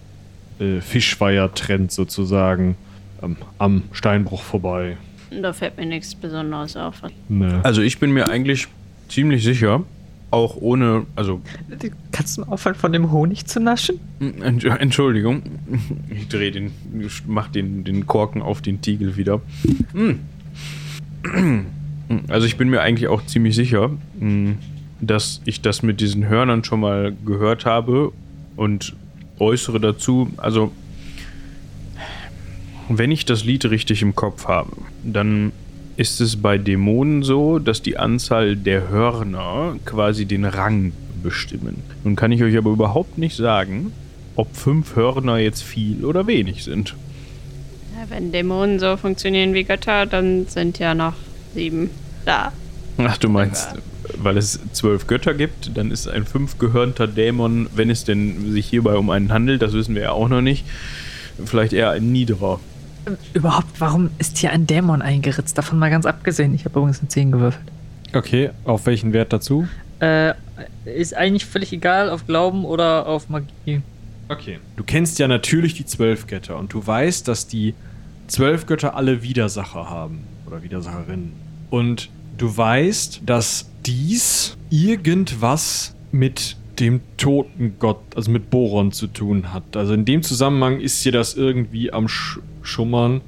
[0.60, 2.76] äh, Fischweiher trennt, sozusagen,
[3.22, 4.97] ähm, am Steinbruch vorbei.
[5.30, 7.02] Da fällt mir nichts Besonderes auf.
[7.28, 7.60] Ne.
[7.62, 8.66] Also ich bin mir eigentlich
[9.09, 9.82] ziemlich sicher,
[10.30, 11.40] auch ohne, also
[12.12, 13.98] Kannst du mal aufhören, von dem Honig zu naschen?
[14.20, 15.43] Entsch- Entschuldigung,
[16.10, 16.70] ich drehe den,
[17.01, 19.40] ich mach den, den Korken auf den Tiegel wieder.
[19.93, 20.20] Hm.
[22.28, 24.56] Also ich bin mir eigentlich auch ziemlich sicher, hm,
[25.01, 28.12] dass ich das mit diesen Hörnern schon mal gehört habe
[28.56, 28.94] und
[29.40, 30.73] äußere dazu, also
[32.89, 34.73] Wenn ich das Lied richtig im Kopf habe,
[35.05, 35.52] dann
[35.98, 40.93] ist es bei Dämonen so, dass die Anzahl der Hörner quasi den Rang
[41.23, 41.82] bestimmen.
[42.05, 43.93] Nun kann ich euch aber überhaupt nicht sagen,
[44.36, 46.94] ob fünf Hörner jetzt viel oder wenig sind.
[47.94, 51.15] Ja, wenn Dämonen so funktionieren wie Götter, dann sind ja noch
[51.55, 51.90] sieben
[52.24, 52.52] da.
[52.97, 53.69] Ach, du meinst,
[54.16, 58.97] weil es zwölf Götter gibt, dann ist ein fünfgehörnter Dämon, wenn es denn sich hierbei
[58.97, 60.64] um einen handelt, das wissen wir ja auch noch nicht,
[61.44, 62.60] vielleicht eher ein niederer.
[63.32, 65.56] Überhaupt, warum ist hier ein Dämon eingeritzt?
[65.56, 66.55] Davon mal ganz abgesehen.
[66.55, 67.64] Ich habe übrigens eine 10 gewürfelt.
[68.12, 69.66] Okay, auf welchen Wert dazu?
[70.01, 70.35] Äh,
[70.85, 73.82] ist eigentlich völlig egal, auf Glauben oder auf Magie.
[74.28, 74.59] Okay.
[74.76, 77.74] Du kennst ja natürlich die zwölf Götter und du weißt, dass die
[78.26, 81.32] zwölf Götter alle Widersacher haben oder Widersacherinnen.
[81.70, 89.52] Und du weißt, dass dies irgendwas mit dem toten Gott, also mit Boron zu tun
[89.52, 89.77] hat.
[89.77, 93.23] Also in dem Zusammenhang ist dir das irgendwie am Sch Schummern,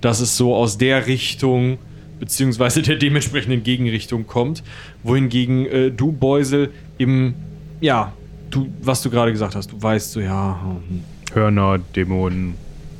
[0.00, 1.78] dass es so aus der Richtung
[2.20, 4.62] beziehungsweise der dementsprechenden Gegenrichtung kommt,
[5.02, 7.34] wohingegen äh, du Beusel im
[7.80, 8.12] ja
[8.50, 11.02] du was du gerade gesagt hast, du weißt so ja hm,
[11.34, 12.54] Hörner, Dämonen.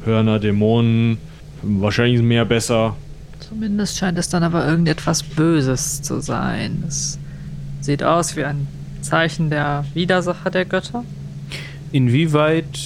[0.05, 1.19] Hörner, Dämonen,
[1.63, 2.97] wahrscheinlich mehr besser.
[3.41, 6.85] Zumindest scheint es dann aber irgendetwas Böses zu sein.
[6.87, 7.19] Es
[7.81, 8.67] sieht aus wie ein
[9.01, 11.05] Zeichen der Widersacher der Götter.
[11.93, 12.79] Inwieweit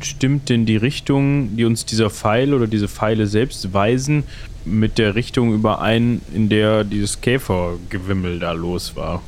[0.00, 4.24] stimmt denn die Richtung, die uns dieser Pfeil oder diese Pfeile selbst weisen,
[4.64, 9.22] mit der Richtung überein, in der dieses Käfergewimmel da los war?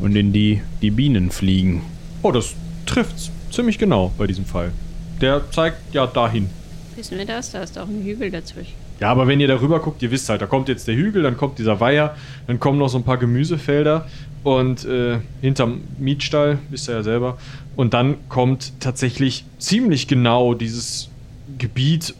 [0.00, 1.82] Und in die die Bienen fliegen.
[2.22, 2.54] Oh, das
[2.86, 4.72] trifft's ziemlich genau bei diesem Fall.
[5.20, 6.48] Der zeigt ja dahin.
[6.96, 7.52] Wissen wir das?
[7.52, 8.81] Da ist doch ein Hügel dazwischen.
[9.02, 11.36] Ja, aber wenn ihr darüber guckt, ihr wisst halt, da kommt jetzt der Hügel, dann
[11.36, 12.14] kommt dieser Weiher,
[12.46, 14.06] dann kommen noch so ein paar Gemüsefelder
[14.44, 17.36] und äh, hinterm Mietstall, wisst ihr ja selber.
[17.74, 21.08] Und dann kommt tatsächlich ziemlich genau dieses
[21.58, 22.14] Gebiet.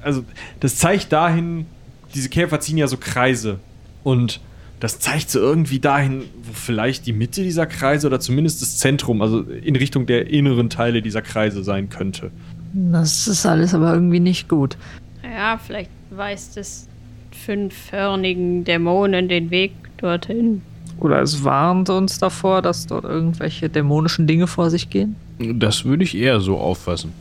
[0.00, 0.22] Also,
[0.60, 1.66] das zeigt dahin,
[2.14, 3.58] diese Käfer ziehen ja so Kreise.
[4.04, 4.38] Und
[4.78, 9.22] das zeigt so irgendwie dahin, wo vielleicht die Mitte dieser Kreise oder zumindest das Zentrum,
[9.22, 12.30] also in Richtung der inneren Teile dieser Kreise sein könnte.
[12.74, 14.76] Das ist alles aber irgendwie nicht gut.
[15.22, 16.88] Ja, vielleicht weist es
[17.30, 20.62] fünfhörnigen Dämonen den Weg dorthin.
[20.98, 25.16] Oder es warnt uns davor, dass dort irgendwelche dämonischen Dinge vor sich gehen.
[25.38, 27.12] Das würde ich eher so auffassen.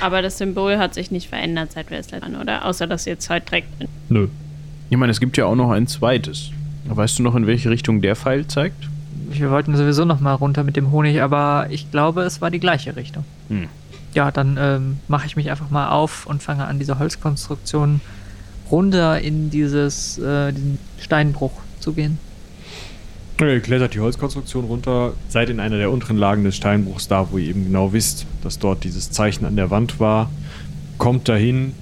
[0.00, 2.66] Aber das Symbol hat sich nicht verändert, seit wir es letzten oder?
[2.66, 3.68] Außer, dass ihr Zeit trägt.
[4.10, 4.28] Nö.
[4.90, 6.50] Ich meine, es gibt ja auch noch ein zweites.
[6.86, 8.88] Weißt du noch, in welche Richtung der Pfeil zeigt?
[9.30, 12.60] Wir wollten sowieso noch mal runter mit dem Honig, aber ich glaube, es war die
[12.60, 13.24] gleiche Richtung.
[13.48, 13.68] Hm.
[14.16, 18.00] Ja, dann ähm, mache ich mich einfach mal auf und fange an, diese Holzkonstruktion
[18.70, 22.18] runter in dieses, äh, diesen Steinbruch zu gehen.
[23.38, 27.36] Ihr klettert die Holzkonstruktion runter, seid in einer der unteren Lagen des Steinbruchs da, wo
[27.36, 30.30] ihr eben genau wisst, dass dort dieses Zeichen an der Wand war.
[30.96, 31.74] Kommt dahin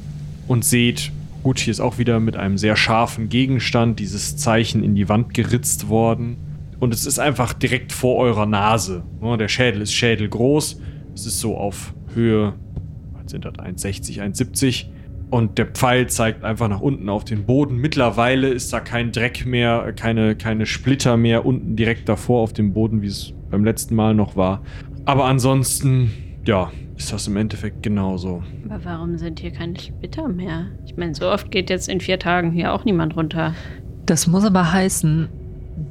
[0.48, 1.12] und seht,
[1.44, 5.34] gut, hier ist auch wieder mit einem sehr scharfen Gegenstand dieses Zeichen in die Wand
[5.34, 6.38] geritzt worden.
[6.80, 9.04] Und es ist einfach direkt vor eurer Nase.
[9.22, 10.80] Der Schädel ist schädelgroß.
[11.14, 12.54] Es ist so auf Höhe,
[13.12, 14.86] was sind das, 1,60, 1,70.
[15.30, 17.76] Und der Pfeil zeigt einfach nach unten auf den Boden.
[17.76, 22.72] Mittlerweile ist da kein Dreck mehr, keine, keine Splitter mehr unten direkt davor auf dem
[22.72, 24.62] Boden, wie es beim letzten Mal noch war.
[25.06, 26.12] Aber ansonsten,
[26.46, 28.42] ja, ist das im Endeffekt genauso.
[28.68, 30.66] Aber warum sind hier keine Splitter mehr?
[30.86, 33.54] Ich meine, so oft geht jetzt in vier Tagen hier auch niemand runter.
[34.06, 35.28] Das muss aber heißen,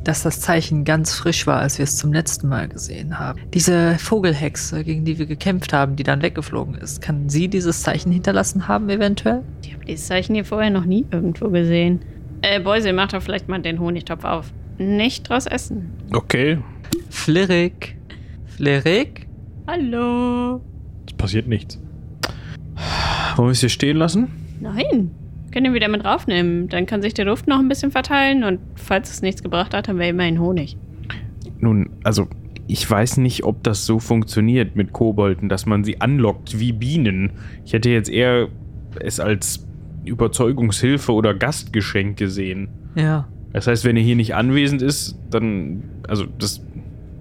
[0.04, 3.40] dass das Zeichen ganz frisch war, als wir es zum letzten Mal gesehen haben.
[3.54, 8.12] Diese Vogelhexe, gegen die wir gekämpft haben, die dann weggeflogen ist, kann sie dieses Zeichen
[8.12, 9.44] hinterlassen haben, eventuell?
[9.64, 12.02] Ich habe dieses Zeichen hier vorher noch nie irgendwo gesehen.
[12.42, 14.52] Äh, Boise, mach doch vielleicht mal den Honigtopf auf.
[14.78, 15.92] Nicht draus essen.
[16.12, 16.58] Okay.
[17.10, 17.96] Flirik.
[18.46, 19.28] Flirik?
[19.68, 20.62] Hallo.
[21.08, 21.80] Es passiert nichts.
[23.36, 24.28] Wollen wir es hier stehen lassen?
[24.60, 25.12] Nein.
[25.54, 26.68] Können ihn wieder mit raufnehmen.
[26.68, 29.88] Dann kann sich der Duft noch ein bisschen verteilen und falls es nichts gebracht hat,
[29.88, 30.78] haben wir immerhin Honig.
[31.60, 32.28] Nun, also
[32.66, 37.34] ich weiß nicht, ob das so funktioniert mit Kobolden, dass man sie anlockt wie Bienen.
[37.66, 38.48] Ich hätte jetzt eher
[39.00, 39.68] es als
[40.06, 42.70] Überzeugungshilfe oder Gastgeschenk gesehen.
[42.96, 43.28] Ja.
[43.52, 46.66] Das heißt, wenn er hier nicht anwesend ist, dann, also das,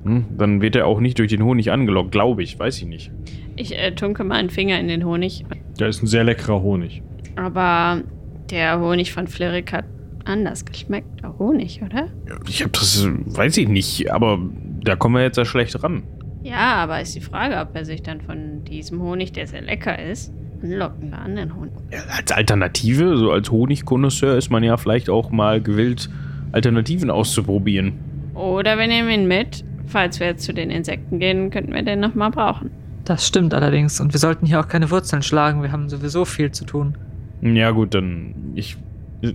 [0.05, 3.11] hm, dann wird er auch nicht durch den Honig angelockt, glaube ich, weiß ich nicht.
[3.57, 5.45] Ich äh, tunke mal einen Finger in den Honig.
[5.77, 7.03] Da ist ein sehr leckerer Honig.
[7.37, 8.03] Aber
[8.51, 9.85] der Honig von Flirik hat
[10.25, 11.23] anders geschmeckt.
[11.23, 12.09] Der Honig, oder?
[12.49, 14.39] Ich habe das, weiß ich nicht, aber
[14.83, 16.03] da kommen wir jetzt ja schlecht ran.
[16.43, 19.99] Ja, aber ist die Frage, ob er sich dann von diesem Honig, der sehr lecker
[19.99, 20.33] ist,
[20.63, 21.73] anlocken wir anderen Honig.
[21.91, 26.11] Ja, als Alternative, so als Honigkonnoisseur, ist man ja vielleicht auch mal gewillt,
[26.51, 27.95] Alternativen auszuprobieren.
[28.35, 29.65] Oder wir nehmen ihn mit.
[29.87, 32.71] Falls wir jetzt zu den Insekten gehen, könnten wir den nochmal brauchen.
[33.05, 34.01] Das stimmt allerdings.
[34.01, 35.63] Und wir sollten hier auch keine Wurzeln schlagen.
[35.63, 36.97] Wir haben sowieso viel zu tun.
[37.43, 38.77] Ja, gut, dann ich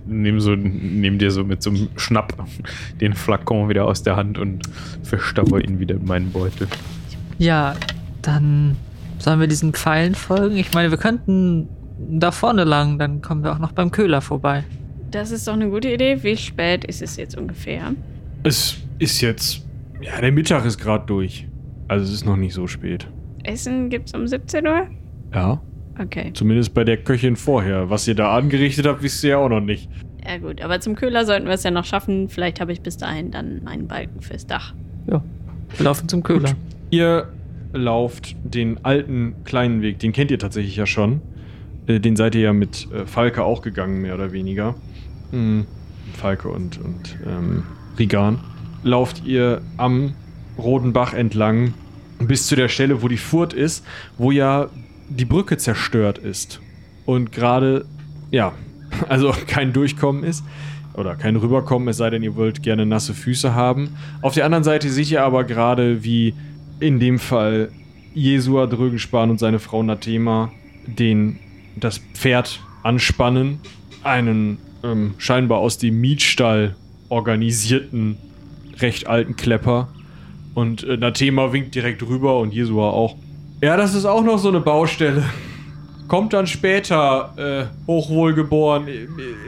[0.06, 2.34] nehme so, nehm dir so mit so einem Schnapp
[3.00, 4.62] den Flakon wieder aus der Hand und
[5.02, 6.68] verstaue ihn wieder in meinen Beutel.
[7.38, 7.74] Ja,
[8.22, 8.76] dann
[9.18, 10.56] sollen wir diesen Pfeilen folgen.
[10.56, 11.68] Ich meine, wir könnten
[11.98, 14.64] da vorne lang, dann kommen wir auch noch beim Köhler vorbei.
[15.10, 16.22] Das ist doch eine gute Idee.
[16.22, 17.94] Wie spät ist es jetzt ungefähr?
[18.42, 19.64] Es ist jetzt.
[20.00, 21.48] Ja, der Mittag ist gerade durch.
[21.88, 23.08] Also es ist noch nicht so spät.
[23.42, 24.86] Essen gibt's um 17 Uhr?
[25.34, 25.60] Ja.
[26.00, 26.30] Okay.
[26.32, 27.90] Zumindest bei der Köchin vorher.
[27.90, 29.88] Was ihr da angerichtet habt, wisst ihr ja auch noch nicht.
[30.24, 32.28] Ja gut, aber zum Köhler sollten wir es ja noch schaffen.
[32.28, 34.74] Vielleicht habe ich bis dahin dann meinen Balken fürs Dach.
[35.10, 35.22] Ja,
[35.76, 36.54] wir laufen zum Köhler.
[36.90, 37.28] Ihr
[37.72, 41.20] lauft den alten kleinen Weg, den kennt ihr tatsächlich ja schon.
[41.86, 44.74] Äh, Den seid ihr ja mit äh, Falke auch gegangen, mehr oder weniger.
[45.32, 45.66] Mhm.
[46.14, 47.64] Falke und, und ähm,
[47.98, 48.38] Rigan.
[48.82, 50.14] Lauft ihr am
[50.56, 51.74] Roten Bach entlang
[52.20, 53.84] bis zu der Stelle, wo die Furt ist,
[54.16, 54.68] wo ja
[55.08, 56.60] die Brücke zerstört ist.
[57.06, 57.86] Und gerade,
[58.30, 58.52] ja,
[59.08, 60.44] also kein Durchkommen ist.
[60.94, 63.96] Oder kein Rüberkommen, es sei denn, ihr wollt gerne nasse Füße haben.
[64.20, 66.34] Auf der anderen Seite seht ihr aber gerade, wie
[66.80, 67.70] in dem Fall
[68.14, 70.50] Jesua Drögenspan und seine Frau Nathema
[70.96, 71.38] den
[71.76, 73.60] das Pferd anspannen,
[74.02, 76.76] einen ähm, scheinbar aus dem Mietstall
[77.08, 78.16] organisierten,
[78.78, 79.88] recht alten Klepper.
[80.54, 83.16] Und äh, Nathema winkt direkt rüber und Jesua auch.
[83.60, 85.24] Ja, das ist auch noch so eine Baustelle.
[86.06, 88.86] Kommt dann später, äh, hochwohlgeboren.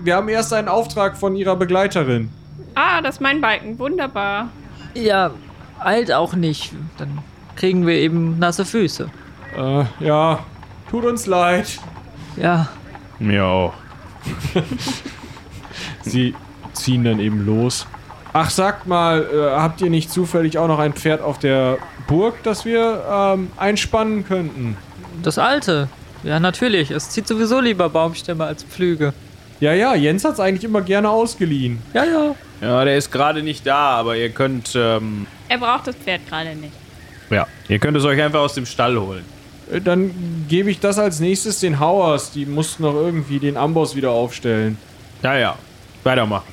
[0.03, 2.28] Wir haben erst einen Auftrag von ihrer Begleiterin.
[2.74, 3.78] Ah, das ist mein Balken.
[3.78, 4.49] Wunderbar.
[4.95, 5.31] Ja,
[5.78, 6.73] eilt auch nicht.
[6.99, 7.19] Dann
[7.57, 9.11] kriegen wir eben nasse Füße.
[9.57, 10.41] Äh, ja,
[10.91, 11.78] tut uns leid.
[12.37, 12.69] Ja,
[13.20, 13.74] Mir auch.
[16.03, 16.35] Sie
[16.73, 17.87] ziehen dann eben los.
[18.32, 22.43] Ach, sagt mal, äh, habt ihr nicht zufällig auch noch ein Pferd auf der Burg,
[22.44, 24.77] das wir ähm, einspannen könnten?
[25.23, 25.89] das alte.
[26.23, 26.90] Ja, natürlich.
[26.90, 29.12] Es zieht sowieso lieber Baumstämme als Pflüge.
[29.59, 31.78] Ja, ja, Jens hat's eigentlich immer gerne ausgeliehen.
[31.93, 32.35] Ja, ja.
[32.62, 36.55] Ja, der ist gerade nicht da, aber ihr könnt, ähm, Er braucht das Pferd gerade
[36.55, 36.73] nicht.
[37.31, 39.24] ja, ihr könnt es euch einfach aus dem Stall holen.
[39.73, 40.11] Äh, Dann
[40.48, 42.31] gebe ich das als nächstes den Hauers.
[42.32, 44.78] Die mussten noch irgendwie den Amboss wieder aufstellen.
[45.23, 45.57] Ja, ja.
[46.05, 46.52] Weitermachen.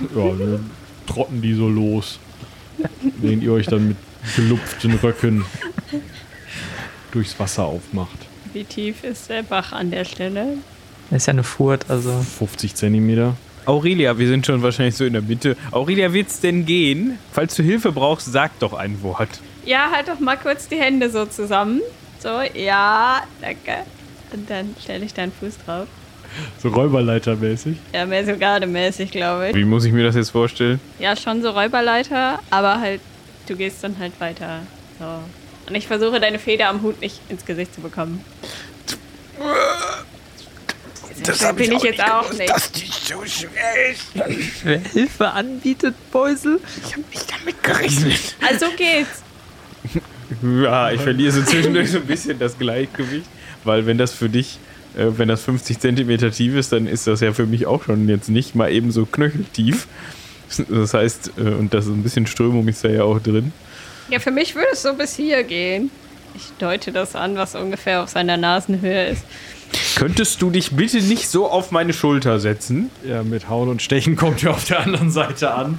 [0.14, 0.70] Ja, dann
[1.06, 2.18] trotten die so los.
[3.18, 3.96] Während ihr euch dann mit
[4.36, 5.44] gelupften Röcken
[7.12, 8.18] durchs Wasser aufmacht.
[8.52, 10.58] Wie tief ist der Bach an der Stelle?
[11.10, 12.12] Das ist ja eine Furt, also.
[12.38, 13.36] 50 Zentimeter.
[13.66, 15.56] Aurelia, wir sind schon wahrscheinlich so in der Mitte.
[15.70, 17.18] Aurelia, wird's denn gehen?
[17.32, 19.40] Falls du Hilfe brauchst, sag doch ein Wort.
[19.64, 21.80] Ja, halt doch mal kurz die Hände so zusammen.
[22.18, 23.84] So, ja, danke.
[24.32, 25.86] Und dann stelle ich deinen Fuß drauf.
[26.62, 27.76] So Räuberleitermäßig.
[27.92, 29.56] Ja, mehr so gardemäßig, glaube ich.
[29.56, 30.80] Wie muss ich mir das jetzt vorstellen?
[30.98, 33.00] Ja, schon so Räuberleiter, aber halt,
[33.46, 34.60] du gehst dann halt weiter.
[34.98, 35.06] So.
[35.68, 38.24] Und ich versuche deine Feder am Hut nicht ins Gesicht zu bekommen.
[41.22, 42.50] Das bin ich, jetzt auch nicht.
[42.50, 44.02] dass die so schwer ist.
[44.64, 46.60] Wer Hilfe anbietet, Beusel?
[46.84, 48.36] Ich habe nicht damit gerechnet.
[48.46, 49.22] Also geht's.
[50.42, 53.26] Ja, ich verliere so zwischendurch so ein bisschen das Gleichgewicht,
[53.62, 54.58] weil wenn das für dich,
[54.96, 58.08] äh, wenn das 50 Zentimeter tief ist, dann ist das ja für mich auch schon
[58.08, 59.86] jetzt nicht mal eben so knöcheltief.
[60.68, 63.52] Das heißt, äh, und das ist ein bisschen Strömung ist da ja auch drin.
[64.10, 65.90] Ja, für mich würde es so bis hier gehen.
[66.36, 69.24] Ich deute das an, was ungefähr auf seiner Nasenhöhe ist.
[69.96, 72.90] Könntest du dich bitte nicht so auf meine Schulter setzen?
[73.08, 75.78] Ja, mit Hauen und Stechen kommt ihr auf der anderen Seite an.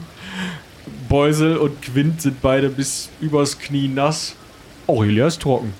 [1.08, 4.36] Beusel und Quint sind beide bis übers Knie nass.
[4.88, 5.74] Aurelia ist trocken.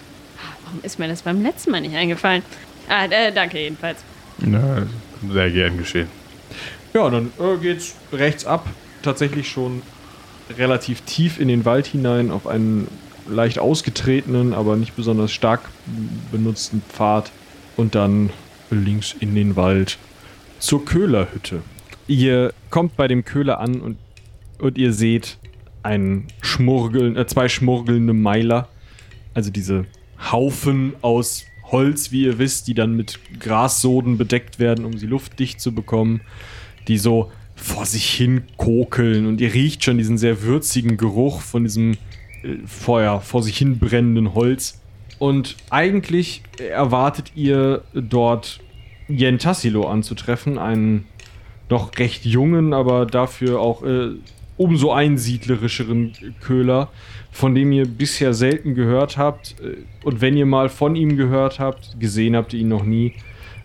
[0.64, 2.44] Warum ist mir das beim letzten Mal nicht eingefallen?
[2.88, 4.04] Ah, äh, danke jedenfalls.
[4.40, 4.86] Na,
[5.32, 6.08] sehr gern geschehen.
[6.94, 8.68] Ja, dann äh, geht's rechts ab.
[9.02, 9.82] Tatsächlich schon
[10.58, 12.88] relativ tief in den Wald hinein auf einen
[13.28, 15.62] leicht ausgetretenen, aber nicht besonders stark
[16.32, 17.32] benutzten Pfad.
[17.78, 18.30] Und dann
[18.70, 19.98] links in den Wald
[20.60, 21.62] zur Köhlerhütte.
[22.08, 23.98] Ihr kommt bei dem Köhler an und,
[24.60, 25.38] und ihr seht
[25.84, 28.68] einen Schmurgeln, äh, zwei schmurgelnde Meiler.
[29.34, 29.86] Also diese
[30.32, 35.60] Haufen aus Holz, wie ihr wisst, die dann mit Grassoden bedeckt werden, um sie luftdicht
[35.60, 36.22] zu bekommen,
[36.88, 41.64] die so vor sich hin kokeln und ihr riecht schon diesen sehr würzigen Geruch von
[41.64, 41.94] diesem
[42.44, 44.82] äh, Feuer, vor sich hin brennenden Holz.
[45.18, 48.60] Und eigentlich erwartet ihr dort
[49.08, 51.06] Jen Tassilo anzutreffen, einen
[51.70, 54.10] noch recht jungen, aber dafür auch äh,
[54.58, 56.90] umso einsiedlerischeren Köhler,
[57.36, 59.56] von dem ihr bisher selten gehört habt.
[59.62, 63.14] Äh, Und wenn ihr mal von ihm gehört habt, gesehen habt ihr ihn noch nie,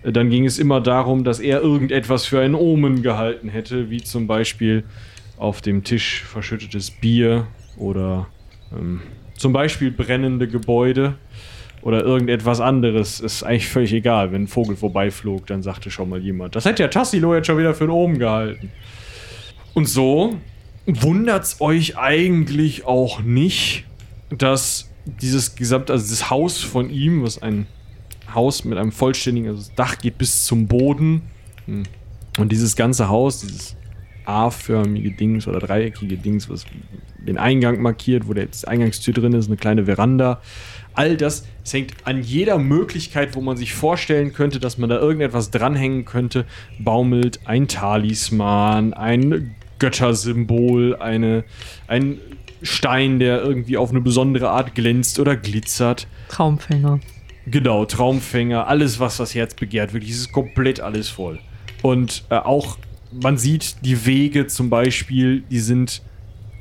[0.03, 4.03] äh, dann ging es immer darum, dass er irgendetwas für ein Omen gehalten hätte, wie
[4.03, 4.83] zum Beispiel
[5.39, 8.27] auf dem Tisch verschüttetes Bier oder
[8.77, 9.01] ähm,
[9.37, 11.15] zum Beispiel brennende Gebäude.
[11.83, 13.21] oder irgendetwas anderes.
[13.21, 14.33] Ist eigentlich völlig egal.
[14.33, 17.57] Wenn ein Vogel vorbeiflog, dann sagte schon mal jemand, das hätte ja Tassilo jetzt schon
[17.57, 18.71] wieder für den Oben gehalten.
[19.75, 20.37] Und so
[20.87, 23.85] wundert's euch eigentlich auch nicht,
[24.31, 27.67] dass dieses gesamte, also das Haus von ihm, was ein
[28.35, 31.23] Haus mit einem vollständigen, also das Dach geht bis zum Boden.
[31.67, 31.83] Hm.
[32.39, 33.77] Und dieses ganze Haus, dieses
[34.25, 36.65] A-förmige Dings oder dreieckige Dings, was
[37.19, 40.41] den Eingang markiert, wo der jetzt Eingangstür drin ist, eine kleine Veranda.
[40.95, 44.99] All das, es hängt an jeder Möglichkeit, wo man sich vorstellen könnte, dass man da
[44.99, 46.47] irgendetwas dranhängen könnte,
[46.79, 51.43] baumelt ein Talisman, ein Göttersymbol, eine,
[51.89, 52.19] ein
[52.63, 56.07] Stein, der irgendwie auf eine besondere Art glänzt oder glitzert.
[56.29, 57.01] Traumfänger.
[57.47, 61.41] Genau, Traumfänger, alles, was das Herz begehrt, wirklich, es ist komplett alles voll.
[61.83, 62.79] Und äh, auch,
[63.11, 66.03] man sieht die Wege zum Beispiel, die sind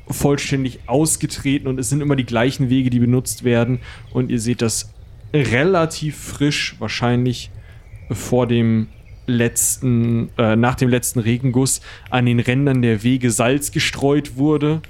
[0.08, 3.78] vollständig ausgetreten und es sind immer die gleichen Wege, die benutzt werden.
[4.12, 4.92] Und ihr seht das
[5.32, 7.50] relativ frisch, wahrscheinlich
[8.10, 8.88] vor dem
[9.26, 11.80] letzten, äh, nach dem letzten Regenguss
[12.10, 14.82] an den Rändern der Wege Salz gestreut wurde.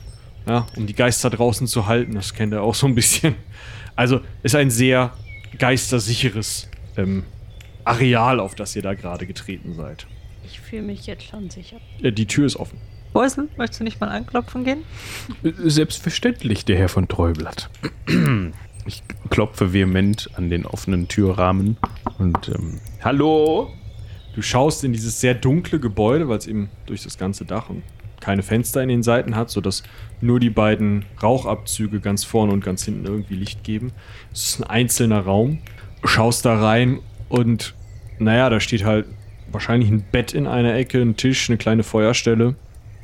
[0.46, 2.14] Ja, um die Geister draußen zu halten.
[2.14, 3.36] Das kennt ihr auch so ein bisschen.
[3.94, 5.12] Also ist ein sehr
[5.58, 7.24] geistersicheres ähm,
[7.84, 10.06] Areal, auf das ihr da gerade getreten seid.
[10.44, 11.76] Ich fühle mich jetzt schon sicher.
[12.02, 12.78] Äh, die Tür ist offen.
[13.12, 14.84] Beusel, möchtest du nicht mal anklopfen gehen?
[15.42, 17.68] Selbstverständlich, der Herr von Treublatt.
[18.86, 21.76] Ich klopfe vehement an den offenen Türrahmen
[22.18, 23.70] und ähm, Hallo?
[24.34, 27.82] Du schaust in dieses sehr dunkle Gebäude, weil es eben durch das ganze Dach und
[28.20, 29.82] keine Fenster in den Seiten hat, sodass
[30.20, 33.92] nur die beiden Rauchabzüge ganz vorne und ganz hinten irgendwie Licht geben.
[34.32, 35.58] Es ist ein einzelner Raum.
[36.04, 37.74] Schaust da rein und
[38.18, 39.06] naja, da steht halt
[39.50, 42.54] wahrscheinlich ein Bett in einer Ecke, ein Tisch, eine kleine Feuerstelle.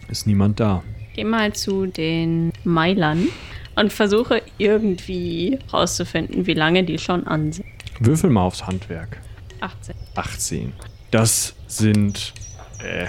[0.08, 0.82] Ist niemand da.
[1.14, 3.28] Geh mal zu den Meilern
[3.74, 7.66] und versuche irgendwie rauszufinden, wie lange die schon an sind.
[7.98, 9.20] Würfel mal aufs Handwerk.
[9.60, 9.94] 18.
[10.14, 10.72] 18.
[11.16, 12.34] Das sind
[12.78, 13.06] äh,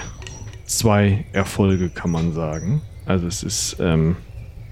[0.65, 2.81] zwei Erfolge, kann man sagen.
[3.05, 4.15] Also es ist, ähm,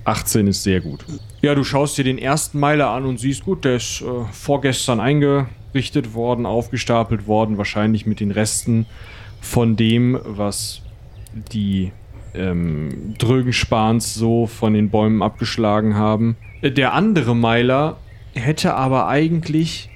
[0.05, 1.05] 18 ist sehr gut.
[1.41, 5.01] Ja, du schaust dir den ersten Meiler an und siehst, gut, der ist äh, vorgestern
[5.01, 8.85] eingerichtet worden, aufgestapelt worden, wahrscheinlich mit den Resten
[9.41, 10.81] von dem, was
[11.51, 11.91] die
[12.33, 16.37] ähm, Drögenspans so von den Bäumen abgeschlagen haben.
[16.61, 17.97] Äh, Der andere Meiler
[18.33, 19.89] hätte aber eigentlich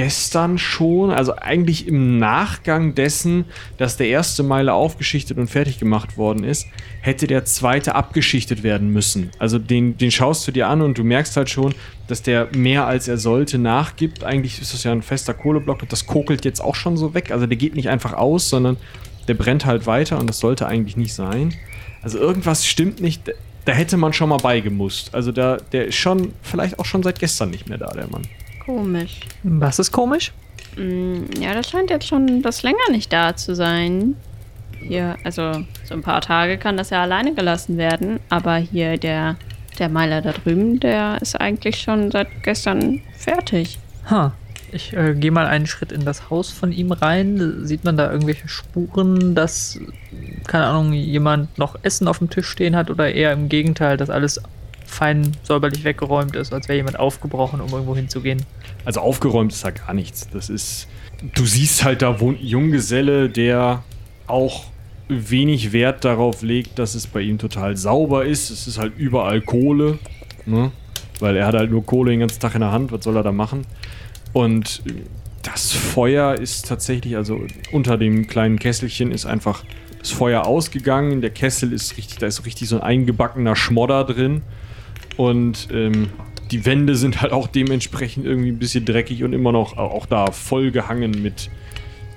[0.00, 3.44] gestern schon, also eigentlich im Nachgang dessen,
[3.76, 6.68] dass der erste Meiler aufgeschichtet und fertig gemacht worden ist,
[7.02, 9.30] hätte der zweite abgeschichtet werden müssen.
[9.38, 11.74] Also den, den schaust du dir an und du merkst halt schon,
[12.08, 14.24] dass der mehr als er sollte nachgibt.
[14.24, 17.30] Eigentlich ist das ja ein fester Kohleblock und das kokelt jetzt auch schon so weg.
[17.30, 18.78] Also der geht nicht einfach aus, sondern
[19.28, 21.52] der brennt halt weiter und das sollte eigentlich nicht sein.
[22.00, 23.34] Also irgendwas stimmt nicht.
[23.66, 25.14] Da hätte man schon mal beigemusst.
[25.14, 28.22] Also da, der ist schon, vielleicht auch schon seit gestern nicht mehr da, der Mann.
[28.76, 29.20] Komisch.
[29.42, 30.32] Was ist komisch?
[30.76, 34.14] Mm, Ja, das scheint jetzt schon das länger nicht da zu sein.
[34.80, 35.52] Hier, also
[35.84, 39.36] so ein paar Tage kann das ja alleine gelassen werden, aber hier der,
[39.78, 43.78] der Meiler da drüben, der ist eigentlich schon seit gestern fertig.
[44.08, 44.32] Ha.
[44.72, 47.66] Ich äh, gehe mal einen Schritt in das Haus von ihm rein.
[47.66, 49.80] Sieht man da irgendwelche Spuren, dass,
[50.46, 54.10] keine Ahnung, jemand noch Essen auf dem Tisch stehen hat oder eher im Gegenteil, dass
[54.10, 54.40] alles
[54.90, 58.44] fein säuberlich weggeräumt ist, als wäre jemand aufgebrochen, um irgendwo hinzugehen.
[58.84, 60.28] Also aufgeräumt ist da gar nichts.
[60.30, 60.88] Das ist.
[61.34, 63.82] Du siehst halt, da wohnt ein Junggeselle, der
[64.26, 64.64] auch
[65.08, 68.50] wenig Wert darauf legt, dass es bei ihm total sauber ist.
[68.50, 69.98] Es ist halt überall Kohle.
[70.46, 70.72] Ne?
[71.18, 72.92] Weil er hat halt nur Kohle den ganzen Tag in der Hand.
[72.92, 73.66] Was soll er da machen?
[74.32, 74.82] Und
[75.42, 77.40] das Feuer ist tatsächlich, also
[77.72, 79.64] unter dem kleinen Kesselchen ist einfach
[79.98, 81.20] das Feuer ausgegangen.
[81.20, 84.42] Der Kessel ist richtig, da ist richtig so ein eingebackener Schmodder drin.
[85.20, 86.08] Und ähm,
[86.50, 90.30] die Wände sind halt auch dementsprechend irgendwie ein bisschen dreckig und immer noch auch da
[90.32, 91.50] voll gehangen mit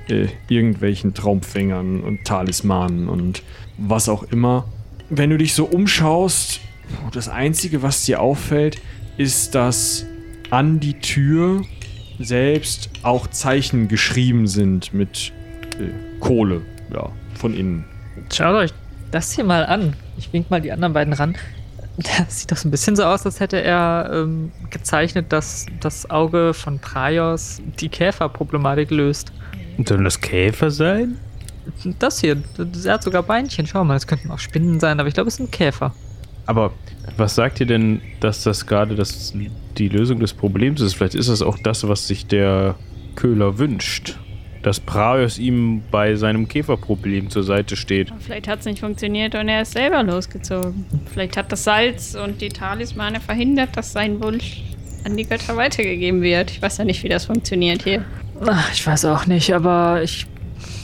[0.07, 3.43] äh, irgendwelchen Traumfängern und Talismanen und
[3.77, 4.69] was auch immer.
[5.09, 6.61] Wenn du dich so umschaust,
[7.11, 8.81] das Einzige, was dir auffällt,
[9.17, 10.05] ist, dass
[10.49, 11.65] an die Tür
[12.19, 15.33] selbst auch Zeichen geschrieben sind mit
[15.77, 15.89] äh,
[16.21, 16.61] Kohle,
[16.93, 17.83] ja, von innen.
[18.31, 18.71] Schaut euch
[19.11, 19.93] das hier mal an.
[20.17, 21.35] Ich wink mal die anderen beiden ran.
[21.97, 26.09] Das sieht doch so ein bisschen so aus, als hätte er ähm, gezeichnet, dass das
[26.09, 29.31] Auge von Praios die Käferproblematik löst.
[29.85, 31.19] Sollen das Käfer sein?
[31.99, 33.67] Das hier, das, er hat sogar Beinchen.
[33.67, 35.93] Schau mal, das könnten auch Spinnen sein, aber ich glaube, es sind Käfer.
[36.45, 36.73] Aber
[37.15, 39.33] was sagt ihr denn, dass das gerade das,
[39.77, 40.95] die Lösung des Problems ist?
[40.95, 42.75] Vielleicht ist das auch das, was sich der
[43.15, 44.17] Köhler wünscht.
[44.63, 48.11] Dass Praios ihm bei seinem Käferproblem zur Seite steht.
[48.19, 50.85] Vielleicht hat es nicht funktioniert und er ist selber losgezogen.
[51.11, 54.63] Vielleicht hat das Salz und die Talismane verhindert, dass sein Wunsch
[55.03, 56.51] an die Götter weitergegeben wird.
[56.51, 58.05] Ich weiß ja nicht, wie das funktioniert hier.
[58.45, 60.27] Ach, ich weiß auch nicht, aber ich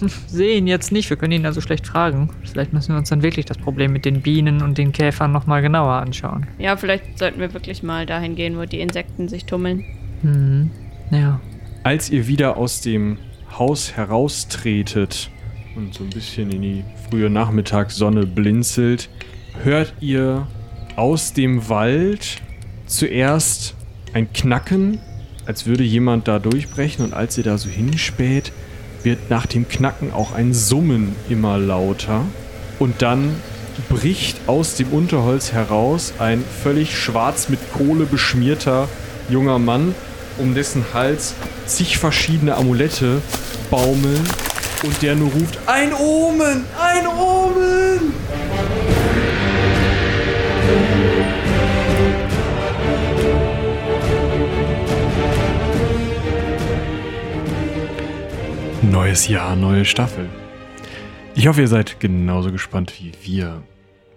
[0.28, 1.10] sehe ihn jetzt nicht.
[1.10, 2.30] Wir können ihn also schlecht fragen.
[2.44, 5.62] Vielleicht müssen wir uns dann wirklich das Problem mit den Bienen und den Käfern nochmal
[5.62, 6.48] genauer anschauen.
[6.58, 9.86] Ja, vielleicht sollten wir wirklich mal dahin gehen, wo die Insekten sich tummeln.
[10.22, 10.70] Hm,
[11.12, 11.40] ja.
[11.84, 13.18] Als ihr wieder aus dem
[13.58, 15.30] Haus heraustretet
[15.76, 19.10] und so ein bisschen in die frühe Nachmittagssonne blinzelt,
[19.64, 20.48] hört ihr
[20.96, 22.42] aus dem Wald
[22.86, 23.76] zuerst
[24.14, 25.00] ein Knacken,
[25.46, 28.52] als würde jemand da durchbrechen und als ihr da so hinspäht,
[29.04, 32.26] wird nach dem Knacken auch ein Summen immer lauter
[32.80, 33.36] und dann
[33.88, 38.90] bricht aus dem Unterholz heraus ein völlig schwarz mit Kohle beschmierter
[39.30, 39.96] junger Mann,
[40.40, 41.36] um dessen Hals
[41.66, 43.22] zig verschiedene Amulette
[43.70, 44.24] baumeln
[44.84, 46.66] und der nur ruft: Ein Omen!
[46.80, 48.14] Ein Omen!
[58.82, 60.30] Neues Jahr, neue Staffel.
[61.36, 63.64] Ich hoffe, ihr seid genauso gespannt wie wir,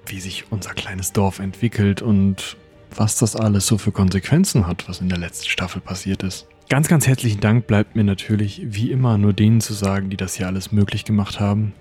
[0.06, 2.56] wie sich unser kleines Dorf entwickelt und
[2.96, 6.46] was das alles so für Konsequenzen hat, was in der letzten Staffel passiert ist.
[6.68, 10.34] Ganz, ganz herzlichen Dank bleibt mir natürlich wie immer nur denen zu sagen, die das
[10.34, 11.74] hier alles möglich gemacht haben.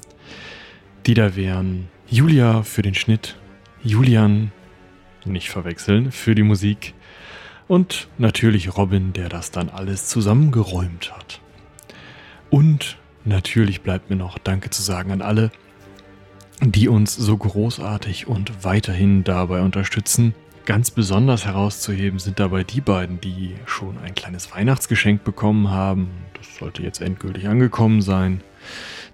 [1.05, 3.37] Die da wären Julia für den Schnitt,
[3.83, 4.51] Julian,
[5.25, 6.93] nicht verwechseln, für die Musik
[7.67, 11.39] und natürlich Robin, der das dann alles zusammengeräumt hat.
[12.49, 15.51] Und natürlich bleibt mir noch Danke zu sagen an alle,
[16.61, 20.35] die uns so großartig und weiterhin dabei unterstützen.
[20.65, 26.11] Ganz besonders herauszuheben sind dabei die beiden, die schon ein kleines Weihnachtsgeschenk bekommen haben.
[26.37, 28.41] Das sollte jetzt endgültig angekommen sein.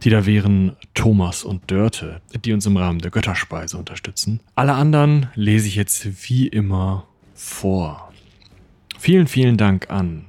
[0.03, 4.41] Die da wären Thomas und Dörte, die uns im Rahmen der Götterspeise unterstützen.
[4.55, 8.11] Alle anderen lese ich jetzt wie immer vor.
[8.99, 10.25] Vielen, vielen Dank an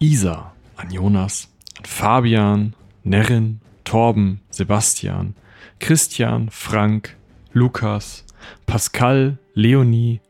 [0.00, 2.74] Isa, an Jonas, an Fabian,
[3.04, 5.34] Nerrin, Torben, Sebastian,
[5.78, 7.16] Christian, Frank,
[7.52, 8.24] Lukas,
[8.66, 10.20] Pascal, Leonie,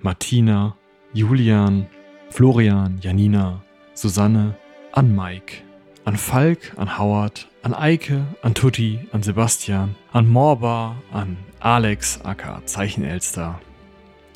[0.00, 0.76] Martina,
[1.14, 1.88] Julian,
[2.30, 3.62] Florian, Janina,
[3.94, 4.54] Susanne,
[4.92, 5.62] an Mike,
[6.04, 12.62] an Falk, an Howard, an Eike, an Tutti, an Sebastian, an Morba, an Alex, aka
[12.64, 13.60] Zeichenelster,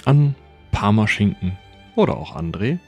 [0.05, 0.35] an
[0.73, 1.57] Parmaschinken
[1.97, 2.79] oder auch André,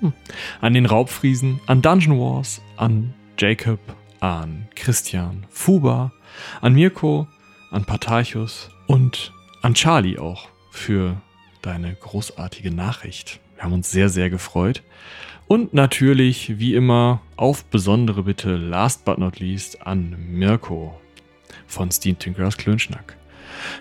[0.00, 0.12] hm.
[0.60, 3.80] an den Raubfriesen, an Dungeon Wars, an Jacob,
[4.20, 6.12] an Christian, Fuba,
[6.60, 7.26] an Mirko,
[7.70, 9.32] an Patarchus und
[9.62, 11.20] an Charlie auch für
[11.62, 13.40] deine großartige Nachricht.
[13.56, 14.82] Wir haben uns sehr, sehr gefreut.
[15.46, 21.00] Und natürlich, wie immer, auf besondere Bitte, last but not least, an Mirko
[21.66, 23.16] von Steam Tinkers Klönschnack.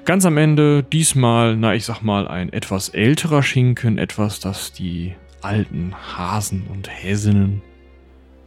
[0.05, 5.13] Ganz am Ende, diesmal, na, ich sag mal, ein etwas älterer Schinken, etwas, das die
[5.41, 7.61] alten Hasen und Häsinnen.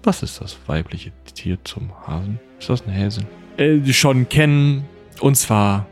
[0.02, 2.40] Was ist das weibliche Tier zum Hasen?
[2.58, 3.26] Ist das eine Häsin?
[3.58, 4.86] Äh, schon kennen.
[5.20, 5.86] Und zwar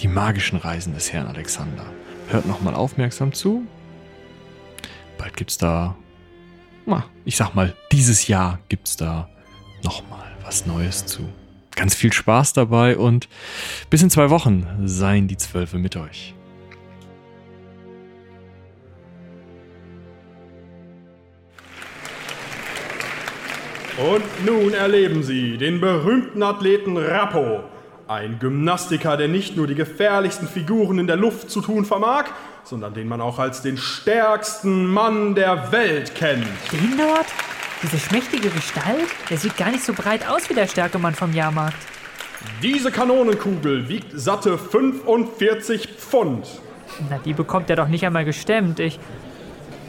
[0.00, 1.84] die magischen Reisen des Herrn Alexander.
[2.28, 3.66] Hört nochmal aufmerksam zu.
[5.16, 5.96] Bald gibt's da,
[6.86, 9.28] na, ich sag mal, dieses Jahr gibt's da
[9.82, 11.28] nochmal was Neues zu.
[11.74, 13.28] Ganz viel Spaß dabei und
[13.90, 16.34] bis in zwei Wochen seien die Zwölfe mit euch.
[23.98, 27.64] Und nun erleben Sie den berühmten Athleten Rappo.
[28.08, 32.24] Ein Gymnastiker, der nicht nur die gefährlichsten Figuren in der Luft zu tun vermag,
[32.64, 36.46] sondern den man auch als den stärksten Mann der Welt kennt.
[36.72, 37.26] Den dort?
[37.82, 39.08] Diese schmächtige Gestalt?
[39.28, 41.76] Der sieht gar nicht so breit aus wie der Stärkemann vom Jahrmarkt.
[42.62, 46.46] Diese Kanonenkugel wiegt satte 45 Pfund.
[47.10, 48.80] Na, die bekommt er doch nicht einmal gestemmt.
[48.80, 48.98] Ich.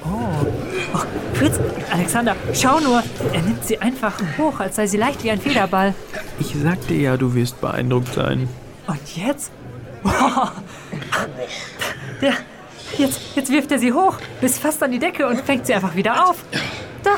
[0.03, 0.45] Oh.
[0.93, 0.99] oh.
[1.33, 1.59] Fritz,
[1.91, 3.03] Alexander, schau nur.
[3.33, 5.93] Er nimmt sie einfach hoch, als sei sie leicht wie ein Federball.
[6.39, 8.49] Ich sagte ja, du wirst beeindruckt sein.
[8.87, 9.51] Und jetzt?
[10.03, 10.51] Wow.
[12.21, 12.33] Der,
[12.97, 15.95] jetzt, jetzt wirft er sie hoch, bis fast an die Decke und fängt sie einfach
[15.95, 16.43] wieder auf.
[17.03, 17.11] Da,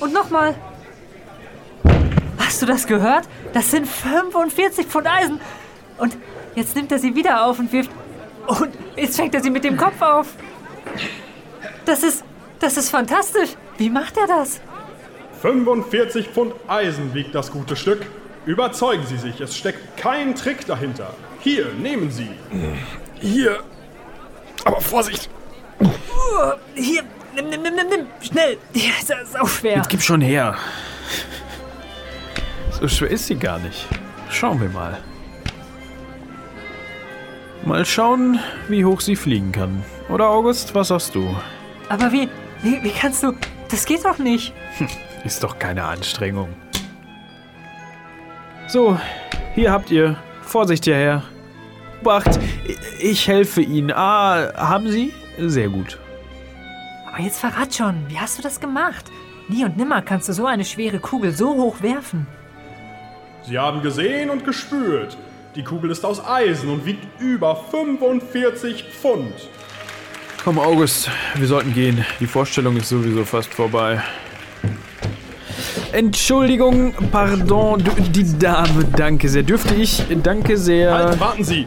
[0.00, 0.54] und nochmal.
[2.38, 3.28] Hast du das gehört?
[3.52, 5.40] Das sind 45 Pfund Eisen.
[5.98, 6.16] Und
[6.54, 7.90] jetzt nimmt er sie wieder auf und wirft.
[8.46, 10.28] Und jetzt fängt er sie mit dem Kopf auf.
[11.84, 12.24] Das ist.
[12.60, 13.50] Das ist fantastisch.
[13.76, 14.60] Wie macht er das?
[15.40, 18.06] 45 Pfund Eisen wiegt das gute Stück.
[18.46, 21.12] Überzeugen Sie sich, es steckt kein Trick dahinter.
[21.40, 22.30] Hier, nehmen Sie.
[23.20, 23.64] Hier.
[24.64, 25.28] Aber Vorsicht.
[25.80, 27.02] Uh, hier,
[27.34, 28.06] nimm, nimm, nimm, nimm, nimm.
[28.20, 28.58] Schnell.
[28.74, 29.78] Die ist ja sau schwer.
[29.78, 30.56] Jetzt gib schon her.
[32.70, 33.88] So schwer ist sie gar nicht.
[34.30, 34.98] Schauen wir mal.
[37.64, 38.38] Mal schauen,
[38.68, 39.84] wie hoch sie fliegen kann.
[40.08, 41.36] Oder August, was sagst du?
[41.88, 42.28] Aber wie,
[42.62, 43.32] Wie, wie kannst du.
[43.70, 44.52] Das geht doch nicht.
[45.24, 46.48] Ist doch keine Anstrengung.
[48.68, 48.98] So,
[49.54, 50.16] hier habt ihr.
[50.42, 51.22] Vorsicht, ihr Herr.
[52.00, 52.38] Obacht,
[53.00, 53.92] ich helfe Ihnen.
[53.92, 55.12] Ah, haben Sie?
[55.38, 55.98] Sehr gut.
[57.08, 59.04] Aber jetzt verrat schon, wie hast du das gemacht?
[59.48, 62.26] Nie und nimmer kannst du so eine schwere Kugel so hoch werfen.
[63.42, 65.16] Sie haben gesehen und gespürt.
[65.54, 69.34] Die Kugel ist aus Eisen und wiegt über 45 Pfund.
[70.44, 72.04] Komm, August, wir sollten gehen.
[72.18, 74.02] Die Vorstellung ist sowieso fast vorbei.
[75.92, 79.44] Entschuldigung, pardon, die Dame, danke sehr.
[79.44, 80.02] Dürfte ich?
[80.22, 80.92] Danke sehr.
[80.92, 81.66] Halt, warten Sie!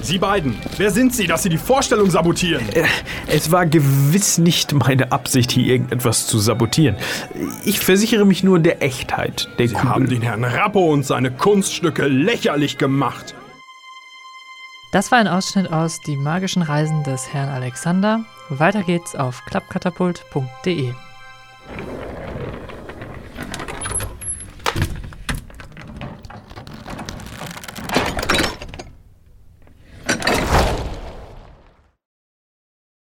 [0.00, 2.64] Sie beiden, wer sind Sie, dass Sie die Vorstellung sabotieren?
[3.28, 6.96] Es war gewiss nicht meine Absicht, hier irgendetwas zu sabotieren.
[7.64, 9.90] Ich versichere mich nur der Echtheit der Sie Kugel.
[9.90, 13.36] haben den Herrn Rappo und seine Kunststücke lächerlich gemacht.
[14.92, 18.26] Das war ein Ausschnitt aus Die magischen Reisen des Herrn Alexander.
[18.50, 20.92] Weiter geht's auf klappkatapult.de.